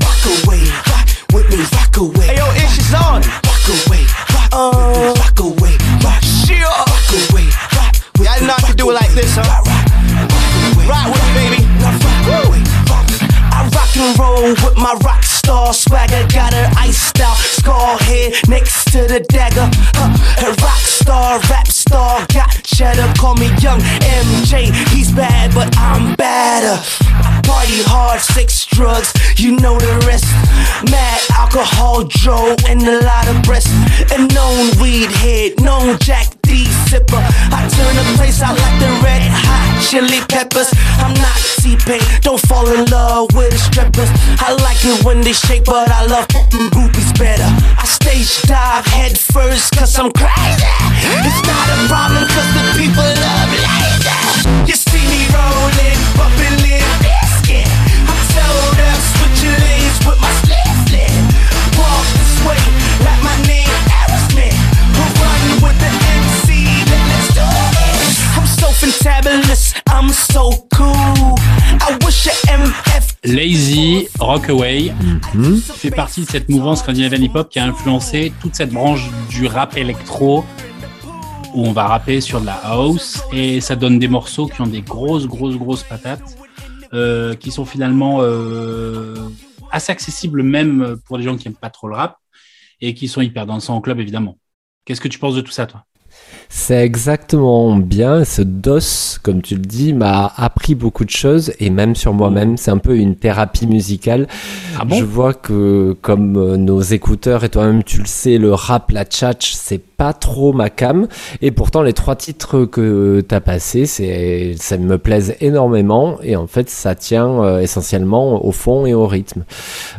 Rock 0.02 0.26
away, 0.46 0.60
rock 0.86 1.06
with 1.34 1.50
me, 1.50 1.58
rock 1.76 1.96
away. 1.98 2.26
Hey 2.28 2.38
yo, 2.38 2.46
Ish 2.56 2.78
is 2.78 2.94
on. 2.94 3.20
Rock 3.20 3.68
away, 3.68 4.06
rock 4.32 4.58
with 4.58 4.96
me, 4.96 5.06
rock 5.08 5.40
away, 5.40 5.76
rock. 6.02 6.22
Sure. 6.22 6.56
Rock 6.64 7.12
away, 7.30 7.46
rock 7.76 7.94
with 8.18 8.26
Y'all 8.26 8.46
know 8.46 8.54
I 8.56 8.62
can 8.62 8.76
do 8.76 8.90
it 8.90 8.94
like 8.94 9.12
this, 9.12 9.36
huh? 9.36 9.73
Star 15.72 15.72
swagger. 15.72 16.26
Got 16.28 16.52
her 16.52 16.70
iced 16.76 17.20
out 17.20 17.36
skull 17.36 17.98
head 17.98 18.34
next 18.48 18.92
to 18.92 19.06
the 19.06 19.20
dagger. 19.20 19.68
Huh. 19.94 20.12
Her 20.42 20.52
rock 20.62 20.80
star, 20.80 21.40
rap 21.50 21.68
star, 21.68 22.26
got 22.32 22.50
cheddar. 22.62 23.12
Call 23.18 23.36
me 23.36 23.46
young 23.60 23.80
MJ. 23.80 24.72
He's 24.90 25.12
bad, 25.12 25.54
but 25.54 25.74
I'm 25.78 26.14
badder. 26.16 26.82
Party 27.46 27.82
hard, 27.84 28.20
six 28.20 28.66
drugs, 28.66 29.12
you 29.36 29.56
know 29.56 29.78
the 29.78 30.04
rest. 30.06 30.26
Mad 30.90 31.20
alcohol, 31.32 32.04
Joe, 32.04 32.56
and 32.68 32.82
a 32.82 33.00
lot 33.04 33.28
of 33.28 33.42
breasts. 33.42 33.72
And 34.12 34.32
known 34.34 34.70
weed 34.80 35.10
head, 35.10 35.60
known 35.60 35.98
Jack 35.98 36.26
D 36.54 36.62
sipper. 36.86 37.18
I 37.50 37.66
turn 37.66 37.96
the 37.98 38.06
place 38.14 38.40
out 38.40 38.54
like 38.54 38.78
the 38.78 38.86
red 39.02 39.26
hot 39.26 39.82
chili 39.82 40.22
peppers. 40.30 40.70
I'm 41.02 41.10
not 41.18 41.34
T-Pain, 41.58 41.98
don't 42.20 42.38
fall 42.46 42.70
in 42.70 42.84
love 42.94 43.34
with 43.34 43.50
the 43.50 43.58
strippers. 43.58 44.06
I 44.38 44.54
like 44.62 44.78
it 44.86 45.04
when 45.04 45.20
they 45.22 45.32
shake, 45.32 45.64
but 45.64 45.90
I 45.90 46.06
love 46.06 46.30
fucking 46.30 46.70
groupies 46.70 47.10
better. 47.18 47.50
I 47.74 47.84
stage 47.86 48.42
dive 48.46 48.86
head 48.86 49.18
first, 49.18 49.74
cause 49.74 49.98
I'm 49.98 50.12
crazy. 50.12 50.62
It's 51.26 51.42
not 51.42 51.66
a 51.74 51.78
problem, 51.90 52.22
cause 52.30 52.50
the 52.54 52.62
people 52.78 53.02
love 53.02 53.50
lazy. 53.50 54.70
You 54.70 54.76
see 54.78 55.02
me 55.10 55.26
rolling, 55.34 55.98
bumping 56.14 56.63
Lazy, 73.24 74.08
Rockaway, 74.20 74.92
fait 75.74 75.90
partie 75.90 76.20
de 76.20 76.26
cette 76.26 76.50
mouvance 76.50 76.80
Scandinavian 76.80 77.22
Hip 77.22 77.30
Hop 77.34 77.48
qui 77.48 77.58
a 77.58 77.64
influencé 77.64 78.30
toute 78.42 78.54
cette 78.54 78.68
branche 78.70 79.08
du 79.30 79.46
rap 79.46 79.78
électro 79.78 80.44
où 81.54 81.66
on 81.66 81.72
va 81.72 81.86
rapper 81.86 82.20
sur 82.20 82.42
de 82.42 82.46
la 82.46 82.56
house 82.56 83.22
et 83.32 83.62
ça 83.62 83.74
donne 83.74 83.98
des 83.98 84.08
morceaux 84.08 84.48
qui 84.48 84.60
ont 84.60 84.66
des 84.66 84.82
grosses, 84.82 85.26
grosses, 85.26 85.56
grosses 85.56 85.84
patates 85.84 86.36
euh, 86.92 87.34
qui 87.34 87.50
sont 87.50 87.64
finalement 87.64 88.18
euh, 88.20 89.14
assez 89.70 89.92
accessibles 89.92 90.42
même 90.42 90.98
pour 91.06 91.16
les 91.16 91.24
gens 91.24 91.38
qui 91.38 91.48
aiment 91.48 91.54
pas 91.54 91.70
trop 91.70 91.88
le 91.88 91.96
rap 91.96 92.18
et 92.82 92.92
qui 92.92 93.08
sont 93.08 93.22
hyper 93.22 93.46
dansants 93.46 93.76
en 93.76 93.80
club 93.80 93.98
évidemment. 93.98 94.36
Qu'est-ce 94.84 95.00
que 95.00 95.08
tu 95.08 95.18
penses 95.18 95.36
de 95.36 95.40
tout 95.40 95.52
ça 95.52 95.64
toi? 95.64 95.86
C'est 96.56 96.82
exactement 96.82 97.76
bien. 97.76 98.24
Ce 98.24 98.40
DOS, 98.40 99.18
comme 99.22 99.42
tu 99.42 99.56
le 99.56 99.60
dis, 99.60 99.92
m'a 99.92 100.32
appris 100.36 100.74
beaucoup 100.76 101.04
de 101.04 101.10
choses 101.10 101.52
et 101.58 101.68
même 101.68 101.94
sur 101.96 102.14
moi-même, 102.14 102.56
c'est 102.56 102.70
un 102.70 102.78
peu 102.78 102.96
une 102.96 103.16
thérapie 103.16 103.66
musicale. 103.66 104.28
Ah 104.78 104.84
bon? 104.84 104.94
Je 104.94 105.04
vois 105.04 105.34
que, 105.34 105.94
comme 106.00 106.36
euh, 106.36 106.56
nos 106.56 106.80
écouteurs 106.80 107.42
et 107.44 107.50
toi-même, 107.50 107.82
tu 107.82 107.98
le 107.98 108.06
sais, 108.06 108.38
le 108.38 108.54
rap, 108.54 108.92
la 108.92 109.04
tchatch, 109.04 109.52
c'est 109.52 109.82
pas 109.82 110.12
trop 110.14 110.52
ma 110.52 110.70
cam. 110.70 111.08
Et 111.42 111.50
pourtant, 111.50 111.82
les 111.82 111.92
trois 111.92 112.16
titres 112.16 112.64
que 112.64 113.22
t'as 113.26 113.40
passés, 113.40 113.84
c'est, 113.84 114.54
ça 114.56 114.78
me 114.78 114.96
plaisent 114.96 115.34
énormément. 115.40 116.18
Et 116.22 116.36
en 116.36 116.46
fait, 116.46 116.70
ça 116.70 116.94
tient 116.94 117.42
euh, 117.42 117.58
essentiellement 117.58 118.46
au 118.46 118.52
fond 118.52 118.86
et 118.86 118.94
au 118.94 119.06
rythme. 119.06 119.44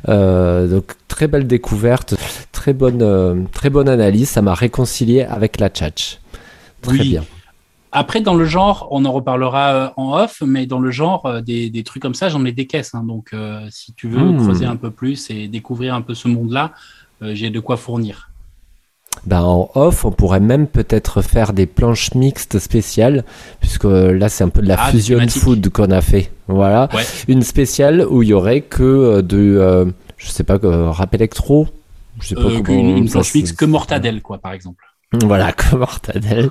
Euh, 0.07 0.67
donc, 0.67 0.93
très 1.09 1.27
belle 1.27 1.47
découverte, 1.47 2.15
très 2.53 2.73
bonne, 2.73 3.01
euh, 3.03 3.35
très 3.51 3.69
bonne 3.69 3.89
analyse. 3.89 4.29
Ça 4.29 4.41
m'a 4.41 4.55
réconcilié 4.55 5.21
avec 5.23 5.59
la 5.59 5.69
tchatch. 5.69 6.21
Très 6.85 6.99
Oui. 6.99 7.09
bien. 7.09 7.23
Après, 7.91 8.19
dans 8.19 8.33
le 8.35 8.43
genre, 8.45 8.87
on 8.91 9.05
en 9.05 9.11
reparlera 9.13 9.73
euh, 9.73 9.89
en 9.95 10.17
off, 10.17 10.43
mais 10.45 10.65
dans 10.65 10.79
le 10.79 10.91
genre, 10.91 11.25
euh, 11.25 11.41
des, 11.41 11.69
des 11.69 11.83
trucs 11.83 12.01
comme 12.01 12.13
ça, 12.13 12.27
j'en 12.27 12.43
ai 12.45 12.51
des 12.51 12.67
caisses. 12.67 12.93
hein. 12.93 13.03
donc, 13.07 13.29
euh, 13.33 13.65
si 13.71 13.93
tu 13.93 14.09
veux 14.09 14.31
Hmm. 14.31 14.37
creuser 14.43 14.65
un 14.65 14.75
peu 14.75 14.91
plus 14.91 15.29
et 15.29 15.47
découvrir 15.47 15.95
un 15.95 16.01
peu 16.01 16.13
ce 16.13 16.27
monde-là, 16.27 16.71
euh, 17.21 17.33
j'ai 17.33 17.49
de 17.49 17.59
quoi 17.61 17.77
fournir. 17.77 18.29
Ben, 19.25 19.41
en 19.41 19.69
off, 19.75 20.03
on 20.03 20.11
pourrait 20.11 20.41
même 20.41 20.67
peut-être 20.67 21.21
faire 21.21 21.53
des 21.53 21.65
planches 21.65 22.13
mixtes 22.15 22.59
spéciales, 22.59 23.23
puisque 23.61 23.85
là, 23.85 24.27
c'est 24.27 24.43
un 24.43 24.49
peu 24.49 24.61
de 24.61 24.67
la 24.67 24.75
Ah, 24.77 24.91
fusion 24.91 25.25
food 25.29 25.69
qu'on 25.69 25.89
a 25.91 26.01
fait. 26.01 26.31
Voilà. 26.47 26.89
Ouais. 26.93 27.03
Une 27.29 27.41
spéciale 27.43 28.05
où 28.09 28.23
il 28.23 28.29
y 28.29 28.33
aurait 28.33 28.59
que 28.61 29.21
de, 29.21 29.37
euh, 29.37 29.85
je 30.17 30.27
sais 30.27 30.43
pas, 30.43 30.57
rap 30.61 31.13
électro. 31.15 31.67
Je 32.19 32.27
sais 32.27 32.35
pas 32.35 32.41
comment 32.43 32.77
une, 32.79 32.97
une 32.97 33.09
planche 33.09 33.29
fixe 33.29 33.53
que 33.53 33.63
Mortadelle, 33.65 34.21
quoi, 34.21 34.37
par 34.37 34.51
exemple. 34.51 34.84
Voilà, 35.13 35.51
comme 35.53 35.79
Mortadelle, 35.79 36.49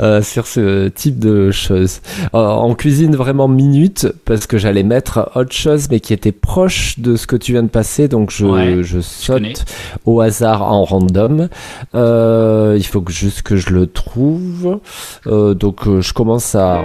euh, 0.00 0.22
sur 0.22 0.46
ce 0.46 0.88
type 0.88 1.18
de 1.18 1.50
choses. 1.50 2.00
Euh, 2.34 2.38
en 2.38 2.74
cuisine 2.74 3.14
vraiment 3.14 3.46
minute, 3.46 4.08
parce 4.24 4.46
que 4.46 4.58
j'allais 4.58 4.82
mettre 4.82 5.30
autre 5.34 5.52
chose, 5.52 5.88
mais 5.90 6.00
qui 6.00 6.12
était 6.12 6.32
proche 6.32 6.98
de 6.98 7.16
ce 7.16 7.26
que 7.26 7.36
tu 7.36 7.52
viens 7.52 7.62
de 7.62 7.68
passer, 7.68 8.08
donc 8.08 8.30
je, 8.30 8.46
Ouais, 8.46 8.82
je 8.82 9.00
saute 9.00 9.64
au 10.06 10.20
hasard 10.20 10.62
en 10.62 10.84
random. 10.84 11.48
Euh, 11.94 12.74
il 12.76 12.86
faut 12.86 13.00
que 13.00 13.12
juste 13.12 13.42
que 13.42 13.56
je 13.56 13.70
le 13.70 13.86
trouve. 13.86 14.80
Euh, 15.26 15.54
donc 15.54 15.86
euh, 15.86 16.00
je 16.00 16.12
commence 16.12 16.54
à 16.54 16.82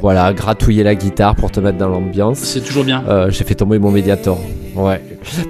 voilà 0.00 0.32
gratouiller 0.32 0.84
la 0.84 0.94
guitare 0.94 1.34
pour 1.34 1.50
te 1.50 1.60
mettre 1.60 1.76
dans 1.76 1.88
l'ambiance. 1.88 2.38
C'est 2.38 2.64
toujours 2.64 2.84
bien. 2.84 3.04
Euh, 3.08 3.30
J'ai 3.30 3.44
fait 3.44 3.56
tomber 3.56 3.78
mon 3.78 3.90
médiator. 3.90 4.38
Ouais. 4.74 5.02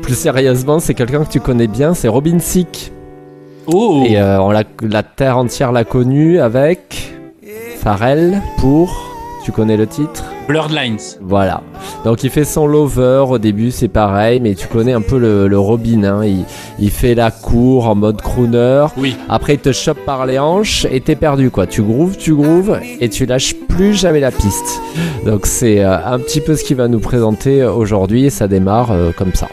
Plus 0.02 0.16
sérieusement, 0.16 0.80
c'est 0.80 0.94
quelqu'un 0.94 1.24
que 1.24 1.30
tu 1.30 1.38
connais 1.38 1.68
bien, 1.68 1.94
c'est 1.94 2.08
Robin 2.08 2.38
Sick. 2.40 2.92
Oh 3.66 4.02
Et 4.06 4.18
euh, 4.18 4.40
on 4.40 4.50
l'a- 4.50 4.64
la 4.82 5.02
terre 5.02 5.38
entière 5.38 5.72
l'a 5.72 5.84
connu 5.84 6.40
avec 6.40 7.12
Pharrell 7.78 8.40
pour. 8.58 9.08
Tu 9.44 9.50
connais 9.50 9.76
le 9.76 9.88
titre 9.88 10.24
Blurred 10.46 10.70
Lines. 10.70 10.98
Voilà. 11.20 11.62
Donc 12.04 12.22
il 12.22 12.30
fait 12.30 12.44
son 12.44 12.66
lover 12.68 13.24
au 13.28 13.38
début, 13.38 13.72
c'est 13.72 13.88
pareil, 13.88 14.38
mais 14.40 14.54
tu 14.54 14.68
connais 14.68 14.92
un 14.92 15.00
peu 15.00 15.18
le, 15.18 15.48
le 15.48 15.58
Robin. 15.58 16.04
Hein. 16.04 16.24
Il, 16.24 16.44
il 16.78 16.90
fait 16.90 17.16
la 17.16 17.32
cour 17.32 17.88
en 17.88 17.96
mode 17.96 18.22
crooner. 18.22 18.86
Oui. 18.96 19.16
Après 19.28 19.54
il 19.54 19.58
te 19.58 19.72
chope 19.72 19.98
par 20.06 20.26
les 20.26 20.38
hanches 20.38 20.86
et 20.92 21.00
t'es 21.00 21.16
perdu 21.16 21.50
quoi. 21.50 21.66
Tu 21.66 21.82
grooves, 21.82 22.16
tu 22.16 22.34
grooves 22.34 22.78
et 23.00 23.08
tu 23.08 23.26
lâches 23.26 23.54
plus 23.68 23.94
jamais 23.94 24.20
la 24.20 24.30
piste. 24.30 24.80
Donc 25.26 25.46
c'est 25.46 25.82
euh, 25.84 25.96
un 26.06 26.18
petit 26.20 26.40
peu 26.40 26.54
ce 26.54 26.62
qu'il 26.62 26.76
va 26.76 26.86
nous 26.86 27.00
présenter 27.00 27.64
aujourd'hui 27.64 28.26
et 28.26 28.30
ça 28.30 28.46
démarre 28.46 28.92
euh, 28.92 29.10
comme 29.16 29.32
ça. 29.34 29.48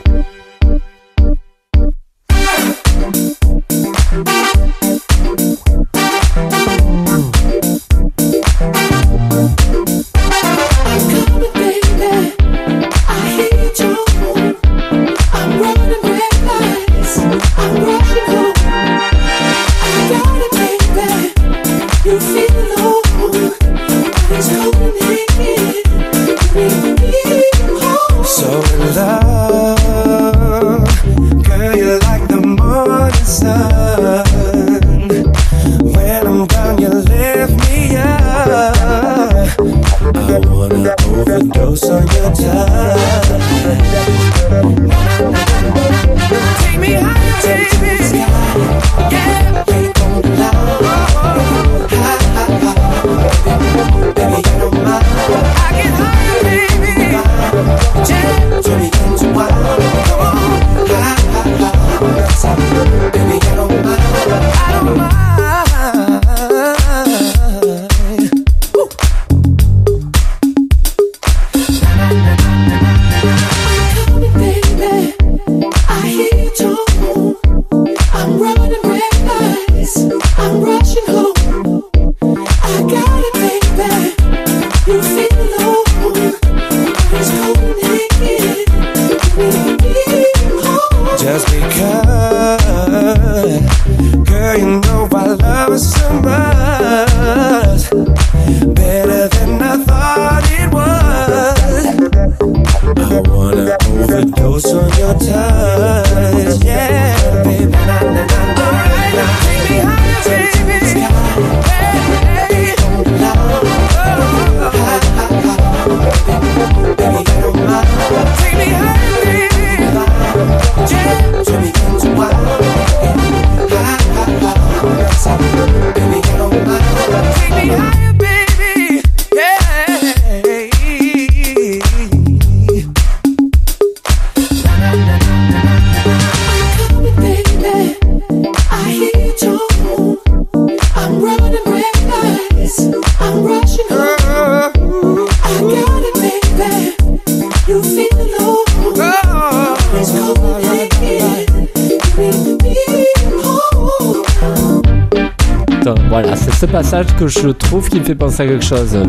Ce 156.59 156.65
passage 156.65 157.05
que 157.17 157.27
je 157.27 157.47
trouve 157.49 157.87
qui 157.89 157.99
me 158.01 158.03
fait 158.03 158.15
penser 158.15 158.43
à 158.43 158.47
quelque 158.47 158.65
chose. 158.65 158.93
Un 158.93 159.05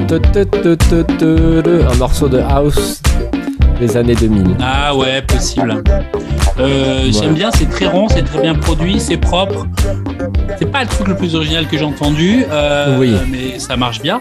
morceau 1.97 2.29
de 2.29 2.39
house 2.39 3.03
des 3.81 3.97
années 3.97 4.15
2000. 4.15 4.57
Ah 4.61 4.95
ouais, 4.95 5.21
possible. 5.23 5.83
Euh, 6.61 7.11
J'aime 7.11 7.35
bien, 7.35 7.51
c'est 7.51 7.69
très 7.69 7.87
rond, 7.87 8.07
c'est 8.09 8.23
très 8.23 8.41
bien 8.43 8.55
produit, 8.55 9.01
c'est 9.01 9.17
propre. 9.17 9.67
C'est 10.61 10.71
pas 10.71 10.83
le 10.83 10.89
truc 10.89 11.09
le 11.09 11.17
plus 11.17 11.35
original 11.35 11.67
que 11.67 11.77
j'ai 11.77 11.85
entendu, 11.85 12.45
euh, 12.51 12.99
Oui. 13.01 13.17
mais 13.29 13.59
ça 13.59 13.77
marche 13.77 14.01
bien. 14.01 14.21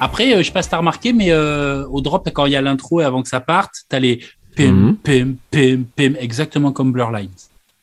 Après, 0.00 0.32
euh, 0.32 0.38
je 0.38 0.44
sais 0.44 0.52
pas 0.52 0.62
si 0.62 0.70
t'as 0.70 0.78
remarqué, 0.78 1.12
mais 1.12 1.26
euh, 1.30 1.84
au 1.90 2.00
drop, 2.00 2.26
quand 2.32 2.46
il 2.46 2.52
y 2.52 2.56
a 2.56 2.62
l'intro 2.62 3.02
et 3.02 3.04
avant 3.04 3.22
que 3.22 3.28
ça 3.28 3.40
parte, 3.40 3.72
t'as 3.90 3.98
les 3.98 4.20
pim, 4.56 4.72
Mhm. 4.72 4.96
pim, 5.02 5.34
pim, 5.50 5.80
pim, 5.94 6.12
exactement 6.18 6.72
comme 6.72 6.90
Blur 6.92 7.10
Lines. 7.10 7.28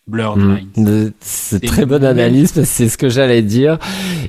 Blur 0.09 0.35
Mm. 0.37 0.55
Lines. 0.55 0.85
De- 0.85 1.13
C'est 1.21 1.59
très 1.65 1.85
bonne 1.85 2.03
analyse 2.03 2.51
parce 2.51 2.67
que 2.67 2.73
c'est 2.73 2.89
ce 2.89 2.97
que 2.97 3.09
j'allais 3.09 3.41
dire. 3.41 3.77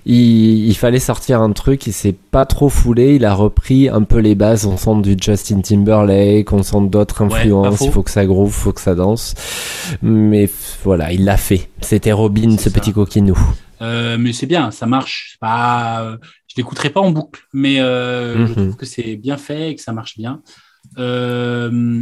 Il, 0.07 0.67
il 0.69 0.77
fallait 0.77 0.99
sortir 1.01 1.41
un 1.41 1.53
truc, 1.53 1.87
il 1.87 1.93
s'est 1.93 2.15
pas 2.31 2.45
trop 2.47 2.69
foulé, 2.69 3.15
il 3.17 3.25
a 3.25 3.35
repris 3.35 3.89
un 3.89 4.03
peu 4.03 4.19
les 4.19 4.35
bases, 4.35 4.67
on 4.67 4.77
sent 4.77 5.01
du 5.03 5.17
Justin 5.21 5.61
Timberlake, 5.63 6.53
on 6.53 6.63
sent 6.63 6.83
d'autres 6.89 7.23
influences, 7.23 7.81
il 7.81 7.91
faut 7.91 8.03
que 8.03 8.11
ça 8.11 8.25
groove, 8.27 8.49
il 8.51 8.61
faut 8.63 8.73
que 8.73 8.81
ça 8.81 8.95
danse. 8.95 9.35
Mais 10.03 10.49
voilà, 10.85 11.13
il 11.13 11.25
l'a 11.25 11.37
fait. 11.37 11.71
C'était 11.81 12.13
Robin, 12.13 12.57
ce 12.59 12.69
ça. 12.69 12.79
petit 12.79 12.93
coquinou. 12.93 13.39
Euh, 13.83 14.17
mais 14.19 14.33
c'est 14.35 14.47
bien, 14.47 14.71
ça 14.71 14.87
marche. 14.87 15.37
Pas, 15.41 16.17
je 16.47 16.55
l'écouterai 16.59 16.91
pas 16.91 17.01
en 17.01 17.11
boucle, 17.13 17.41
mais 17.55 17.81
euh, 17.81 18.47
je 18.47 18.53
Mhm. 18.53 18.55
trouve 18.55 18.77
que 18.77 18.87
c'est 18.87 19.17
bien 19.17 19.39
fait 19.39 19.71
et 19.71 19.75
que 19.75 19.81
ça 19.83 19.93
marche 19.93 20.19
bien. 20.19 20.43
Euh, 20.99 22.01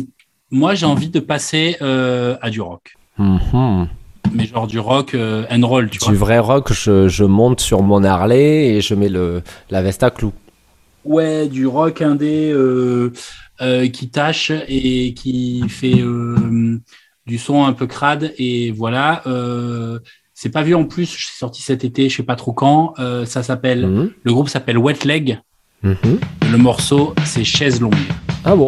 moi, 0.51 0.75
j'ai 0.75 0.87
envie 0.87 1.11
de 1.11 1.21
passer 1.21 1.77
à 1.81 2.51
du 2.51 2.61
rock, 2.61 2.95
Mhm. 3.19 3.89
mais 4.33 4.47
genre 4.47 4.67
du 4.67 4.79
rock 4.79 5.15
euh, 5.15 5.45
and 5.51 5.67
roll, 5.67 5.89
tu 5.91 5.99
Du 5.99 6.05
vois. 6.05 6.15
vrai 6.15 6.39
rock, 6.39 6.73
je, 6.73 7.09
je 7.09 7.25
monte 7.25 7.61
sur 7.61 7.83
mon 7.83 8.05
Harley 8.05 8.69
et 8.77 8.81
je 8.81 8.95
mets 8.95 9.09
le, 9.09 9.43
la 9.71 9.83
veste 9.83 10.03
à 10.03 10.11
clous. 10.11 10.33
Ouais, 11.05 11.49
du 11.49 11.67
rock 11.67 12.03
indé 12.03 12.51
euh, 12.53 13.13
euh, 13.63 13.89
qui 13.89 14.09
tâche 14.11 14.53
et 14.69 15.15
qui 15.15 15.65
fait 15.69 16.03
du 17.27 17.39
son 17.39 17.65
un 17.65 17.73
peu 17.73 17.87
crade 17.87 18.33
et 18.39 18.71
voilà. 18.73 19.23
C'est 20.35 20.51
pas 20.51 20.63
vu 20.63 20.75
en 20.77 20.85
plus, 20.85 21.07
c'est 21.07 21.39
sorti 21.39 21.63
cet 21.63 21.83
été, 21.85 22.09
je 22.09 22.17
sais 22.19 22.23
pas 22.23 22.37
trop 22.37 22.53
quand. 22.53 22.95
Ça 23.25 23.43
s'appelle, 23.43 23.87
Mhm. 23.87 24.11
le 24.23 24.33
groupe 24.33 24.49
s'appelle 24.49 24.79
Wet 24.79 25.05
Leg. 25.05 25.41
Mhm. 25.83 25.97
Le 26.53 26.59
morceau, 26.59 27.15
c'est 27.25 27.45
Chaise 27.45 27.81
longue. 27.81 27.95
Ah 28.45 28.55
bon? 28.55 28.67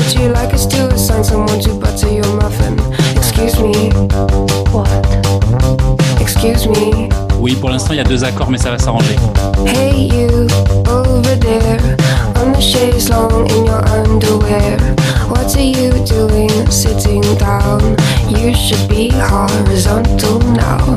Would 0.00 0.14
you 0.14 0.28
like 0.32 0.54
us 0.54 0.64
to 0.66 0.88
assign 0.94 1.22
someone 1.22 1.60
to 1.60 1.74
butter 1.74 2.08
your 2.08 2.26
muffin? 2.36 2.80
Excuse 3.18 3.60
me. 3.60 3.90
What? 4.72 4.88
Excuse 6.18 6.66
me. 6.66 7.10
Oui, 7.38 7.54
pour 7.54 7.68
l'instant, 7.68 7.92
il 7.92 7.98
y 7.98 8.00
a 8.00 8.04
deux 8.04 8.24
accords, 8.24 8.50
mais 8.50 8.56
ça 8.56 8.70
va 8.70 8.78
s'arranger. 8.78 9.16
Hey 9.66 10.08
you 10.08 10.46
over 10.88 11.36
there 11.36 11.96
on 12.36 12.52
the 12.52 12.60
chaise 12.60 13.10
long 13.10 13.46
in 13.50 13.66
your 13.66 13.84
underwear. 13.88 14.78
What 15.28 15.54
are 15.54 15.60
you 15.60 15.92
doing 16.06 16.70
sitting 16.70 17.20
down? 17.36 17.94
You 18.26 18.54
should 18.54 18.88
be 18.88 19.10
horizontal 19.10 20.38
now. 20.54 20.96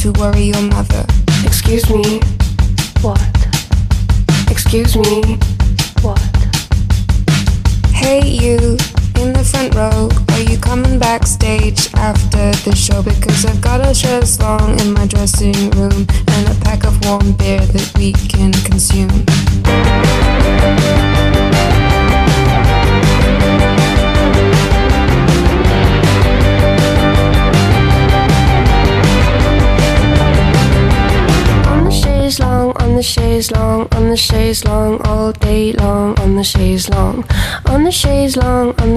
To 0.00 0.12
worry 0.12 0.50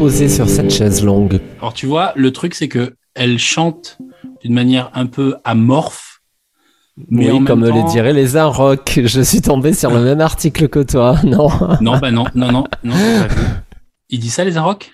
Reposé 0.00 0.30
sur 0.30 0.48
cette 0.48 0.70
chaise 0.70 1.04
longue. 1.04 1.40
Alors 1.58 1.74
tu 1.74 1.84
vois, 1.84 2.14
le 2.16 2.32
truc 2.32 2.54
c'est 2.54 2.68
que 2.68 2.94
elle 3.14 3.38
chante 3.38 3.98
d'une 4.42 4.54
manière 4.54 4.90
un 4.94 5.04
peu 5.04 5.36
amorphe. 5.44 6.22
Mais 7.10 7.30
oui, 7.30 7.44
comme 7.44 7.68
temps- 7.68 7.74
les 7.74 7.82
diraient 7.82 8.14
les 8.14 8.40
rock. 8.40 8.98
Je 9.04 9.20
suis 9.20 9.42
tombé 9.42 9.74
sur 9.74 9.90
le 9.90 10.00
même 10.04 10.22
article 10.22 10.70
que 10.70 10.78
toi, 10.82 11.16
non 11.24 11.50
Non, 11.82 11.98
bah 11.98 12.10
non, 12.10 12.24
non, 12.34 12.50
non, 12.50 12.64
non. 12.82 12.94
Il 14.08 14.20
dit 14.20 14.30
ça 14.30 14.42
les 14.42 14.58
rock 14.58 14.90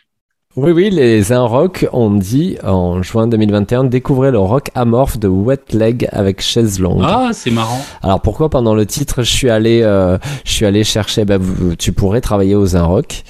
Oui, 0.56 0.70
oui, 0.70 0.88
les 0.88 1.22
rock 1.34 1.86
ont 1.92 2.10
dit 2.10 2.56
en 2.64 3.02
juin 3.02 3.26
2021 3.26 3.84
découvrez 3.84 4.30
le 4.30 4.38
rock 4.38 4.70
amorphe 4.74 5.18
de 5.18 5.28
Wet 5.28 5.60
Leg 5.74 6.08
avec 6.12 6.40
chaise 6.40 6.80
longue. 6.80 7.02
Ah, 7.04 7.28
c'est 7.34 7.50
marrant. 7.50 7.78
Alors 8.02 8.22
pourquoi 8.22 8.48
pendant 8.48 8.74
le 8.74 8.86
titre 8.86 9.22
je 9.22 9.30
suis 9.30 9.50
allé 9.50 9.82
euh, 9.82 10.16
je 10.46 10.52
suis 10.52 10.64
allé 10.64 10.82
chercher 10.82 11.26
bah, 11.26 11.36
tu 11.78 11.92
pourrais 11.92 12.22
travailler 12.22 12.54
aux 12.54 12.68
rock. 12.74 13.22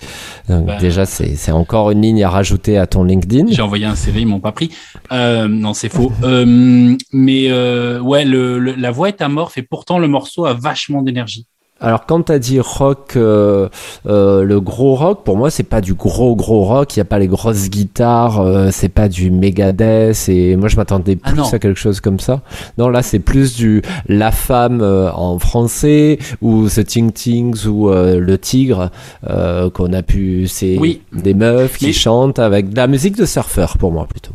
Donc 0.48 0.66
Bah. 0.66 0.76
déjà 0.78 1.04
c'est 1.04 1.34
c'est 1.34 1.50
encore 1.50 1.90
une 1.90 2.02
ligne 2.02 2.22
à 2.22 2.30
rajouter 2.30 2.78
à 2.78 2.86
ton 2.86 3.02
LinkedIn. 3.02 3.46
J'ai 3.50 3.62
envoyé 3.62 3.86
un 3.86 3.96
CV, 3.96 4.20
ils 4.20 4.26
m'ont 4.28 4.38
pas 4.38 4.52
pris. 4.52 4.70
Euh, 5.10 5.48
non, 5.48 5.74
c'est 5.74 5.88
faux. 5.88 6.12
Euh, 6.22 6.96
mais 7.12 7.46
euh, 7.50 8.00
ouais, 8.00 8.24
le, 8.24 8.58
le- 8.58 8.74
la 8.74 8.90
voix 8.90 9.08
est 9.08 9.20
amorphe 9.20 9.58
et 9.58 9.62
pourtant 9.62 9.98
le 9.98 10.06
morceau 10.08 10.44
a 10.46 10.54
vachement 10.54 11.02
d'énergie. 11.02 11.46
Alors 11.78 12.06
quand 12.06 12.22
t'as 12.22 12.38
dit 12.38 12.58
rock, 12.58 13.12
euh, 13.16 13.68
euh, 14.06 14.44
le 14.44 14.60
gros 14.62 14.94
rock, 14.94 15.24
pour 15.24 15.36
moi 15.36 15.50
c'est 15.50 15.62
pas 15.62 15.82
du 15.82 15.92
gros 15.92 16.34
gros 16.34 16.64
rock, 16.64 16.96
il 16.96 17.00
y 17.00 17.02
a 17.02 17.04
pas 17.04 17.18
les 17.18 17.26
grosses 17.28 17.68
guitares, 17.68 18.40
euh, 18.40 18.70
c'est 18.72 18.88
pas 18.88 19.08
du 19.10 19.30
Megadeth 19.30 20.26
et 20.30 20.56
moi 20.56 20.68
je 20.68 20.76
m'attendais 20.76 21.18
Ah 21.22 21.32
plus 21.32 21.52
à 21.52 21.58
quelque 21.58 21.78
chose 21.78 22.00
comme 22.00 22.18
ça. 22.18 22.40
Non 22.78 22.88
là 22.88 23.02
c'est 23.02 23.18
plus 23.18 23.56
du 23.56 23.82
La 24.08 24.30
Femme 24.32 24.80
euh, 24.80 25.10
en 25.12 25.38
français 25.38 26.18
ou 26.40 26.66
The 26.66 26.82
Ting 26.82 27.12
Tings 27.12 27.66
ou 27.66 27.90
euh, 27.90 28.20
Le 28.20 28.38
Tigre 28.38 28.90
euh, 29.28 29.68
qu'on 29.68 29.92
a 29.92 30.02
pu, 30.02 30.48
c'est 30.48 30.78
Oui. 30.78 31.02
des 31.12 31.34
meufs 31.34 31.76
qui 31.76 31.88
Mais- 31.88 31.92
chantent 31.92 32.38
avec 32.38 32.70
de 32.70 32.76
la 32.76 32.86
musique 32.86 33.16
de 33.18 33.26
surfeur 33.26 33.76
pour 33.76 33.92
moi 33.92 34.06
plutôt. 34.06 34.32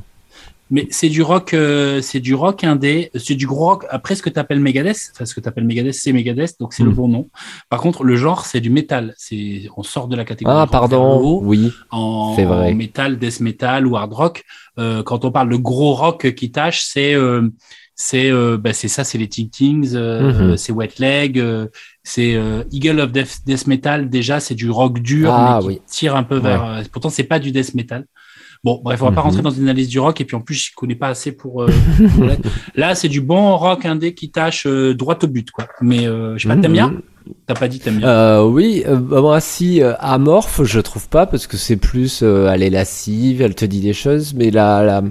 Mais 0.74 0.88
c'est 0.90 1.10
du 1.10 1.22
rock, 1.22 1.54
euh, 1.54 2.02
c'est 2.02 2.22
du 2.22 2.34
rock 2.34 2.64
indé, 2.64 3.12
c'est 3.16 3.36
du 3.36 3.46
gros 3.46 3.66
rock. 3.66 3.86
Après, 3.90 4.16
ce 4.16 4.22
que 4.24 4.30
tu 4.30 4.40
appelles 4.40 4.62
Megadeth, 4.62 5.12
enfin 5.14 5.26
ce 5.26 5.36
que 5.36 5.42
tu 5.42 5.48
appelles 5.50 5.66
Megadeth, 5.66 5.94
c'est 5.94 6.14
Megadeth, 6.14 6.56
donc 6.62 6.74
c'est 6.74 6.84
le 6.84 6.92
Mm. 6.92 6.96
bon 6.96 7.08
nom. 7.10 7.30
Par 7.70 7.82
contre, 7.82 8.04
le 8.06 8.16
genre, 8.16 8.46
c'est 8.46 8.62
du 8.62 8.70
métal. 8.70 9.14
C'est, 9.18 9.64
on 9.76 9.84
sort 9.84 10.08
de 10.08 10.16
la 10.16 10.24
catégorie 10.24 10.56
Ah 10.58 10.68
pardon, 10.68 11.20
haut, 11.20 11.42
oui. 11.44 11.72
en, 11.92 12.34
c'est 12.38 12.46
vrai. 12.46 12.72
en 12.72 12.76
métal, 12.76 13.20
death 13.20 13.42
metal 13.42 13.86
ou 13.86 13.98
hard 13.98 14.14
rock. 14.14 14.44
Euh, 14.80 15.04
quand 15.04 15.26
on 15.26 15.32
parle 15.32 15.50
de 15.50 15.58
gros 15.58 15.94
rock 15.94 16.34
qui 16.36 16.52
tâche, 16.52 16.84
c'est 16.84 17.14
euh, 17.16 17.50
c'est 17.96 18.32
bah, 18.58 18.72
c'est 18.74 18.88
ça, 18.88 19.04
c'est 19.04 19.18
les 19.18 19.28
Tings, 19.28 19.92
euh, 19.94 20.52
Mhm. 20.52 20.58
c'est 20.58 20.72
Wet 20.72 20.90
Leg, 21.00 21.44
c'est 22.04 22.40
Eagle 22.72 23.00
of 23.02 23.12
Death, 23.12 23.40
Death 23.46 23.68
Metal. 23.68 24.10
Déjà, 24.10 24.40
c'est 24.40 24.56
du 24.56 24.70
rock 24.70 25.00
dur, 25.00 25.32
Ah, 25.34 25.56
mais 25.58 25.62
qui 25.62 25.68
oui. 25.68 25.82
tire 25.88 26.16
un 26.16 26.24
peu 26.24 26.38
vers. 26.38 26.82
pourtant, 26.92 27.10
c'est 27.10 27.26
pas 27.26 27.40
du 27.40 27.52
death 27.52 27.74
metal. 27.76 28.06
Bon, 28.64 28.80
bref, 28.84 29.02
on 29.02 29.06
va 29.06 29.12
pas 29.12 29.22
Mhm. 29.22 29.28
rentrer 29.28 29.42
dans 29.42 29.50
une 29.50 29.64
analyse 29.64 29.88
du 29.88 30.00
rock 30.00 30.22
et 30.22 30.26
puis 30.26 30.36
en 30.36 30.42
plus, 30.42 30.54
je 30.54 30.72
connais 30.76 30.94
pas 30.96 31.08
assez 31.08 31.32
pour. 31.32 31.64
euh. 31.64 31.70
Là, 32.76 32.94
c'est 32.96 33.08
du 33.10 33.20
bon 33.22 33.58
rock 33.58 33.86
indé 33.86 34.14
qui 34.14 34.30
tâche 34.30 34.66
euh, 34.68 34.94
droit 34.94 35.18
au 35.24 35.28
but, 35.28 35.50
quoi. 35.52 35.68
Mais 35.82 36.06
euh, 36.08 36.38
je 36.38 36.44
sais 36.48 36.54
pas, 36.54 36.62
t'aimes 36.62 36.74
bien 36.74 36.90
Mhm. 36.90 37.02
T'as 37.46 37.54
pas 37.54 37.68
dit 37.68 37.80
t'aimes 37.80 37.98
bien 37.98 38.08
Euh, 38.10 38.44
oui, 38.44 38.84
euh, 38.88 38.96
bah, 38.96 39.22
moi 39.22 39.40
si 39.40 39.82
euh, 39.82 39.94
amorphe, 40.00 40.64
je 40.64 40.80
trouve 40.80 41.08
pas 41.08 41.28
parce 41.28 41.46
que 41.46 41.56
c'est 41.56 41.78
plus 41.78 42.22
euh, 42.24 42.50
elle 42.52 42.64
est 42.64 42.72
lascive, 42.72 43.44
elle 43.44 43.54
te 43.54 43.64
dit 43.64 43.80
des 43.80 43.94
choses, 43.94 44.34
mais 44.34 44.50
la, 44.50 44.84
la 44.84 45.04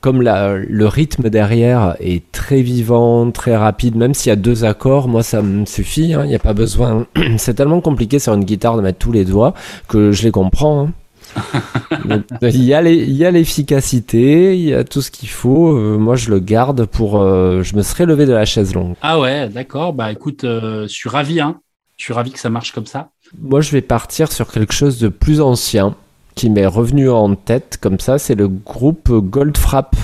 comme 0.00 0.22
la, 0.22 0.56
le 0.56 0.86
rythme 0.88 1.30
derrière 1.30 1.94
est 2.00 2.30
très 2.32 2.62
vivant, 2.62 3.30
très 3.30 3.56
rapide, 3.56 3.94
même 3.94 4.12
s'il 4.12 4.30
y 4.30 4.32
a 4.32 4.36
deux 4.36 4.64
accords, 4.64 5.06
moi 5.08 5.22
ça 5.22 5.40
me 5.40 5.64
suffit. 5.66 6.14
hein, 6.14 6.22
Il 6.24 6.28
n'y 6.28 6.34
a 6.34 6.40
pas 6.40 6.52
besoin. 6.54 7.06
c'est 7.38 7.54
tellement 7.54 7.80
compliqué 7.80 8.18
sur 8.18 8.34
une 8.34 8.44
guitare 8.44 8.76
de 8.76 8.82
mettre 8.82 8.98
tous 8.98 9.12
les 9.12 9.24
doigts 9.24 9.54
que 9.88 10.10
je 10.10 10.24
les 10.24 10.32
comprends. 10.32 10.86
hein. 10.86 10.90
Donc, 12.04 12.24
Il 12.42 12.64
y 12.64 12.74
a 12.74 12.80
les- 12.82 12.96
il 13.04 13.12
y 13.16 13.24
a 13.24 13.30
l'efficacité, 13.30 14.56
il 14.56 14.64
y 14.64 14.74
a 14.74 14.84
tout 14.84 15.02
ce 15.02 15.10
qu'il 15.10 15.28
faut. 15.28 15.76
euh, 15.76 15.98
moi 15.98 16.16
je 16.16 16.30
le 16.30 16.38
garde 16.38 16.86
pour. 16.86 17.20
euh, 17.20 17.62
je 17.62 17.76
me 17.76 17.82
serais 17.82 18.06
levé 18.06 18.26
de 18.26 18.32
la 18.32 18.44
chaise 18.44 18.74
longue. 18.74 18.94
Ah 19.02 19.20
ouais, 19.20 19.48
d'accord. 19.48 19.92
Bah 19.92 20.12
écoute, 20.12 20.44
euh, 20.44 20.82
je 20.82 20.92
suis 20.92 21.08
ravi, 21.08 21.40
hein. 21.40 21.60
Je 21.96 22.04
suis 22.04 22.12
ravi 22.12 22.30
que 22.30 22.38
ça 22.38 22.50
marche 22.50 22.72
comme 22.72 22.86
ça. 22.86 23.10
Moi, 23.40 23.60
je 23.62 23.70
vais 23.72 23.80
partir 23.80 24.30
sur 24.30 24.52
quelque 24.52 24.74
chose 24.74 24.98
de 24.98 25.08
plus 25.08 25.40
ancien 25.40 25.94
qui 26.34 26.50
m'est 26.50 26.66
revenu 26.66 27.08
en 27.10 27.34
tête 27.34 27.78
comme 27.80 27.98
ça. 27.98 28.18
C'est 28.18 28.34
le 28.34 28.48
groupe 28.48 29.10
Goldfrapp. 29.10 29.96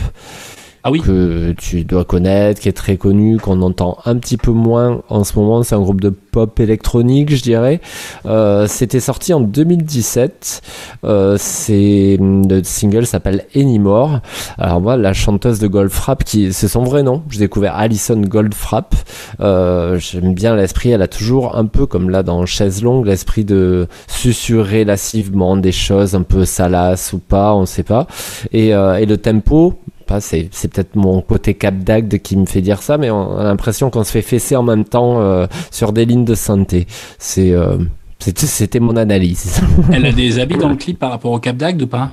Ah 0.85 0.91
oui. 0.91 1.01
que 1.01 1.53
tu 1.53 1.85
dois 1.85 2.05
connaître, 2.05 2.61
qui 2.61 2.69
est 2.69 2.73
très 2.73 2.97
connu, 2.97 3.39
qu'on 3.39 3.63
entend 3.63 3.99
un 4.05 4.17
petit 4.17 4.37
peu 4.37 4.51
moins 4.51 5.03
en 5.09 5.23
ce 5.23 5.39
moment. 5.39 5.63
C'est 5.63 5.77
un 5.77 5.81
groupe 5.81 6.01
de 6.01 6.09
pop 6.11 6.59
électronique, 6.59 7.35
je 7.35 7.43
dirais. 7.43 7.81
Euh, 8.27 8.67
C'était 8.67 8.99
sorti 8.99 9.33
en 9.33 9.41
2017. 9.41 10.63
Euh, 11.05 11.37
c'est 11.39 12.19
le 12.21 12.63
single 12.65 13.07
s'appelle 13.07 13.45
Anymore. 13.55 14.21
Alors 14.59 14.81
moi, 14.81 14.97
la 14.97 15.13
chanteuse 15.13 15.61
de 15.61 15.69
Goldfrapp, 15.69 16.25
qui 16.25 16.53
c'est 16.53 16.69
son 16.69 16.83
vrai 16.83 17.03
nom. 17.05 17.23
J'ai 17.31 17.39
découvert 17.41 17.77
Alison 17.77 18.21
Goldfrapp. 18.21 18.95
Euh, 19.41 19.99
J'aime 20.01 20.35
bien 20.35 20.57
l'esprit. 20.57 20.91
Elle 20.91 21.03
a 21.03 21.09
toujours 21.09 21.57
un 21.57 21.67
peu 21.67 21.87
comme 21.87 22.11
là 22.11 22.23
dans 22.25 22.45
Chaise 22.45 22.83
longue, 22.83 23.07
l'esprit 23.07 23.45
de 23.45 23.87
susurrer 24.09 24.85
lascivement 24.85 25.57
des 25.57 25.73
choses 25.73 26.15
un 26.17 26.23
peu 26.23 26.45
salaces 26.45 27.13
ou 27.13 27.19
pas, 27.19 27.55
on 27.55 27.67
sait 27.67 27.83
pas. 27.85 28.07
Et, 28.53 28.75
euh, 28.75 28.97
et 28.97 29.07
le 29.07 29.17
tempo, 29.17 29.79
pas, 30.13 30.21
c'est 30.21 30.51
peut-être 30.69 30.95
mon 30.95 31.21
côté 31.23 31.55
cap 31.55 31.75
d'agde 31.79 32.19
qui 32.19 32.37
me 32.37 32.45
fait 32.47 32.61
dire 32.61 32.83
ça, 32.83 32.99
mais 32.99 33.11
on 33.11 33.39
a 33.39 33.45
l'impression 33.45 33.89
qu'on 33.91 34.05
se 34.05 34.11
fait 34.13 34.23
fesser 34.23 34.57
en 34.57 34.63
même 34.63 34.85
temps 34.85 35.21
euh, 35.21 35.47
sur 35.71 35.93
des 35.93 36.05
lignes 36.05 36.25
de 36.27 36.35
santé. 36.35 36.87
C'est 37.19 37.53
euh, 37.53 37.79
c'était 38.19 38.79
mon 38.81 38.97
analyse. 38.97 39.63
Elle 39.93 40.07
a 40.07 40.13
des 40.13 40.39
habits 40.39 40.57
dans 40.59 40.69
le 40.69 40.77
clip 40.77 40.99
par 40.99 41.11
rapport 41.11 41.33
au 41.33 41.39
Cap 41.39 41.57
d'Agde 41.57 41.83
ou 41.83 41.87
pas? 41.87 42.11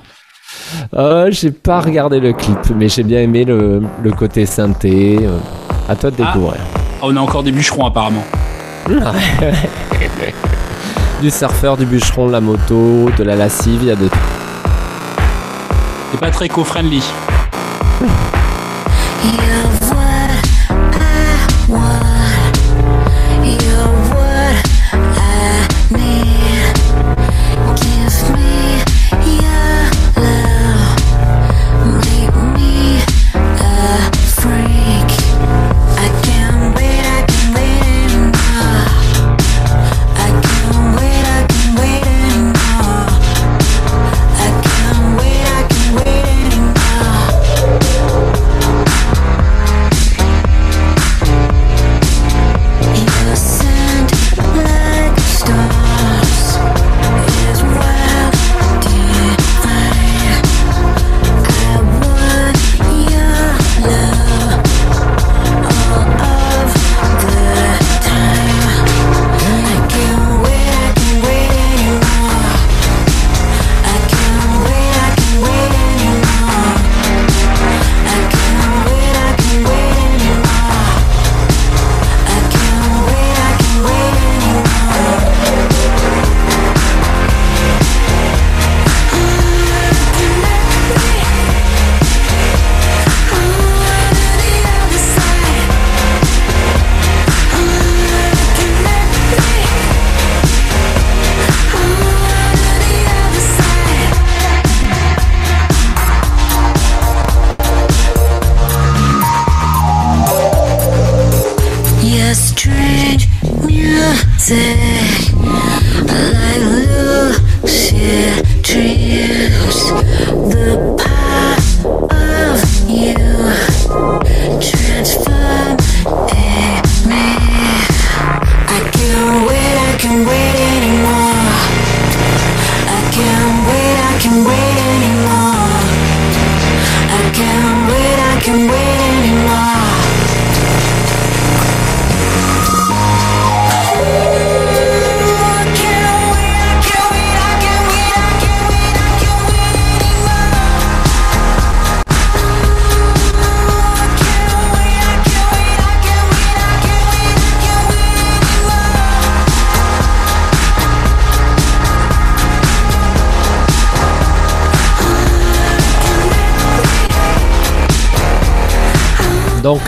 Euh, 0.94 1.28
j'ai 1.30 1.50
pas 1.52 1.80
regardé 1.80 2.20
le 2.20 2.32
clip, 2.32 2.58
mais 2.74 2.88
j'ai 2.88 3.02
bien 3.02 3.20
aimé 3.20 3.44
le, 3.44 3.82
le 4.02 4.10
côté 4.12 4.46
synthé. 4.46 5.18
À 5.88 5.94
toi 5.96 6.10
de 6.10 6.16
Ah. 6.22 6.32
découvrir. 6.32 6.60
Ah, 6.74 7.00
On 7.02 7.16
a 7.16 7.20
encore 7.20 7.42
des 7.42 7.52
bûcherons 7.52 7.86
apparemment. 7.86 8.24
Du 11.20 11.30
surfeur, 11.30 11.76
du 11.76 11.84
bûcheron, 11.84 12.28
de 12.28 12.32
la 12.32 12.40
moto, 12.40 13.10
de 13.18 13.22
la 13.24 13.36
lascive, 13.36 13.80
il 13.82 13.88
y 13.88 13.90
a 13.90 13.96
de 13.96 14.08
tout. 14.08 14.16
C'est 16.12 16.18
pas 16.20 16.30
très 16.30 16.48
co-friendly. 16.48 17.02
You 18.00 19.89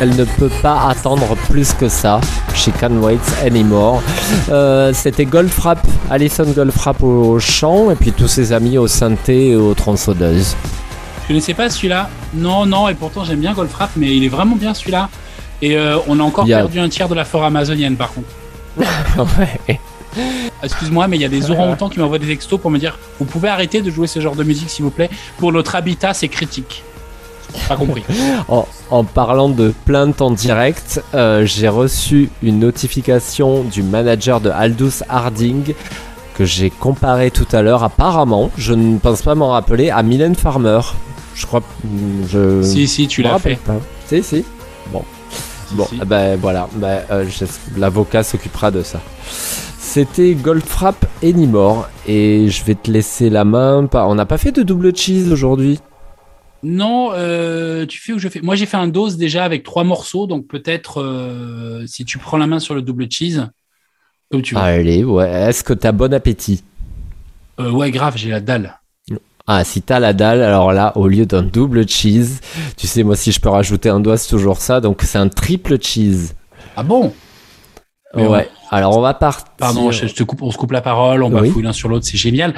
elle 0.03 0.17
ne 0.17 0.25
peut 0.25 0.51
pas 0.63 0.89
attendre 0.89 1.37
plus 1.49 1.73
que 1.75 1.89
ça. 1.89 2.21
She 2.57 2.71
can't 2.81 3.01
wait 3.01 3.21
anymore. 3.47 4.03
Euh, 4.51 4.93
C'était 4.93 5.25
Goldfrapp, 5.27 5.79
Alison 6.11 6.45
Goldfrapp 6.51 7.01
au 7.05 7.39
chant 7.39 7.89
et 7.93 7.95
puis 7.95 8.11
tous 8.11 8.27
ses 8.27 8.53
amis 8.53 8.79
au 8.79 8.89
synthé 8.89 9.51
et 9.51 9.57
aux 9.57 9.75
tronçonneuses. 9.75 10.57
Je 11.23 11.29
connaissais 11.29 11.55
pas 11.55 11.71
celui-là. 11.71 12.11
Non, 12.35 12.67
non, 12.67 12.89
et 12.89 12.95
pourtant 12.95 13.23
j'aime 13.23 13.39
bien 13.39 13.53
Goldfrapp, 13.53 13.91
mais 13.95 14.17
il 14.17 14.25
est 14.25 14.29
vraiment 14.29 14.57
bien 14.57 14.75
celui-là. 14.75 15.09
Et 15.63 15.77
euh, 15.77 15.99
on 16.09 16.19
a 16.19 16.23
encore 16.25 16.47
perdu 16.47 16.81
un 16.81 16.89
tiers 16.89 17.09
de 17.09 17.15
la 17.15 17.25
forêt 17.25 17.47
amazonienne 17.47 17.95
par 17.97 18.13
contre. 18.13 18.29
Ouais. 19.39 19.79
Excuse-moi, 20.63 21.07
mais 21.09 21.17
il 21.17 21.23
y 21.23 21.25
a 21.25 21.29
des 21.29 21.51
orang-outans 21.51 21.89
qui 21.91 22.01
m'envoient 22.01 22.19
des 22.19 22.27
textos 22.27 22.61
pour 22.61 22.71
me 22.73 22.79
dire 22.79 22.99
Vous 23.21 23.25
pouvez 23.25 23.49
arrêter 23.49 23.83
de 23.83 23.91
jouer 23.91 24.07
ce 24.09 24.21
genre 24.21 24.35
de 24.35 24.43
musique 24.43 24.69
s'il 24.69 24.85
vous 24.85 24.91
plaît. 24.91 25.11
Pour 25.39 25.53
notre 25.53 25.77
habitat, 25.77 26.13
c'est 26.13 26.29
critique. 26.29 26.83
Pas 27.69 27.77
compris. 27.77 28.03
En, 28.49 28.67
en 28.93 29.05
parlant 29.05 29.49
de 29.49 29.73
plainte 29.87 30.21
en 30.21 30.31
direct, 30.31 31.03
euh, 31.15 31.47
j'ai 31.47 31.69
reçu 31.69 32.29
une 32.43 32.59
notification 32.59 33.65
du 33.65 33.83
manager 33.83 34.39
de 34.43 34.51
Aldous 34.51 35.03
Harding 35.09 35.73
que 36.35 36.45
j'ai 36.45 36.69
comparé 36.69 37.31
tout 37.31 37.47
à 37.53 37.63
l'heure. 37.63 37.83
Apparemment, 37.85 38.51
je 38.59 38.75
ne 38.75 38.99
pense 38.99 39.23
pas 39.23 39.35
m'en 39.35 39.49
rappeler 39.49 39.89
à 39.89 40.03
Mylène 40.03 40.35
Farmer. 40.35 40.81
Je 41.35 41.47
crois. 41.47 41.63
Je... 42.29 42.63
si, 42.63 42.87
si, 42.87 43.09
tu 43.09 43.23
l'as 43.23 43.39
fait. 43.39 43.57
pas. 43.57 43.77
Si, 44.07 44.23
si. 44.23 44.45
Bon. 44.93 45.03
Bon, 45.71 45.87
si. 45.87 45.99
eh 46.03 46.05
ben 46.05 46.39
voilà, 46.39 46.69
Ben, 46.75 47.01
euh, 47.11 47.25
l'avocat 47.79 48.23
s'occupera 48.23 48.71
de 48.71 48.83
ça. 48.83 49.01
C'était 49.79 50.35
Goldfrapp 50.35 51.07
Anymore 51.25 51.89
et 52.07 52.51
je 52.51 52.63
vais 52.65 52.75
te 52.75 52.91
laisser 52.91 53.31
la 53.31 53.45
main. 53.45 53.89
On 53.95 54.15
n'a 54.15 54.27
pas 54.27 54.37
fait 54.37 54.53
de 54.53 54.63
double 54.63 54.95
cheese 54.95 55.33
aujourd'hui. 55.33 55.81
Non, 56.63 57.11
euh, 57.13 57.87
tu 57.87 58.01
fais 58.01 58.13
ou 58.13 58.19
je 58.19 58.29
fais? 58.29 58.41
Moi 58.41 58.55
j'ai 58.55 58.67
fait 58.67 58.77
un 58.77 58.87
dose 58.87 59.17
déjà 59.17 59.45
avec 59.45 59.65
trois 59.65 59.85
morceaux, 59.85 60.27
donc 60.27 60.47
peut-être 60.47 61.03
euh, 61.03 61.85
si 61.87 62.05
tu 62.05 62.19
prends 62.19 62.37
la 62.37 62.47
main 62.47 62.61
sur 62.61 62.75
le 62.75 62.83
double 62.83 63.11
cheese, 63.11 63.49
comme 64.31 64.43
tu 64.43 64.55
veux. 64.55 64.61
Allez, 64.61 65.03
ouais. 65.03 65.29
Est-ce 65.29 65.65
que 65.65 65.73
t'as 65.73 65.93
bon 65.93 66.13
appétit? 66.15 66.63
Euh, 67.59 67.71
ouais, 67.71 67.91
grave, 67.91 68.17
j'ai 68.17 68.31
la 68.31 68.41
dalle. 68.41 68.79
Ah, 69.47 69.65
si 69.65 69.83
t'as 69.83 69.99
la 69.99 70.13
dalle, 70.13 70.41
alors 70.41 70.73
là, 70.73 70.97
au 70.97 71.09
lieu 71.09 71.27
d'un 71.27 71.43
double 71.43 71.89
cheese, 71.89 72.41
tu 72.77 72.87
sais, 72.87 73.03
moi, 73.03 73.17
si 73.17 73.33
je 73.33 73.41
peux 73.41 73.49
rajouter 73.49 73.89
un 73.89 73.99
doigt, 73.99 74.17
c'est 74.17 74.31
toujours 74.31 74.59
ça. 74.59 74.81
Donc, 74.81 75.03
c'est 75.03 75.19
un 75.19 75.29
triple 75.29 75.83
cheese. 75.83 76.35
Ah 76.77 76.85
bon? 76.85 77.13
Mais 78.15 78.25
ouais. 78.27 78.49
Alors, 78.71 78.97
on 78.97 79.01
va 79.01 79.15
partir. 79.15 79.53
Pardon, 79.59 79.91
je, 79.91 80.07
je 80.07 80.15
te 80.15 80.23
coupe, 80.23 80.43
on 80.43 80.53
se 80.53 80.57
coupe 80.57 80.71
la 80.71 80.81
parole, 80.81 81.25
on 81.25 81.35
Oui. 81.35 81.49
bafouille 81.49 81.65
l'un 81.65 81.73
sur 81.73 81.89
l'autre, 81.89 82.07
c'est 82.07 82.17
génial. 82.17 82.55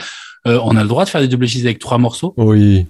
Euh, 0.47 0.61
on 0.63 0.77
a 0.77 0.83
le 0.83 0.89
droit 0.89 1.05
de 1.05 1.09
faire 1.11 1.21
des 1.23 1.29
double 1.29 1.47
cheese 1.47 1.65
avec 1.65 1.79
trois 1.79 1.97
morceaux 1.99 2.35
Oui. 2.37 2.87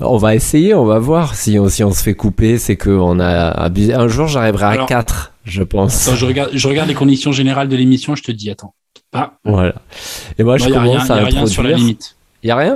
On 0.00 0.16
va 0.16 0.34
essayer, 0.34 0.74
on 0.74 0.84
va 0.86 0.98
voir. 0.98 1.34
Si 1.34 1.58
on, 1.58 1.68
si 1.68 1.84
on 1.84 1.92
se 1.92 2.02
fait 2.02 2.14
couper, 2.14 2.58
c'est 2.58 2.76
qu'on 2.76 3.20
a 3.20 3.48
abusé. 3.50 3.92
Un 3.94 4.08
jour, 4.08 4.26
j'arriverai 4.26 4.64
à 4.64 4.68
Alors- 4.70 4.86
4, 4.86 5.32
je 5.44 5.62
pense. 5.62 6.06
Attends, 6.08 6.16
je 6.16 6.24
regarde, 6.26 6.50
je 6.54 6.68
regarde 6.68 6.88
les 6.88 6.94
conditions 6.94 7.32
générales 7.32 7.68
de 7.68 7.76
l'émission, 7.76 8.14
je 8.14 8.22
te 8.22 8.32
dis, 8.32 8.50
attends. 8.50 8.74
Ah, 9.12 9.32
Voilà. 9.44 9.74
Et 10.38 10.42
moi, 10.44 10.56
non, 10.58 10.64
je 10.64 10.70
y 10.70 10.74
a 10.74 10.80
rien, 10.80 10.92
commence 10.92 11.08
y 11.08 11.12
à 11.12 11.14
a 11.16 11.24
rien 11.24 11.46
sur 11.46 11.62
la 11.62 11.72
limite. 11.72 12.16
Y 12.42 12.50
a 12.50 12.56
rien? 12.56 12.74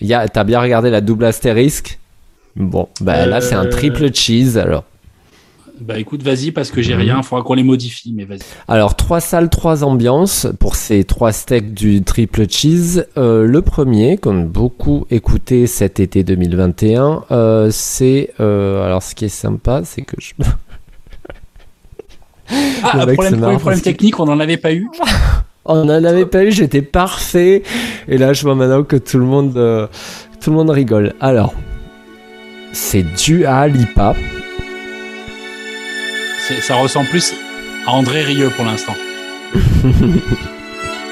Y 0.00 0.12
a, 0.14 0.28
T'as 0.28 0.44
bien 0.44 0.60
regardé 0.60 0.90
la 0.90 1.00
double 1.00 1.24
astérisque? 1.24 1.98
Bon, 2.56 2.88
bah 3.00 3.26
là, 3.26 3.40
c'est 3.40 3.54
un 3.54 3.66
Euh, 3.66 3.70
triple 3.70 4.12
cheese, 4.14 4.58
alors. 4.58 4.84
Bah 5.80 5.98
écoute, 5.98 6.22
vas-y, 6.22 6.52
parce 6.52 6.70
que 6.70 6.78
Mhm. 6.80 6.82
j'ai 6.84 6.94
rien, 6.94 7.16
il 7.18 7.22
faudra 7.24 7.42
qu'on 7.44 7.54
les 7.54 7.64
modifie, 7.64 8.12
mais 8.16 8.24
vas-y. 8.24 8.38
Alors, 8.68 8.94
trois 8.94 9.20
salles, 9.20 9.48
trois 9.50 9.82
ambiances 9.82 10.46
pour 10.60 10.76
ces 10.76 11.02
trois 11.04 11.32
steaks 11.32 11.74
du 11.74 12.02
triple 12.02 12.48
cheese. 12.48 13.06
Euh, 13.18 13.44
le 13.44 13.60
premier, 13.60 14.16
qu'on 14.16 14.42
a 14.42 14.44
beaucoup 14.44 15.04
écouté 15.10 15.66
cet 15.66 15.98
été 15.98 16.22
2021, 16.22 17.24
euh, 17.32 17.68
c'est... 17.72 18.30
euh, 18.40 18.84
alors, 18.86 19.02
ce 19.02 19.14
qui 19.16 19.24
est 19.24 19.28
sympa, 19.28 19.82
c'est 19.84 20.02
que 20.02 20.16
je... 20.20 20.32
Ah, 22.82 23.04
mec, 23.06 23.14
problème, 23.14 23.40
marrant 23.40 23.56
problème 23.58 23.80
technique, 23.80 24.20
on 24.20 24.26
n'en 24.26 24.38
avait 24.38 24.58
pas 24.58 24.72
eu. 24.72 24.86
On 25.64 25.84
n'en 25.86 26.04
avait 26.04 26.26
pas 26.26 26.44
eu, 26.44 26.52
j'étais 26.52 26.82
parfait. 26.82 27.62
Et 28.06 28.18
là, 28.18 28.32
je 28.32 28.42
vois 28.42 28.54
maintenant 28.54 28.84
que 28.84 28.96
tout 28.96 29.18
le 29.18 29.24
monde, 29.24 29.54
tout 30.40 30.50
le 30.50 30.56
monde 30.56 30.70
rigole. 30.70 31.14
Alors, 31.20 31.54
c'est 32.72 33.02
Dua 33.02 33.66
Lipa. 33.66 34.14
Ça 36.60 36.74
ressemble 36.76 37.08
plus 37.08 37.34
à 37.86 37.92
André 37.92 38.22
Rieu 38.22 38.50
pour 38.50 38.64
l'instant. 38.64 38.94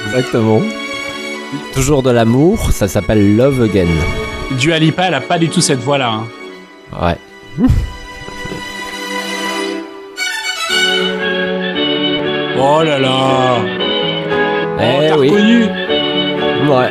Exactement. 0.07 0.61
Toujours 1.74 2.03
de 2.03 2.11
l'amour, 2.11 2.70
ça 2.72 2.89
s'appelle 2.89 3.37
Love 3.37 3.62
Again. 3.62 3.89
Dua 4.59 4.78
Lipa, 4.78 5.05
elle 5.09 5.14
a 5.14 5.20
pas 5.20 5.39
du 5.39 5.49
tout 5.49 5.61
cette 5.61 5.80
voix-là. 5.80 6.11
hein. 6.11 6.26
Ouais. 7.01 7.66
Oh 12.59 12.83
là 12.83 12.99
là 12.99 13.57
Oh, 13.59 14.80
Eh 14.80 15.09
t'as 15.09 15.16
oui. 15.16 15.28
reconnu 15.30 15.64
Ouais. 16.70 16.91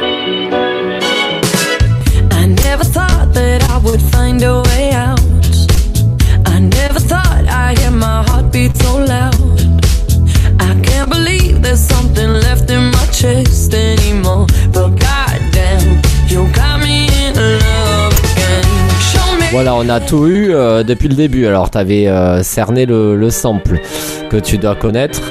I 2.31 2.45
never 2.47 2.83
thought 2.83 3.33
that 3.33 3.61
I 3.69 3.77
would 3.83 4.01
find 4.13 4.41
a 4.43 4.61
way 4.61 4.80
heartbeat 8.51 8.77
so 8.77 8.97
loud. 8.97 9.35
I 10.59 10.79
can't 10.81 11.09
believe 11.09 11.61
there's 11.61 11.79
something 11.79 12.29
left 12.29 12.69
in 12.69 12.91
my 12.91 13.05
chest 13.11 13.73
anymore. 13.73 14.47
But 14.73 14.99
goddamn, 14.99 16.01
you 16.27 16.47
got 16.53 16.81
me 16.81 17.07
in 17.25 17.33
love 17.35 18.13
again. 18.13 18.63
Show 19.11 19.37
me. 19.39 19.45
Voilà, 19.51 19.75
on 19.75 19.89
a 19.89 19.99
tout 19.99 20.27
eu 20.27 20.53
euh, 20.53 20.83
depuis 20.83 21.07
le 21.07 21.15
début. 21.15 21.45
Alors, 21.45 21.69
t'avais 21.69 22.07
euh, 22.07 22.43
cerné 22.43 22.85
le, 22.85 23.15
le 23.15 23.29
sample 23.29 23.79
que 24.29 24.37
tu 24.37 24.57
dois 24.57 24.75
connaître. 24.75 25.21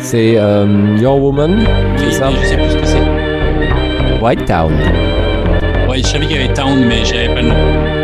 C'est 0.00 0.34
euh, 0.36 0.96
Your 0.98 1.20
Woman, 1.22 1.58
Oui, 1.98 2.04
c'est 2.10 2.18
ça 2.18 2.30
mais 2.30 2.42
je 2.42 2.48
sais 2.48 2.56
plus 2.56 2.70
ce 2.70 2.76
que 2.76 2.86
c'est. 2.86 4.20
White 4.22 4.44
Town. 4.46 4.72
Ouais, 5.88 5.98
je 5.98 6.06
savais 6.06 6.26
qu'il 6.26 6.36
y 6.36 6.42
avait 6.44 6.52
Town, 6.54 6.84
mais 6.86 7.04
j'avais 7.04 7.28
pas 7.28 7.42
le 7.42 7.48
nom. 7.48 7.99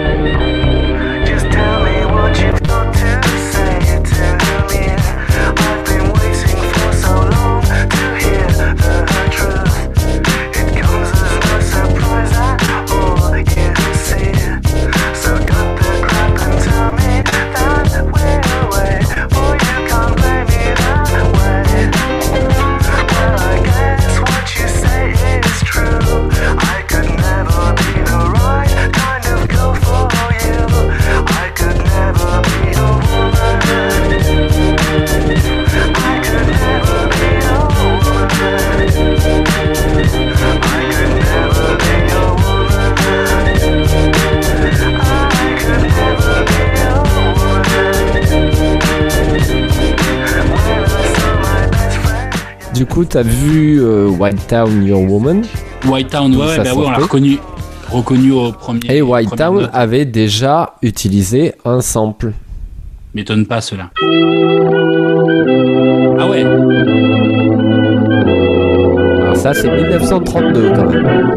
Coup, 52.97 53.05
t'as 53.05 53.23
vu 53.23 53.79
euh, 53.83 54.09
White 54.09 54.47
Town, 54.47 54.87
Your 54.87 55.03
Woman? 55.03 55.43
White 55.87 56.09
Town, 56.09 56.35
ouais, 56.35 56.47
ouais, 56.47 56.57
bah 56.65 56.71
oui, 56.75 56.85
on 56.87 56.91
l'a 56.91 56.97
reconnu. 56.97 57.39
Reconnu 57.91 58.33
au 58.33 58.53
premier. 58.53 58.81
Et 58.89 59.03
White 59.03 59.37
Town 59.37 59.61
note. 59.61 59.71
avait 59.75 60.07
déjà 60.07 60.77
utilisé 60.81 61.53
un 61.67 61.83
sample. 61.83 62.33
M'étonne 63.13 63.45
pas 63.45 63.61
cela. 63.61 63.91
Ah 66.19 66.27
ouais 66.27 66.43
Alors 69.21 69.37
ça, 69.37 69.53
c'est 69.53 69.69
1932 69.69 70.73
quand 70.75 70.89
même. 70.89 71.37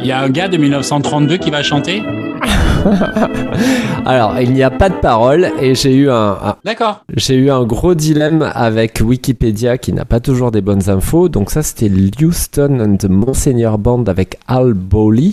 Il 0.00 0.06
y 0.06 0.12
a 0.12 0.20
un 0.20 0.28
gars 0.30 0.48
de 0.48 0.56
1932 0.56 1.36
qui 1.38 1.50
va 1.50 1.62
chanter 1.62 2.02
Alors, 4.06 4.38
il 4.40 4.52
n'y 4.52 4.62
a 4.62 4.70
pas 4.70 4.88
de 4.88 4.94
parole 4.94 5.50
et 5.60 5.74
j'ai 5.74 5.94
eu 5.94 6.10
un, 6.10 6.36
un- 6.42 6.56
D'accord. 6.64 7.04
j'ai 7.14 7.34
eu 7.34 7.50
un 7.50 7.64
gros 7.64 7.94
dilemme 7.94 8.48
avec 8.54 9.00
Wikipédia 9.04 9.76
qui 9.78 9.92
n'a 9.92 10.04
pas 10.04 10.20
toujours 10.20 10.50
des 10.50 10.60
bonnes 10.60 10.88
infos. 10.88 11.28
Donc 11.28 11.50
ça, 11.50 11.62
c'était 11.62 11.90
Houston 12.22 12.78
and 12.80 12.96
the 12.96 13.08
Monseigneur 13.10 13.78
Band 13.78 14.04
avec 14.06 14.38
Al 14.46 14.72
Bowley. 14.72 15.32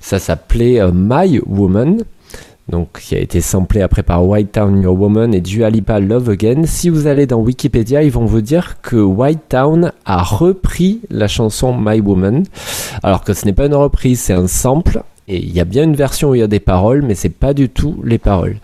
Ça 0.00 0.18
s'appelait 0.18 0.80
euh, 0.80 0.90
My 0.94 1.40
Woman. 1.46 2.02
Donc, 2.68 3.00
qui 3.00 3.14
a 3.14 3.18
été 3.18 3.42
samplé 3.42 3.82
après 3.82 4.02
par 4.02 4.24
White 4.26 4.52
Town 4.52 4.80
Your 4.82 4.98
Woman 4.98 5.34
et 5.34 5.42
Dua 5.42 5.68
Lipa 5.68 6.00
Love 6.00 6.30
Again. 6.30 6.62
Si 6.64 6.88
vous 6.88 7.06
allez 7.06 7.26
dans 7.26 7.38
Wikipédia, 7.40 8.02
ils 8.02 8.10
vont 8.10 8.24
vous 8.24 8.40
dire 8.40 8.80
que 8.80 8.96
White 8.96 9.48
Town 9.50 9.92
a 10.06 10.22
repris 10.22 11.00
la 11.10 11.28
chanson 11.28 11.76
My 11.78 12.00
Woman. 12.00 12.44
Alors 13.02 13.22
que 13.22 13.34
ce 13.34 13.44
n'est 13.44 13.52
pas 13.52 13.66
une 13.66 13.74
reprise, 13.74 14.18
c'est 14.20 14.32
un 14.32 14.46
sample. 14.46 15.02
Et 15.28 15.38
il 15.38 15.52
y 15.52 15.60
a 15.60 15.64
bien 15.64 15.84
une 15.84 15.94
version 15.94 16.30
où 16.30 16.34
il 16.34 16.38
y 16.38 16.42
a 16.42 16.46
des 16.46 16.60
paroles, 16.60 17.02
mais 17.02 17.14
c'est 17.14 17.28
pas 17.28 17.52
du 17.52 17.68
tout 17.68 18.00
les 18.02 18.18
paroles. 18.18 18.56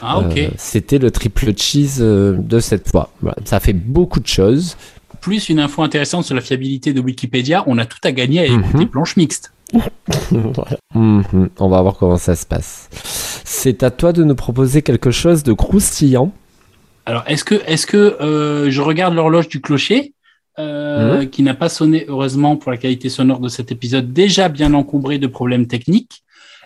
Ah 0.00 0.18
ok. 0.20 0.36
Euh, 0.38 0.48
C'était 0.56 0.98
le 0.98 1.10
triple 1.10 1.52
cheese 1.56 1.98
euh, 2.00 2.36
de 2.38 2.60
cette 2.60 2.88
fois. 2.90 3.10
Voilà, 3.20 3.36
ça 3.44 3.60
fait 3.60 3.72
beaucoup 3.74 4.20
de 4.20 4.26
choses. 4.26 4.76
Plus 5.20 5.48
une 5.50 5.60
info 5.60 5.82
intéressante 5.82 6.24
sur 6.24 6.34
la 6.34 6.40
fiabilité 6.42 6.92
de 6.94 7.00
Wikipédia, 7.00 7.62
on 7.66 7.76
a 7.78 7.84
tout 7.86 7.98
à 8.04 8.12
gagner 8.12 8.40
à 8.40 8.44
écouter 8.46 8.84
Mhm. 8.84 8.88
planche 8.88 9.16
mixte. 9.16 9.52
Voilà. 10.30 10.76
Mhm, 10.94 11.48
On 11.58 11.68
va 11.68 11.80
voir 11.82 11.96
comment 11.96 12.16
ça 12.18 12.36
se 12.36 12.44
passe. 12.46 13.33
C'est 13.44 13.82
à 13.82 13.90
toi 13.90 14.12
de 14.12 14.24
nous 14.24 14.34
proposer 14.34 14.82
quelque 14.82 15.10
chose 15.10 15.42
de 15.42 15.52
croustillant. 15.52 16.32
Alors, 17.06 17.22
est-ce 17.26 17.44
que, 17.44 17.56
est-ce 17.66 17.86
que 17.86 17.96
euh, 18.20 18.70
je 18.70 18.80
regarde 18.80 19.14
l'horloge 19.14 19.48
du 19.48 19.60
clocher, 19.60 20.14
euh, 20.58 21.20
Mhm. 21.20 21.30
qui 21.30 21.42
n'a 21.42 21.52
pas 21.54 21.68
sonné, 21.68 22.06
heureusement, 22.08 22.56
pour 22.56 22.70
la 22.70 22.78
qualité 22.78 23.08
sonore 23.10 23.40
de 23.40 23.48
cet 23.48 23.70
épisode, 23.70 24.12
déjà 24.12 24.48
bien 24.48 24.72
encombré 24.72 25.18
de 25.18 25.26
problèmes 25.26 25.66
techniques? 25.66 26.22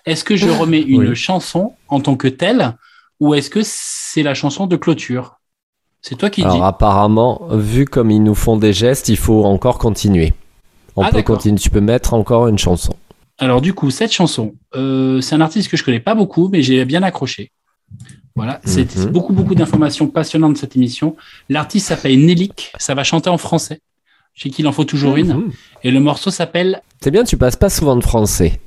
Est-ce 0.06 0.22
que 0.22 0.36
je 0.36 0.48
remets 0.48 0.80
une 0.80 1.08
Oui. 1.08 1.16
chanson 1.16 1.72
en 1.88 2.00
tant 2.00 2.14
que 2.16 2.28
telle, 2.28 2.76
ou 3.18 3.34
est-ce 3.34 3.50
que 3.50 3.60
c'est 3.64 4.22
la 4.22 4.34
chanson 4.34 4.66
de 4.68 4.76
clôture? 4.76 5.40
C'est 6.00 6.14
toi 6.16 6.30
qui 6.30 6.42
dis. 6.42 6.46
Alors 6.46 6.64
apparemment, 6.64 7.42
vu 7.50 7.84
comme 7.84 8.12
ils 8.12 8.22
nous 8.22 8.36
font 8.36 8.56
des 8.56 8.72
gestes, 8.72 9.08
il 9.08 9.16
faut 9.16 9.44
encore 9.44 9.78
continuer. 9.78 10.32
On 10.94 11.02
Ah, 11.02 11.10
peut 11.10 11.22
continuer. 11.22 11.58
Tu 11.58 11.70
peux 11.70 11.80
mettre 11.80 12.14
encore 12.14 12.46
une 12.46 12.58
chanson. 12.58 12.94
Alors 13.38 13.60
du 13.60 13.72
coup, 13.74 13.90
cette 13.90 14.12
chanson, 14.12 14.54
euh, 14.74 15.20
c'est 15.20 15.34
un 15.34 15.40
artiste 15.40 15.70
que 15.70 15.76
je 15.76 15.84
connais 15.84 16.00
pas 16.00 16.14
beaucoup, 16.14 16.48
mais 16.48 16.62
j'ai 16.62 16.84
bien 16.84 17.02
accroché. 17.02 17.52
Voilà, 18.34 18.60
c'est 18.64 18.94
Mhm. 18.96 19.06
beaucoup 19.06 19.32
beaucoup 19.32 19.54
d'informations 19.54 20.06
passionnantes 20.08 20.54
de 20.54 20.58
cette 20.58 20.76
émission. 20.76 21.16
L'artiste 21.48 21.86
s'appelle 21.88 22.24
Nelik, 22.24 22.72
ça 22.78 22.94
va 22.94 23.02
chanter 23.04 23.30
en 23.30 23.38
français. 23.38 23.80
Je 24.34 24.44
sais 24.44 24.50
qu'il 24.50 24.66
en 24.68 24.72
faut 24.72 24.84
toujours 24.84 25.16
une. 25.16 25.34
Mhm. 25.34 25.50
Et 25.84 25.90
le 25.90 26.00
morceau 26.00 26.30
s'appelle 26.30 26.80
C'est 27.00 27.10
bien, 27.10 27.24
tu 27.24 27.36
passes 27.36 27.56
pas 27.56 27.68
souvent 27.70 27.96
de 27.96 28.02
français. 28.02 28.60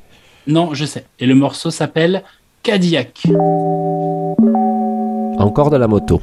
Non, 0.48 0.74
je 0.74 0.86
sais. 0.86 1.06
Et 1.20 1.26
le 1.26 1.36
morceau 1.36 1.70
s'appelle 1.70 2.24
Cadillac. 2.64 3.24
Encore 5.38 5.70
de 5.70 5.78
la 5.78 5.88
moto. 5.88 6.22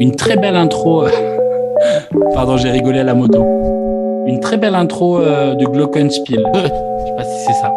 Une 0.00 0.14
très 0.16 0.36
belle 0.36 0.56
intro. 0.56 1.04
euh, 1.06 1.10
Pardon, 2.34 2.56
j'ai 2.56 2.70
rigolé 2.70 2.98
à 3.00 3.04
la 3.04 3.14
moto. 3.14 3.44
Une 4.26 4.40
très 4.40 4.56
belle 4.56 4.74
intro 4.74 5.18
euh, 5.18 5.54
de 5.54 5.64
Glockenspiel. 5.66 6.44
pas 7.20 7.26
si 7.26 7.46
c'est 7.46 7.60
ça. 7.60 7.74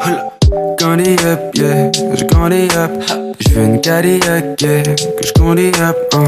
Grandi 0.78 1.16
up, 1.26 1.40
yeah, 1.56 1.92
je 2.16 2.24
grandis 2.26 2.68
up. 2.76 2.92
Je 3.40 3.50
veux 3.50 3.66
une 3.66 3.82
Cadillac, 3.82 4.62
yeah, 4.62 4.84
que 4.84 5.24
je 5.24 5.82
up. 5.82 5.98
hein. 6.14 6.28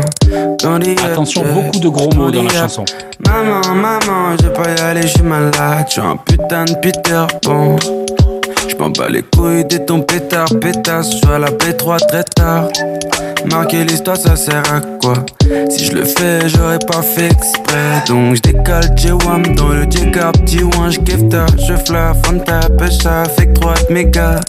Up, 0.63 0.99
Attention, 1.05 1.43
beaucoup 1.53 1.80
de 1.80 1.89
gros 1.89 2.11
mots 2.16 2.32
dans 2.32 2.43
la 2.43 2.49
chanson. 2.49 2.86
Maman, 3.26 3.61
maman, 3.74 4.36
je 4.39 4.47
vais 4.47 4.53
pas 4.53 4.70
y 4.70 4.82
aller, 4.82 5.01
je 5.03 5.07
suis 5.07 5.22
malade. 5.22 5.86
Je 5.88 5.91
suis 5.93 6.01
un 6.01 6.18
putain 6.18 6.66
de 6.66 6.74
Peter 6.82 7.26
Pan. 7.41 7.76
Je 8.68 8.76
m'en 8.78 8.89
bats 8.89 9.10
les 9.10 9.24
couilles 9.24 9.66
de 9.66 9.78
ton 9.78 10.01
pétard, 10.01 10.49
pétasse. 10.62 11.10
Je 11.22 11.28
à 11.30 11.39
la 11.39 11.49
P3 11.49 11.97
très 12.08 12.24
tard. 12.24 12.68
Marquer 13.51 13.84
l'histoire, 13.84 14.18
ça 14.18 14.36
sert 14.36 14.64
à 14.74 14.82
quoi? 15.01 15.14
Si 15.70 15.86
je 15.86 15.91
le 15.93 16.03
fais, 16.03 16.49
j'aurais 16.49 16.80
pas 16.80 17.01
fait 17.01 17.28
exprès. 17.28 18.03
Donc 18.08 18.36
je 18.36 18.41
décale 18.41 18.89
J-Wam 18.95 19.43
dans 19.56 19.70
le 19.70 19.84
J-Cap. 19.84 20.36
T1, 20.45 20.91
je 20.91 20.99
kiffe 20.99 21.30
ta, 21.30 21.45
je 21.58 21.76
fla, 21.86 22.14
Fanta, 22.24 22.62
pêche 22.78 23.03
fait 23.38 23.53
3 23.53 23.74
méga. 23.91 24.39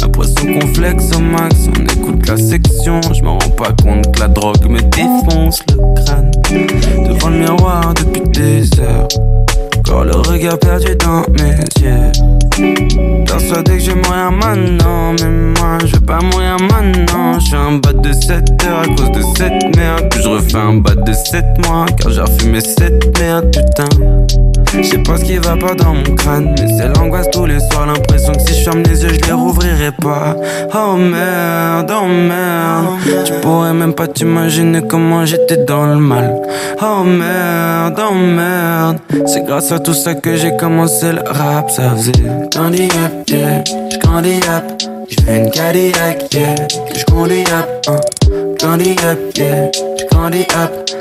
L'impression 0.00 0.58
qu'on 0.58 0.66
flex 0.68 1.04
au 1.16 1.20
max, 1.20 1.56
on 1.68 1.82
écoute 1.82 2.28
la 2.28 2.36
section. 2.36 3.00
Je 3.12 3.22
me 3.22 3.30
rends 3.30 3.50
pas 3.56 3.72
compte 3.82 4.12
que 4.14 4.20
la 4.20 4.28
drogue 4.28 4.64
me 4.68 4.80
défonce 4.80 5.60
le 5.70 6.04
crâne. 6.04 6.30
Devant 7.08 7.30
le 7.30 7.38
miroir 7.38 7.92
depuis 7.94 8.22
des 8.28 8.80
heures. 8.80 9.08
Encore 9.86 10.04
le 10.04 10.16
regard 10.16 10.58
perdu 10.58 10.96
dans 10.96 11.20
mes 11.32 11.58
yeux. 11.82 12.10
Persuadé 13.26 13.72
que 13.72 13.78
je 13.80 13.90
vais 13.90 13.96
mourir 13.96 14.30
maintenant. 14.32 15.12
Mais 15.20 15.60
moi, 15.60 15.78
je 15.84 15.96
vais 15.96 16.06
pas 16.06 16.20
mourir 16.20 16.56
maintenant. 16.58 17.38
Je 17.38 17.44
suis 17.44 17.56
un 17.56 17.72
bat 17.76 17.92
de 17.92 18.12
7 18.12 18.64
heures 18.64 18.78
à 18.78 18.86
cause 18.86 19.10
de 19.12 19.22
cette 19.36 19.76
merde. 19.76 20.08
Puis 20.10 20.22
je 20.22 20.28
refais 20.28 20.56
un 20.56 20.76
bat 20.76 20.94
de 20.94 21.12
7 21.12 21.44
mois. 21.66 21.84
Car 21.98 22.10
j'ai 22.12 22.22
refumé 22.22 22.60
cette 22.60 23.18
merde, 23.18 23.46
putain. 23.46 24.63
Je 24.76 24.82
sais 24.82 24.98
pas 24.98 25.16
ce 25.16 25.24
qui 25.24 25.38
va 25.38 25.56
pas 25.56 25.74
dans 25.74 25.94
mon 25.94 26.16
crâne, 26.16 26.54
mais 26.58 26.66
c'est 26.76 26.88
l'angoisse 26.96 27.30
tous 27.30 27.46
les 27.46 27.60
soirs. 27.60 27.86
L'impression 27.86 28.32
que 28.32 28.40
si 28.40 28.58
je 28.58 28.64
ferme 28.64 28.82
les 28.82 29.02
yeux, 29.02 29.10
je 29.10 29.26
les 29.26 29.32
rouvrirai 29.32 29.92
pas. 29.92 30.36
Oh 30.74 30.96
merde, 30.96 31.92
oh 31.94 32.06
merde. 32.06 32.86
Tu 33.24 33.32
pourrais 33.40 33.72
même 33.72 33.94
pas 33.94 34.08
t'imaginer 34.08 34.82
comment 34.82 35.24
j'étais 35.24 35.58
dans 35.58 35.86
le 35.86 35.96
mal. 35.96 36.34
Oh 36.82 37.04
merde, 37.04 38.00
oh 38.00 38.14
merde. 38.14 38.98
C'est 39.26 39.44
grâce 39.44 39.70
à 39.72 39.78
tout 39.78 39.94
ça 39.94 40.14
que 40.14 40.36
j'ai 40.36 40.56
commencé 40.56 41.12
le 41.12 41.22
rap. 41.24 41.70
Ça 41.70 41.90
faisait 41.90 42.12
grandi 42.52 42.88
up, 43.04 43.30
yeah. 43.30 43.62
J'grandis 43.90 44.40
up. 44.48 44.64
Je 45.08 45.24
veux 45.24 45.36
une 45.36 45.50
Cadillac, 45.50 46.34
yeah. 46.34 46.54
Que 46.54 46.98
j'grandis 46.98 47.42
up, 47.42 47.86
hein. 47.88 48.00
Grandi 48.60 48.96
up, 49.04 49.18
yeah. 49.36 49.70
J'grandis 49.98 50.46
up. 50.56 50.93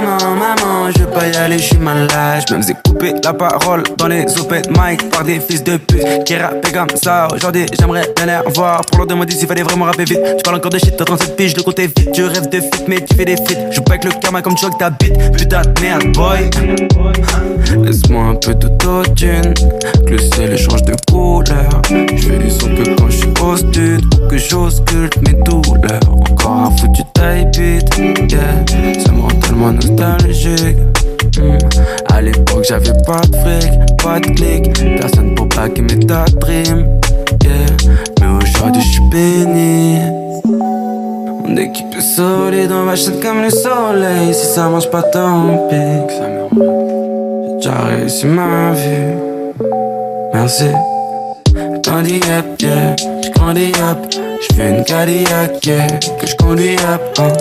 Maman, 0.00 0.34
maman, 0.34 0.90
je 0.90 1.00
veux 1.00 1.10
pas 1.10 1.26
y 1.26 1.36
aller, 1.36 1.58
je 1.58 1.64
suis 1.64 1.76
malade. 1.76 2.42
Je 2.48 2.54
me 2.54 2.62
faisais 2.62 2.76
couper 2.86 3.14
la 3.22 3.34
parole 3.34 3.82
dans 3.98 4.06
les 4.06 4.24
open 4.40 4.62
mic 4.70 5.10
par 5.10 5.24
des 5.24 5.40
fils 5.40 5.62
de 5.62 5.76
pute 5.76 6.24
qui 6.24 6.36
rappaient 6.36 6.72
comme 6.72 6.88
ça. 6.96 7.28
Aujourd'hui, 7.34 7.66
j'aimerais 7.78 8.08
bien 8.16 8.24
les 8.24 8.38
revoir 8.38 8.80
pour 8.86 8.98
leur 8.98 9.06
demander 9.06 9.34
s'il 9.34 9.46
fallait 9.46 9.62
vraiment 9.62 9.84
rapper 9.84 10.04
vite. 10.04 10.20
Tu 10.38 10.42
parles 10.42 10.56
encore 10.56 10.70
de 10.70 10.78
shit, 10.78 10.96
t'as 10.96 11.04
37 11.04 11.36
piges, 11.36 11.54
le 11.54 11.62
côté 11.62 11.86
vite. 11.86 12.12
Tu 12.12 12.24
rêves 12.24 12.48
de 12.48 12.60
fit, 12.60 12.84
mais 12.88 13.04
tu 13.04 13.14
fais 13.14 13.26
des 13.26 13.36
frites. 13.36 13.58
Je 13.72 13.80
pas 13.80 13.94
avec 13.94 14.04
le 14.04 14.12
karma 14.12 14.40
comme 14.40 14.54
tu 14.54 14.64
vois 14.64 14.74
que 14.74 14.78
ta 14.78 14.88
bite. 14.88 15.32
Putain 15.36 15.62
de 15.62 15.80
merde, 15.82 16.12
boy. 16.14 16.48
Laisse-moi 17.84 18.24
un 18.24 18.34
peu 18.36 18.54
d'autotune, 18.54 19.54
que 20.06 20.12
le 20.12 20.18
ciel 20.18 20.58
change 20.58 20.82
de 20.84 20.94
couleur. 21.10 21.82
Je 21.90 22.22
fais 22.26 22.38
du 22.38 22.50
son 22.50 22.68
que 22.68 22.94
quand 22.96 23.10
je 23.10 23.16
suis 23.16 23.32
au 23.42 23.56
stud, 23.56 24.28
que 24.28 24.38
j'ausculte 24.38 25.16
mes 25.26 25.34
douleurs. 25.44 26.00
Encore 26.08 26.52
un 26.52 26.70
foutu 26.76 27.02
type 27.14 27.50
beat, 27.52 28.32
yeah. 28.32 28.64
Ça 29.04 29.12
me 29.12 29.20
rend 29.20 29.28
tellement 29.28 29.72
nostalgique. 29.72 29.89
Hmm. 31.36 31.58
À 32.12 32.20
l'époque, 32.20 32.64
j'avais 32.68 32.92
pas 33.06 33.20
de 33.22 33.36
fric, 33.36 33.72
pas 34.02 34.20
de 34.20 34.26
clic. 34.34 34.72
Personne 35.00 35.34
pour 35.34 35.46
baquer 35.46 35.82
mes 35.82 35.98
ta 35.98 36.24
dream, 36.40 36.86
yeah. 37.42 37.52
Mais 38.20 38.26
aujourd'hui, 38.42 38.82
je 38.82 38.88
suis 38.88 39.08
béni. 39.10 39.98
Mon 40.44 41.56
équipe 41.56 41.94
est 41.96 42.00
solide, 42.00 42.70
on 42.72 42.84
va 42.84 42.94
comme 43.20 43.42
le 43.42 43.50
soleil. 43.50 44.32
Si 44.32 44.46
ça 44.46 44.68
marche 44.68 44.90
pas, 44.90 45.02
tant 45.02 45.68
pis. 45.68 45.76
J'ai 46.56 47.56
déjà 47.56 47.78
réussi 47.84 48.26
ma 48.26 48.72
vie. 48.72 49.14
Merci. 50.32 50.68
Grandi 51.84 52.20
up, 52.30 52.62
yeah. 52.62 52.94
J'grandis 53.24 53.72
up. 53.82 53.98
J'fais 54.42 54.70
une 54.70 54.84
Cadillac. 54.84 55.60
Que 55.60 56.26
j'conduis 56.26 56.76
up, 56.76 57.18
hein. 57.18 57.32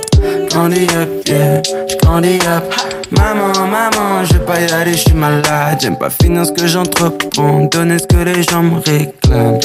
Grandi 0.49 0.87
up, 0.95 1.27
yeah. 1.27 1.61
J'grandis 1.87 2.39
up. 2.47 2.63
Maman, 3.11 3.67
maman, 3.67 4.25
je 4.25 4.33
vais 4.33 4.45
pas 4.45 4.59
y 4.59 4.71
aller, 4.71 4.93
je 4.93 4.97
suis 5.09 5.13
malade. 5.13 5.77
J'aime 5.81 5.97
pas 5.97 6.09
finir 6.09 6.45
ce 6.45 6.51
que 6.51 6.67
j'entreprends. 6.67 7.65
Donner 7.71 7.99
ce 7.99 8.07
que 8.07 8.17
les 8.17 8.43
gens 8.43 8.63
me 8.63 8.79
réclament. 8.79 9.59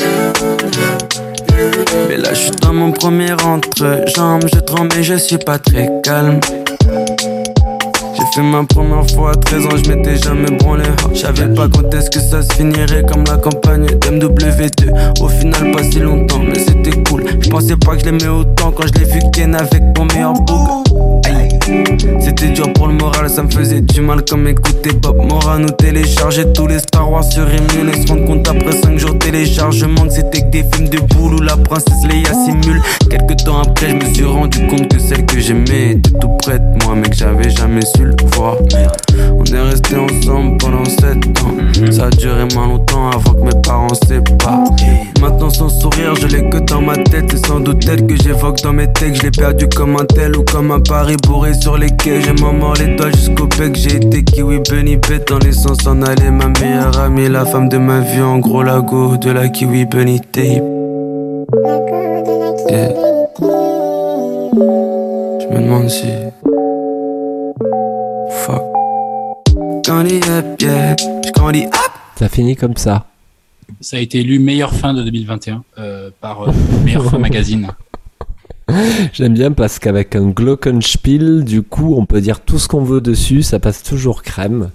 Mais 2.09 2.17
là, 2.17 2.35
je 2.35 2.41
suis 2.41 2.51
dans 2.63 2.73
mon 2.73 2.93
premier 2.93 3.33
entre-jambes. 3.33 4.45
Je 4.53 4.61
tremble 4.61 4.97
et 4.99 5.03
je 5.03 5.15
suis 5.15 5.39
pas 5.39 5.59
très 5.59 5.91
calme. 6.03 6.41
Fait 8.35 8.43
ma 8.43 8.65
première 8.65 9.09
fois 9.13 9.31
à 9.31 9.35
13 9.37 9.67
ans, 9.67 9.77
je 9.77 9.89
m'étais 9.89 10.17
jamais 10.17 10.51
branlé. 10.51 10.83
Je 11.13 11.21
savais 11.21 11.55
pas 11.55 11.69
quand 11.69 11.95
est-ce 11.95 12.11
que 12.11 12.19
ça 12.19 12.43
se 12.43 12.53
finirait 12.55 13.05
comme 13.07 13.23
la 13.29 13.37
campagne 13.37 13.87
d'MW2. 13.87 15.23
Au 15.23 15.29
final, 15.29 15.71
pas 15.71 15.85
si 15.85 16.01
longtemps, 16.01 16.41
mais 16.41 16.59
c'était 16.59 17.01
cool. 17.09 17.23
Je 17.41 17.49
pensais 17.49 17.77
pas 17.77 17.95
que 17.95 18.01
je 18.01 18.07
l'aimais 18.07 18.27
autant 18.27 18.73
quand 18.73 18.89
je 18.89 18.99
l'ai 18.99 19.05
vu 19.05 19.21
ken 19.33 19.55
avec 19.55 19.83
mon 19.97 20.07
meilleur. 20.07 20.33
Aïe. 21.27 21.49
C'était 22.21 22.49
dur 22.49 22.73
pour 22.73 22.89
le 22.89 22.95
moral, 22.95 23.31
ça 23.31 23.43
me 23.43 23.51
faisait 23.51 23.81
du 23.81 24.01
mal 24.01 24.23
comme 24.29 24.47
écouter 24.49 24.91
Bob 24.93 25.17
Moran 25.17 25.63
ou 25.63 25.71
télécharger 25.71 26.53
tous 26.53 26.67
les 26.67 26.79
Star 26.81 27.11
Wars 27.11 27.25
sur 27.25 27.47
Emule 27.49 27.91
et 27.95 28.03
se 28.03 28.09
rendre 28.09 28.27
compte 28.27 28.49
après 28.49 28.73
5 28.73 28.99
jours 28.99 29.19
téléchargement 29.19 30.07
que 30.07 30.13
c'était 30.13 30.43
que 30.43 30.51
des 30.51 30.65
films 30.75 30.89
de 30.89 30.99
boule 31.15 31.35
où 31.35 31.41
la 31.41 31.57
princesse 31.57 32.05
Leia 32.07 32.35
simule. 32.35 32.83
Quelques 33.09 33.45
temps 33.45 33.63
après, 33.63 33.91
je 33.91 33.95
me 33.95 34.15
suis 34.15 34.25
rendu 34.25 34.67
compte 34.67 34.89
que 34.89 34.99
celle 34.99 35.25
que 35.25 35.39
j'aimais 35.39 35.93
était 35.93 36.11
tout 36.21 36.29
près 36.43 36.59
de 36.59 36.85
moi, 36.85 36.95
mais 36.97 37.09
que 37.09 37.17
j'avais 37.17 37.51
jamais 37.51 37.85
su 37.97 38.05
le 38.05 38.15
voir. 38.37 38.57
On 39.39 39.45
est 39.45 39.61
resté 39.61 39.97
ensemble 39.97 40.59
pendant 40.59 40.85
7 40.85 41.03
ans, 41.43 41.93
ça 41.93 42.07
a 42.07 42.11
duré 42.11 42.47
moins 42.55 42.69
longtemps 42.69 43.11
avant 43.11 43.33
que 43.33 43.45
mes 43.45 43.61
parents 43.63 43.95
séparent. 44.07 44.71
Maintenant, 45.21 45.51
sans 45.51 45.69
sourire, 45.69 46.15
je 46.21 46.27
l'ai 46.27 46.49
que 46.49 46.59
dans 46.59 46.81
ma 46.81 46.97
tête, 46.97 47.27
c'est 47.31 47.47
sans 47.47 47.61
doute 47.61 47.87
elle 47.89 48.07
que 48.07 48.17
j'évoque 48.17 48.61
dans 48.63 48.73
mes 48.73 48.93
textes. 48.93 49.17
Je 49.17 49.23
l'ai 49.23 49.31
perdu 49.31 49.69
comme 49.69 49.97
un 49.97 50.05
tel 50.05 50.37
ou 50.37 50.45
comme 50.45 50.71
un 50.71 50.81
pari 50.81 51.17
bourré 51.27 51.55
sur 51.55 51.79
les 51.79 51.91
quais. 51.91 52.21
J'ai 52.21 52.33
m'en 52.43 52.53
mort 52.53 52.75
les 52.75 52.95
doigts 52.97 53.11
jusqu'au 53.11 53.47
bec. 53.47 53.75
J'ai 53.77 53.97
été 53.97 54.25
kiwi 54.25 54.61
bunny 54.69 54.97
bête 54.97 55.31
en 55.33 55.39
laissant 55.39 55.75
s'en 55.75 56.03
aller 56.03 56.31
ma 56.31 56.49
meilleure 56.61 56.99
amie, 56.99 57.29
la 57.29 57.45
femme 57.45 57.69
de 57.69 57.79
ma 57.79 58.01
vie, 58.01 58.23
en 58.23 58.39
gros 58.39 58.63
lago 58.63 59.17
de 59.17 59.31
la 59.31 59.49
kiwi 59.49 59.87
bunny 59.87 60.21
tape. 60.21 60.63
Yeah. 62.71 62.93
Je 65.41 65.47
me 65.49 65.61
demande 65.61 65.89
si. 65.91 66.07
Grandi 69.95 70.21
up, 70.29 70.61
yeah. 70.61 70.97
J'grandis 71.25 71.67
up. 71.67 71.75
Ça 72.17 72.29
finit 72.29 72.57
comme 72.57 72.77
ça. 72.77 73.07
Ça 73.81 73.97
a 73.97 74.01
été 74.01 74.19
élu 74.19 74.41
meilleure 74.41 74.75
fin 74.75 74.93
de 74.93 75.05
2021 75.05 75.63
euh, 75.79 76.11
par 76.21 76.49
euh, 76.49 76.53
Meilleure 76.85 77.09
Fin 77.09 77.19
Magazine. 77.19 77.69
J'aime 79.13 79.35
bien 79.35 79.53
parce 79.53 79.79
qu'avec 79.79 80.17
un 80.17 80.31
Glockenspiel, 80.31 81.45
du 81.45 81.63
coup, 81.63 81.95
on 81.95 82.07
peut 82.07 82.21
dire 82.21 82.41
tout 82.41 82.59
ce 82.59 82.67
qu'on 82.67 82.83
veut 82.83 83.01
dessus, 83.01 83.45
ça 83.45 83.61
passe 83.61 83.85
toujours 83.85 84.25
crème. 84.25 84.73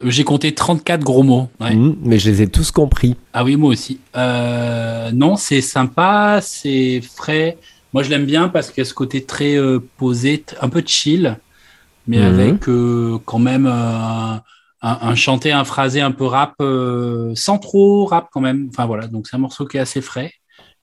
J'ai 0.00 0.22
compté 0.22 0.54
34 0.54 1.02
gros 1.02 1.24
mots. 1.24 1.48
ouais. 1.60 1.74
Mm, 1.74 1.96
mais 2.04 2.20
je 2.20 2.30
les 2.30 2.42
ai 2.42 2.46
tous 2.46 2.70
compris. 2.70 3.16
Ah 3.32 3.42
oui, 3.42 3.56
moi 3.56 3.70
aussi. 3.70 3.98
Euh, 4.16 5.10
non, 5.10 5.34
c'est 5.34 5.60
sympa, 5.60 6.38
c'est 6.40 7.00
frais. 7.16 7.58
Moi, 7.92 8.04
je 8.04 8.10
l'aime 8.10 8.26
bien 8.26 8.46
parce 8.46 8.70
qu'il 8.70 8.82
y 8.82 8.86
a 8.86 8.88
ce 8.88 8.94
côté 8.94 9.24
très 9.24 9.56
euh, 9.56 9.80
posé, 9.98 10.44
un 10.60 10.68
peu 10.68 10.84
chill, 10.86 11.36
mais 12.06 12.18
Mhm. 12.18 12.24
avec 12.40 12.68
euh, 12.68 13.18
quand 13.24 13.38
même 13.38 13.66
euh, 13.66 13.70
un, 14.82 14.98
un 15.00 15.14
chanté, 15.14 15.52
un 15.52 15.64
phrasé 15.64 16.00
un 16.00 16.10
peu 16.12 16.26
rap, 16.26 16.54
euh, 16.60 17.32
sans 17.34 17.58
trop 17.58 18.04
rap 18.04 18.28
quand 18.32 18.40
même. 18.40 18.68
Enfin 18.70 18.86
voilà, 18.86 19.06
donc 19.06 19.26
c'est 19.26 19.36
un 19.36 19.40
morceau 19.40 19.66
qui 19.66 19.76
est 19.76 19.80
assez 19.80 20.00
frais, 20.00 20.32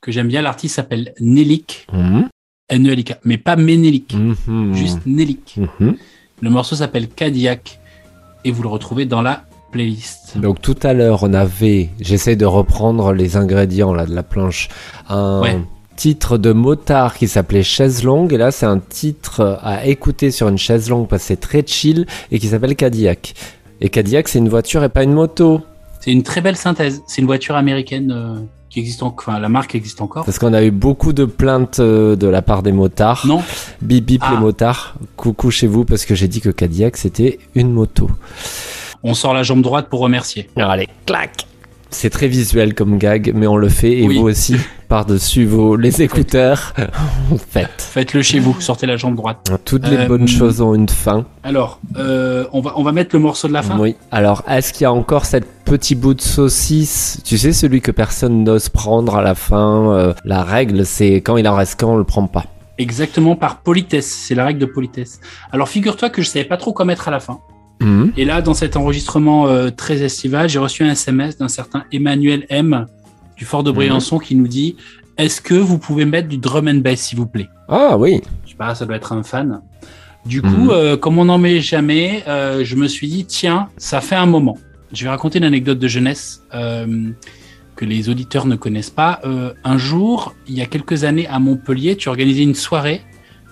que 0.01 0.11
j'aime 0.11 0.27
bien. 0.27 0.41
L'artiste 0.41 0.75
s'appelle 0.75 1.13
Nelik, 1.19 1.87
Mhm. 1.93 2.27
N-E-L-I-K, 2.69 3.15
mais 3.25 3.37
pas 3.37 3.55
Ménélique, 3.57 4.15
Mhm. 4.15 4.73
juste 4.73 4.99
Nelik. 5.05 5.57
Mhm. 5.79 5.95
Le 6.41 6.49
morceau 6.49 6.75
s'appelle 6.75 7.07
Cadillac 7.09 7.79
et 8.43 8.51
vous 8.51 8.63
le 8.63 8.69
retrouvez 8.69 9.05
dans 9.05 9.21
la 9.21 9.43
playlist. 9.71 10.37
Donc 10.37 10.61
tout 10.61 10.75
à 10.83 10.93
l'heure, 10.93 11.23
on 11.23 11.33
avait, 11.33 11.89
j'essaie 11.99 12.35
de 12.35 12.45
reprendre 12.45 13.13
les 13.13 13.37
ingrédients 13.37 13.93
là 13.93 14.05
de 14.05 14.13
la 14.15 14.23
planche, 14.23 14.67
un 15.07 15.41
Ouais. 15.41 15.59
Titre 16.01 16.39
de 16.39 16.51
motard 16.51 17.15
qui 17.15 17.27
s'appelait 17.27 17.61
Chaise 17.61 18.03
longue, 18.03 18.33
et 18.33 18.37
là 18.37 18.49
c'est 18.49 18.65
un 18.65 18.79
titre 18.79 19.59
à 19.61 19.85
écouter 19.85 20.31
sur 20.31 20.47
une 20.47 20.57
chaise 20.57 20.89
longue 20.89 21.07
parce 21.07 21.21
que 21.21 21.27
c'est 21.27 21.39
très 21.39 21.63
chill 21.65 22.07
et 22.31 22.39
qui 22.39 22.47
s'appelle 22.47 22.75
Cadillac. 22.75 23.35
Et 23.81 23.89
Cadillac, 23.89 24.27
c'est 24.27 24.39
une 24.39 24.49
voiture 24.49 24.83
et 24.83 24.89
pas 24.89 25.03
une 25.03 25.13
moto. 25.13 25.61
C'est 25.99 26.11
une 26.11 26.23
très 26.23 26.41
belle 26.41 26.55
synthèse. 26.57 27.03
C'est 27.05 27.21
une 27.21 27.27
voiture 27.27 27.55
américaine 27.55 28.11
euh, 28.11 28.39
qui 28.71 28.79
existe 28.79 29.03
encore. 29.03 29.29
Enfin, 29.29 29.39
la 29.39 29.47
marque 29.49 29.75
existe 29.75 30.01
encore. 30.01 30.25
Parce 30.25 30.39
qu'on 30.39 30.53
a 30.55 30.63
eu 30.63 30.71
beaucoup 30.71 31.13
de 31.13 31.25
plaintes 31.25 31.79
euh, 31.79 32.15
de 32.15 32.25
la 32.27 32.41
part 32.41 32.63
des 32.63 32.71
motards. 32.71 33.23
Non, 33.27 33.43
Bip 33.83 34.03
bip 34.05 34.23
Ah. 34.25 34.31
les 34.33 34.39
motards. 34.39 34.95
Coucou 35.17 35.51
chez 35.51 35.67
vous 35.67 35.85
parce 35.85 36.05
que 36.05 36.15
j'ai 36.15 36.27
dit 36.27 36.41
que 36.41 36.49
Cadillac 36.49 36.97
c'était 36.97 37.37
une 37.53 37.71
moto. 37.71 38.09
on 39.03 39.13
sort 39.13 39.35
la 39.35 39.43
jambe 39.43 39.61
droite 39.61 39.87
pour 39.87 39.99
remercier. 39.99 40.49
Allez, 40.55 40.87
clac 41.05 41.45
C'est 41.93 42.09
très 42.09 42.27
visuel 42.27 42.73
comme 42.73 42.97
gag, 42.97 43.33
mais 43.35 43.47
on 43.47 43.57
le 43.57 43.69
fait 43.69 43.99
et 43.99 44.07
Oui. 44.07 44.17
vous 44.17 44.23
aussi 44.27 44.55
par-dessus 44.87 45.45
vos 45.45 45.75
les 45.75 46.01
écouteurs. 46.01 46.73
Faites. 47.49 47.69
Faites-le 47.81 48.21
chez 48.21 48.39
vous, 48.39 48.59
sortez 48.61 48.85
la 48.87 48.95
jambe 48.97 49.15
droite. 49.15 49.51
Toutes 49.65 49.87
les 49.87 49.97
Euh, 49.97 50.07
bonnes 50.07 50.27
choses 50.27 50.61
ont 50.61 50.73
une 50.73 50.89
fin. 50.89 51.25
Alors, 51.43 51.79
euh, 51.97 52.45
on, 52.53 52.61
va, 52.61 52.73
on 52.77 52.83
va 52.83 52.91
mettre 52.91 53.15
le 53.15 53.21
morceau 53.21 53.47
de 53.47 53.53
la 53.53 53.61
fin 53.61 53.77
Oui. 53.77 53.95
Alors, 54.09 54.43
est-ce 54.49 54.71
qu'il 54.73 54.83
y 54.83 54.85
a 54.85 54.91
encore 54.93 55.25
cette 55.25 55.45
petit 55.65 55.95
bout 55.95 56.13
de 56.13 56.21
saucisse? 56.21 57.21
Tu 57.25 57.37
sais, 57.37 57.51
celui 57.53 57.81
que 57.81 57.91
personne 57.91 58.43
n'ose 58.43 58.69
prendre 58.69 59.15
à 59.15 59.21
la 59.21 59.35
fin. 59.35 59.91
euh, 59.91 60.13
la 60.25 60.43
règle, 60.43 60.85
c'est 60.85 61.15
quand 61.15 61.37
il 61.37 61.47
en 61.47 61.55
reste 61.55 61.79
quand 61.79 61.93
on 61.93 61.97
le 61.97 62.03
prend 62.05 62.25
pas. 62.27 62.45
Exactement 62.77 63.35
par 63.35 63.57
politesse, 63.61 64.07
c'est 64.07 64.33
la 64.33 64.45
règle 64.45 64.59
de 64.59 64.65
politesse. 64.65 65.19
Alors 65.51 65.69
figure-toi 65.69 66.09
que 66.09 66.21
je 66.21 66.27
savais 66.29 66.45
pas 66.45 66.57
trop 66.57 66.73
quoi 66.73 66.83
mettre 66.85 67.07
à 67.09 67.11
la 67.11 67.19
fin. 67.19 67.39
Mhm. 67.81 68.13
Et 68.17 68.25
là, 68.25 68.41
dans 68.41 68.53
cet 68.53 68.77
enregistrement 68.77 69.47
euh, 69.47 69.69
très 69.69 70.01
estival, 70.03 70.47
j'ai 70.49 70.59
reçu 70.59 70.83
un 70.83 70.91
SMS 70.91 71.37
d'un 71.37 71.47
certain 71.47 71.83
Emmanuel 71.91 72.45
M 72.49 72.85
du 73.37 73.43
Fort 73.45 73.63
de 73.63 73.71
Briançon 73.71 74.19
qui 74.19 74.35
nous 74.35 74.47
dit 74.47 74.75
Est-ce 75.17 75.41
que 75.41 75.55
vous 75.55 75.77
pouvez 75.77 76.05
mettre 76.05 76.27
du 76.29 76.37
drum 76.37 76.67
and 76.67 76.75
bass, 76.75 76.99
s'il 77.01 77.17
vous 77.17 77.25
plaît? 77.27 77.49
Ah 77.67 77.97
oui. 77.97 78.21
Je 78.45 78.51
sais 78.51 78.55
pas, 78.57 78.73
ça 78.75 78.85
doit 78.85 78.95
être 78.95 79.11
un 79.13 79.23
fan. 79.23 79.61
Du 80.25 80.41
coup, 80.41 80.47
Mhm. 80.65 80.69
euh, 80.69 80.97
comme 80.97 81.17
on 81.17 81.25
n'en 81.25 81.39
met 81.39 81.59
jamais, 81.61 82.23
euh, 82.27 82.63
je 82.63 82.75
me 82.75 82.87
suis 82.87 83.07
dit 83.07 83.25
Tiens, 83.25 83.67
ça 83.77 83.99
fait 84.01 84.15
un 84.15 84.27
moment. 84.27 84.57
Je 84.93 85.03
vais 85.03 85.09
raconter 85.09 85.39
une 85.39 85.45
anecdote 85.45 85.79
de 85.79 85.87
jeunesse 85.87 86.43
que 86.51 87.85
les 87.85 88.09
auditeurs 88.09 88.45
ne 88.45 88.55
connaissent 88.57 88.89
pas. 88.91 89.21
Un 89.63 89.77
jour, 89.77 90.35
il 90.47 90.53
y 90.55 90.61
a 90.61 90.65
quelques 90.65 91.05
années 91.05 91.27
à 91.27 91.39
Montpellier, 91.39 91.95
tu 91.95 92.09
organisais 92.09 92.43
une 92.43 92.53
soirée 92.55 93.01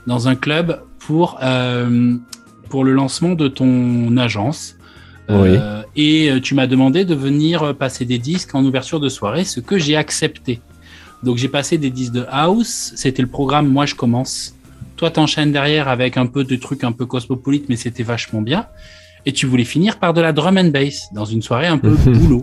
dans 0.05 0.27
un 0.27 0.35
club 0.35 0.81
pour 0.99 1.39
pour 2.69 2.83
le 2.83 2.93
lancement 2.93 3.33
de 3.33 3.47
ton 3.47 4.15
agence. 4.17 4.75
Euh, 5.29 5.83
et 5.95 6.31
euh, 6.31 6.39
tu 6.39 6.55
m'as 6.55 6.65
demandé 6.65 7.05
de 7.05 7.13
venir 7.13 7.61
euh, 7.61 7.73
passer 7.73 8.03
des 8.03 8.17
disques 8.17 8.55
en 8.55 8.65
ouverture 8.65 8.99
de 8.99 9.09
soirée, 9.09 9.43
ce 9.43 9.59
que 9.59 9.77
j'ai 9.77 9.95
accepté. 9.95 10.59
Donc 11.21 11.37
j'ai 11.37 11.49
passé 11.49 11.77
des 11.77 11.91
disques 11.91 12.13
de 12.13 12.25
house, 12.31 12.93
c'était 12.95 13.21
le 13.21 13.27
programme 13.27 13.67
Moi 13.67 13.85
je 13.85 13.93
commence. 13.93 14.55
Toi 14.97 15.11
t'enchaînes 15.11 15.51
derrière 15.51 15.87
avec 15.87 16.17
un 16.17 16.25
peu 16.25 16.43
de 16.43 16.55
trucs 16.55 16.83
un 16.83 16.91
peu 16.93 17.05
cosmopolite, 17.05 17.65
mais 17.69 17.75
c'était 17.75 18.03
vachement 18.03 18.41
bien. 18.41 18.65
Et 19.25 19.33
tu 19.33 19.45
voulais 19.45 19.65
finir 19.65 19.99
par 19.99 20.13
de 20.13 20.21
la 20.21 20.31
drum 20.31 20.57
and 20.57 20.69
bass 20.69 21.09
dans 21.13 21.25
une 21.25 21.41
soirée 21.43 21.67
un 21.67 21.77
peu 21.77 21.89
boulot. 22.05 22.41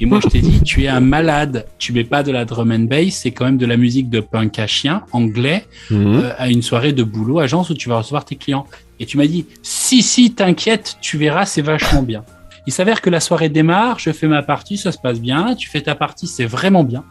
Et 0.00 0.06
moi 0.06 0.18
je 0.24 0.28
t'ai 0.28 0.40
dit, 0.40 0.60
tu 0.62 0.82
es 0.82 0.88
un 0.88 1.00
malade, 1.00 1.66
tu 1.78 1.92
mets 1.92 2.02
pas 2.02 2.24
de 2.24 2.32
la 2.32 2.44
drum 2.44 2.72
and 2.72 2.88
bass, 2.90 3.10
c'est 3.22 3.30
quand 3.30 3.44
même 3.44 3.58
de 3.58 3.66
la 3.66 3.76
musique 3.76 4.10
de 4.10 4.18
punk 4.20 4.58
à 4.58 4.66
chien 4.66 5.04
anglais 5.12 5.66
Mhm. 5.90 6.14
euh, 6.16 6.32
à 6.38 6.48
une 6.48 6.62
soirée 6.62 6.92
de 6.92 7.04
boulot, 7.04 7.38
agence 7.38 7.70
où 7.70 7.74
tu 7.74 7.88
vas 7.88 7.98
recevoir 7.98 8.24
tes 8.24 8.34
clients. 8.36 8.66
Et 9.02 9.06
tu 9.06 9.16
m'as 9.18 9.26
dit, 9.26 9.46
si, 9.64 10.00
si, 10.00 10.32
t'inquiète, 10.32 10.96
tu 11.00 11.18
verras, 11.18 11.44
c'est 11.44 11.60
vachement 11.60 12.02
bien. 12.04 12.22
Il 12.68 12.72
s'avère 12.72 13.00
que 13.00 13.10
la 13.10 13.18
soirée 13.18 13.48
démarre, 13.48 13.98
je 13.98 14.12
fais 14.12 14.28
ma 14.28 14.44
partie, 14.44 14.76
ça 14.78 14.92
se 14.92 14.98
passe 14.98 15.18
bien, 15.20 15.56
tu 15.56 15.68
fais 15.68 15.80
ta 15.80 15.96
partie, 15.96 16.28
c'est 16.28 16.44
vraiment 16.44 16.84
bien. 16.84 17.02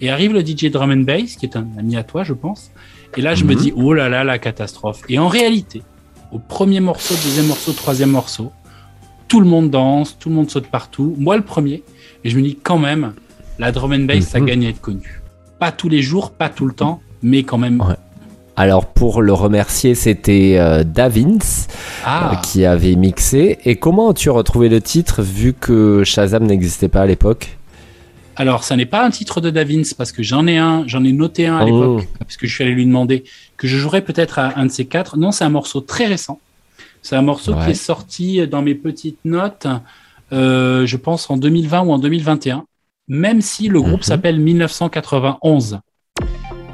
Et 0.00 0.08
arrive 0.08 0.32
le 0.32 0.40
DJ 0.40 0.70
Drum 0.70 0.90
and 0.90 1.02
Bass, 1.04 1.36
qui 1.36 1.44
est 1.44 1.54
un 1.56 1.66
ami 1.78 1.98
à 1.98 2.02
toi, 2.02 2.24
je 2.24 2.32
pense. 2.32 2.70
Et 3.18 3.20
là, 3.20 3.34
je 3.34 3.44
me 3.44 3.52
Mhm. 3.52 3.60
dis, 3.60 3.72
oh 3.76 3.92
là 3.92 4.08
là, 4.08 4.24
la 4.24 4.38
catastrophe. 4.38 5.02
Et 5.10 5.18
en 5.18 5.28
réalité, 5.28 5.82
au 6.32 6.38
premier 6.38 6.80
morceau, 6.80 7.14
deuxième 7.22 7.46
morceau, 7.48 7.72
troisième 7.72 8.10
morceau, 8.10 8.50
tout 9.28 9.40
le 9.40 9.46
monde 9.46 9.68
danse, 9.70 10.16
tout 10.18 10.30
le 10.30 10.34
monde 10.36 10.50
saute 10.50 10.68
partout. 10.68 11.14
Moi, 11.18 11.36
le 11.36 11.42
premier. 11.44 11.82
Et 12.24 12.30
je 12.30 12.38
me 12.38 12.42
dis, 12.42 12.56
quand 12.56 12.78
même, 12.78 13.12
la 13.58 13.70
drum 13.70 13.92
and 13.92 14.04
bass, 14.06 14.24
ça 14.24 14.40
Mhm. 14.40 14.46
gagne 14.46 14.64
à 14.66 14.68
être 14.70 14.80
connu. 14.80 15.20
Pas 15.58 15.72
tous 15.72 15.90
les 15.90 16.00
jours, 16.00 16.30
pas 16.30 16.48
tout 16.48 16.64
le 16.66 16.72
temps, 16.72 17.02
mais 17.22 17.42
quand 17.42 17.58
même. 17.58 17.82
Ouais. 17.82 17.96
Alors 18.56 18.86
pour 18.86 19.20
le 19.20 19.32
remercier, 19.32 19.94
c'était 19.96 20.56
euh, 20.58 20.84
Davins 20.84 21.38
Ah. 22.04 22.32
euh, 22.32 22.36
qui 22.36 22.64
avait 22.64 22.94
mixé. 22.94 23.58
Et 23.64 23.76
comment 23.76 24.10
as-tu 24.10 24.30
retrouvé 24.30 24.68
le 24.68 24.80
titre 24.80 25.22
vu 25.22 25.52
que 25.54 26.04
Shazam 26.04 26.44
n'existait 26.44 26.88
pas 26.88 27.02
à 27.02 27.06
l'époque? 27.06 27.56
Alors, 28.36 28.64
ça 28.64 28.74
n'est 28.76 28.86
pas 28.86 29.04
un 29.04 29.10
titre 29.10 29.40
de 29.40 29.50
Davins 29.50 29.82
parce 29.96 30.10
que 30.12 30.22
j'en 30.22 30.46
ai 30.46 30.58
un, 30.58 30.84
j'en 30.86 31.04
ai 31.04 31.12
noté 31.12 31.46
un 31.46 31.56
à 31.58 31.64
Oh. 31.64 31.66
l'époque 31.66 32.08
parce 32.18 32.36
que 32.36 32.46
je 32.46 32.54
suis 32.54 32.64
allé 32.64 32.72
lui 32.74 32.84
demander 32.86 33.24
que 33.56 33.66
je 33.68 33.76
jouerais 33.76 34.02
peut-être 34.02 34.38
à 34.38 34.58
un 34.58 34.66
de 34.66 34.70
ces 34.70 34.86
quatre. 34.86 35.16
Non, 35.16 35.30
c'est 35.32 35.44
un 35.44 35.50
morceau 35.50 35.80
très 35.80 36.06
récent. 36.06 36.40
C'est 37.02 37.16
un 37.16 37.22
morceau 37.22 37.54
Ouais. 37.54 37.64
qui 37.64 37.70
est 37.72 37.74
sorti 37.74 38.46
dans 38.46 38.62
mes 38.62 38.74
petites 38.74 39.18
notes, 39.24 39.66
euh, 40.32 40.86
je 40.86 40.96
pense 40.96 41.28
en 41.30 41.36
2020 41.36 41.82
ou 41.82 41.92
en 41.92 41.98
2021, 41.98 42.64
même 43.08 43.40
si 43.40 43.68
le 43.68 43.80
groupe 43.80 43.98
Mhm. 43.98 44.02
s'appelle 44.02 44.40
1991. 44.40 45.80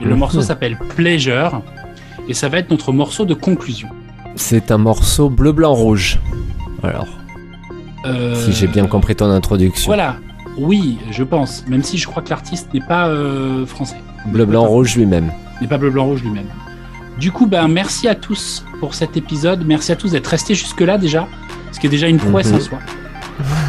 Le 0.01 0.11
Mhm. 0.11 0.17
morceau 0.19 0.41
s'appelle 0.43 0.77
Pleasure 0.97 1.63
et 2.29 2.35
ça 2.35 2.49
va 2.49 2.59
être 2.59 2.71
notre 2.71 2.93
morceau 2.93 3.25
de 3.25 3.35
conclusion. 3.35 3.89
C'est 4.37 4.71
un 4.71 4.79
morceau 4.79 5.29
bleu, 5.29 5.53
blanc, 5.53 5.75
rouge. 5.75 6.19
Alors, 6.83 7.07
Euh, 8.07 8.35
si 8.35 8.53
j'ai 8.53 8.67
bien 8.67 8.87
compris 8.87 9.15
ton 9.15 9.31
introduction. 9.31 9.87
Voilà. 9.91 10.17
Oui, 10.57 10.99
je 11.11 11.23
pense, 11.23 11.65
même 11.69 11.83
si 11.83 11.99
je 11.99 12.07
crois 12.07 12.23
que 12.23 12.31
l'artiste 12.31 12.73
n'est 12.73 12.81
pas 12.81 13.09
euh, 13.09 13.67
français. 13.67 13.97
Bleu, 14.27 14.47
blanc, 14.47 14.65
rouge 14.65 14.97
lui-même. 14.97 15.31
n'est 15.61 15.67
pas 15.69 15.77
bleu 15.77 15.91
blanc 15.91 16.07
rouge 16.07 16.23
lui-même. 16.23 16.47
Du 17.19 17.31
coup, 17.31 17.47
ben 17.47 17.69
merci 17.69 18.09
à 18.09 18.15
tous 18.15 18.65
pour 18.81 18.95
cet 18.95 19.19
épisode. 19.19 19.65
Merci 19.67 19.93
à 19.93 19.97
tous 19.97 20.13
d'être 20.13 20.27
restés 20.29 20.55
jusque 20.55 20.81
là 20.81 20.97
déjà, 20.97 21.29
ce 21.73 21.79
qui 21.79 21.87
est 21.87 21.91
déjà 21.91 22.09
une 22.09 22.17
prouesse 22.17 22.49
Mhm. 22.51 22.57
en 22.57 22.61
soi. 22.61 22.79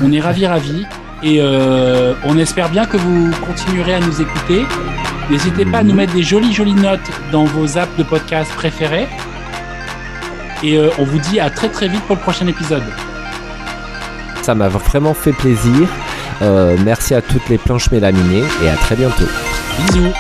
On 0.02 0.12
est 0.14 0.22
ravis, 0.22 0.48
ravis, 0.48 0.86
et 1.24 1.38
euh, 1.40 2.14
on 2.24 2.38
espère 2.38 2.70
bien 2.70 2.86
que 2.86 2.98
vous 2.98 3.32
continuerez 3.46 3.94
à 3.94 4.00
nous 4.00 4.22
écouter. 4.22 4.66
N'hésitez 5.30 5.66
pas 5.66 5.80
à 5.80 5.84
nous 5.84 5.94
mettre 5.94 6.14
des 6.14 6.24
jolies 6.24 6.54
jolies 6.54 6.74
notes 6.74 7.00
dans 7.32 7.46
vos 7.46 7.78
apps 7.78 7.96
de 7.98 8.04
podcast 8.04 8.52
préférés. 8.54 9.08
Et 10.64 10.78
euh, 10.78 10.90
on 10.98 11.04
vous 11.04 11.20
dit 11.20 11.40
à 11.40 11.50
très 11.50 11.70
très 11.70 11.88
vite 11.88 12.02
pour 12.02 12.16
le 12.16 12.22
prochain 12.22 12.48
épisode. 12.48 12.84
Ça 14.42 14.56
m'a 14.56 14.68
vraiment 14.68 15.14
fait 15.14 15.34
plaisir. 15.34 15.88
Euh, 16.42 16.76
merci 16.84 17.14
à 17.14 17.22
toutes 17.22 17.48
les 17.50 17.58
planches 17.58 17.92
mélaminées 17.92 18.44
et 18.64 18.70
à 18.70 18.76
très 18.76 18.96
bientôt. 18.96 19.26
Bisous. 19.78 20.12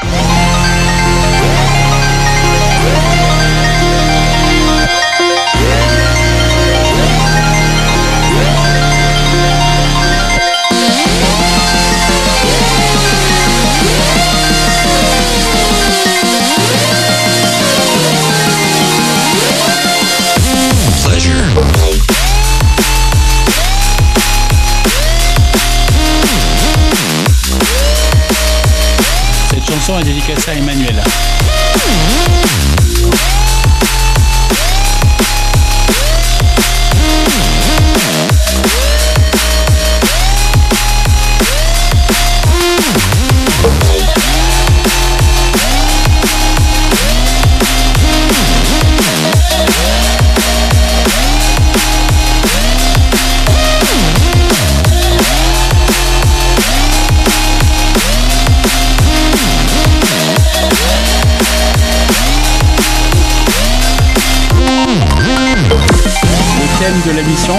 Chanson 30.31 30.51
est 30.51 30.51
dédicacée 30.51 30.51
à 30.51 30.55
Emmanuel. 30.55 30.90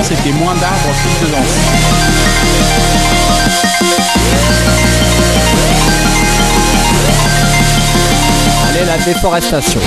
C'était 0.05 0.33
moins 0.33 0.55
d'arbres, 0.55 0.95
plus 1.03 1.27
de 1.27 1.33
danse. 1.33 1.43
Allez, 8.69 8.85
la 8.87 8.99
déforestation. 8.99 9.81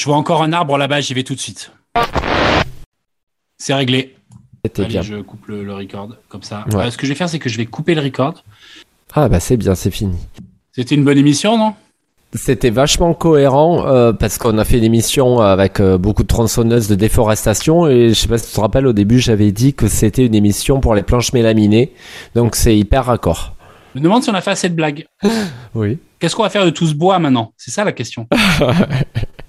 Je 0.00 0.06
vois 0.06 0.16
encore 0.16 0.42
un 0.42 0.54
arbre 0.54 0.78
là-bas, 0.78 1.02
j'y 1.02 1.12
vais 1.12 1.24
tout 1.24 1.34
de 1.34 1.40
suite. 1.40 1.72
C'est 3.58 3.74
réglé. 3.74 4.16
C'était 4.64 4.82
Allez, 4.84 4.92
bien. 4.92 5.02
je 5.02 5.16
coupe 5.16 5.46
le, 5.46 5.62
le 5.62 5.74
record 5.74 6.16
comme 6.30 6.42
ça. 6.42 6.64
Ouais. 6.72 6.86
Euh, 6.86 6.90
ce 6.90 6.96
que 6.96 7.04
je 7.06 7.12
vais 7.12 7.14
faire, 7.14 7.28
c'est 7.28 7.38
que 7.38 7.50
je 7.50 7.58
vais 7.58 7.66
couper 7.66 7.94
le 7.94 8.00
record. 8.00 8.42
Ah 9.12 9.28
bah 9.28 9.40
c'est 9.40 9.58
bien, 9.58 9.74
c'est 9.74 9.90
fini. 9.90 10.16
C'était 10.72 10.94
une 10.94 11.04
bonne 11.04 11.18
émission, 11.18 11.58
non? 11.58 11.74
C'était 12.32 12.70
vachement 12.70 13.12
cohérent 13.12 13.86
euh, 13.88 14.14
parce 14.14 14.38
qu'on 14.38 14.56
a 14.56 14.64
fait 14.64 14.78
une 14.78 14.84
émission 14.84 15.40
avec 15.40 15.80
euh, 15.80 15.98
beaucoup 15.98 16.22
de 16.22 16.28
tronçonneuses 16.28 16.88
de 16.88 16.94
déforestation 16.94 17.86
et 17.86 18.10
je 18.10 18.14
sais 18.14 18.28
pas 18.28 18.38
si 18.38 18.48
tu 18.48 18.54
te 18.54 18.60
rappelles 18.60 18.86
au 18.86 18.92
début 18.94 19.18
j'avais 19.18 19.50
dit 19.50 19.74
que 19.74 19.88
c'était 19.88 20.24
une 20.24 20.34
émission 20.36 20.80
pour 20.80 20.94
les 20.94 21.02
planches 21.02 21.32
mélaminées 21.32 21.92
donc 22.34 22.54
c'est 22.56 22.78
hyper 22.78 23.06
raccord. 23.06 23.56
Je 23.94 23.98
me 23.98 24.04
demande 24.04 24.22
si 24.22 24.30
on 24.30 24.34
a 24.34 24.40
fait 24.40 24.52
assez 24.52 24.68
de 24.70 24.74
blagues. 24.74 25.04
Oui. 25.74 25.98
Qu'est-ce 26.20 26.36
qu'on 26.36 26.42
va 26.44 26.50
faire 26.50 26.64
de 26.64 26.70
tout 26.70 26.86
ce 26.86 26.94
bois 26.94 27.18
maintenant? 27.18 27.52
C'est 27.56 27.70
ça 27.70 27.82
la 27.84 27.92
question. 27.92 28.28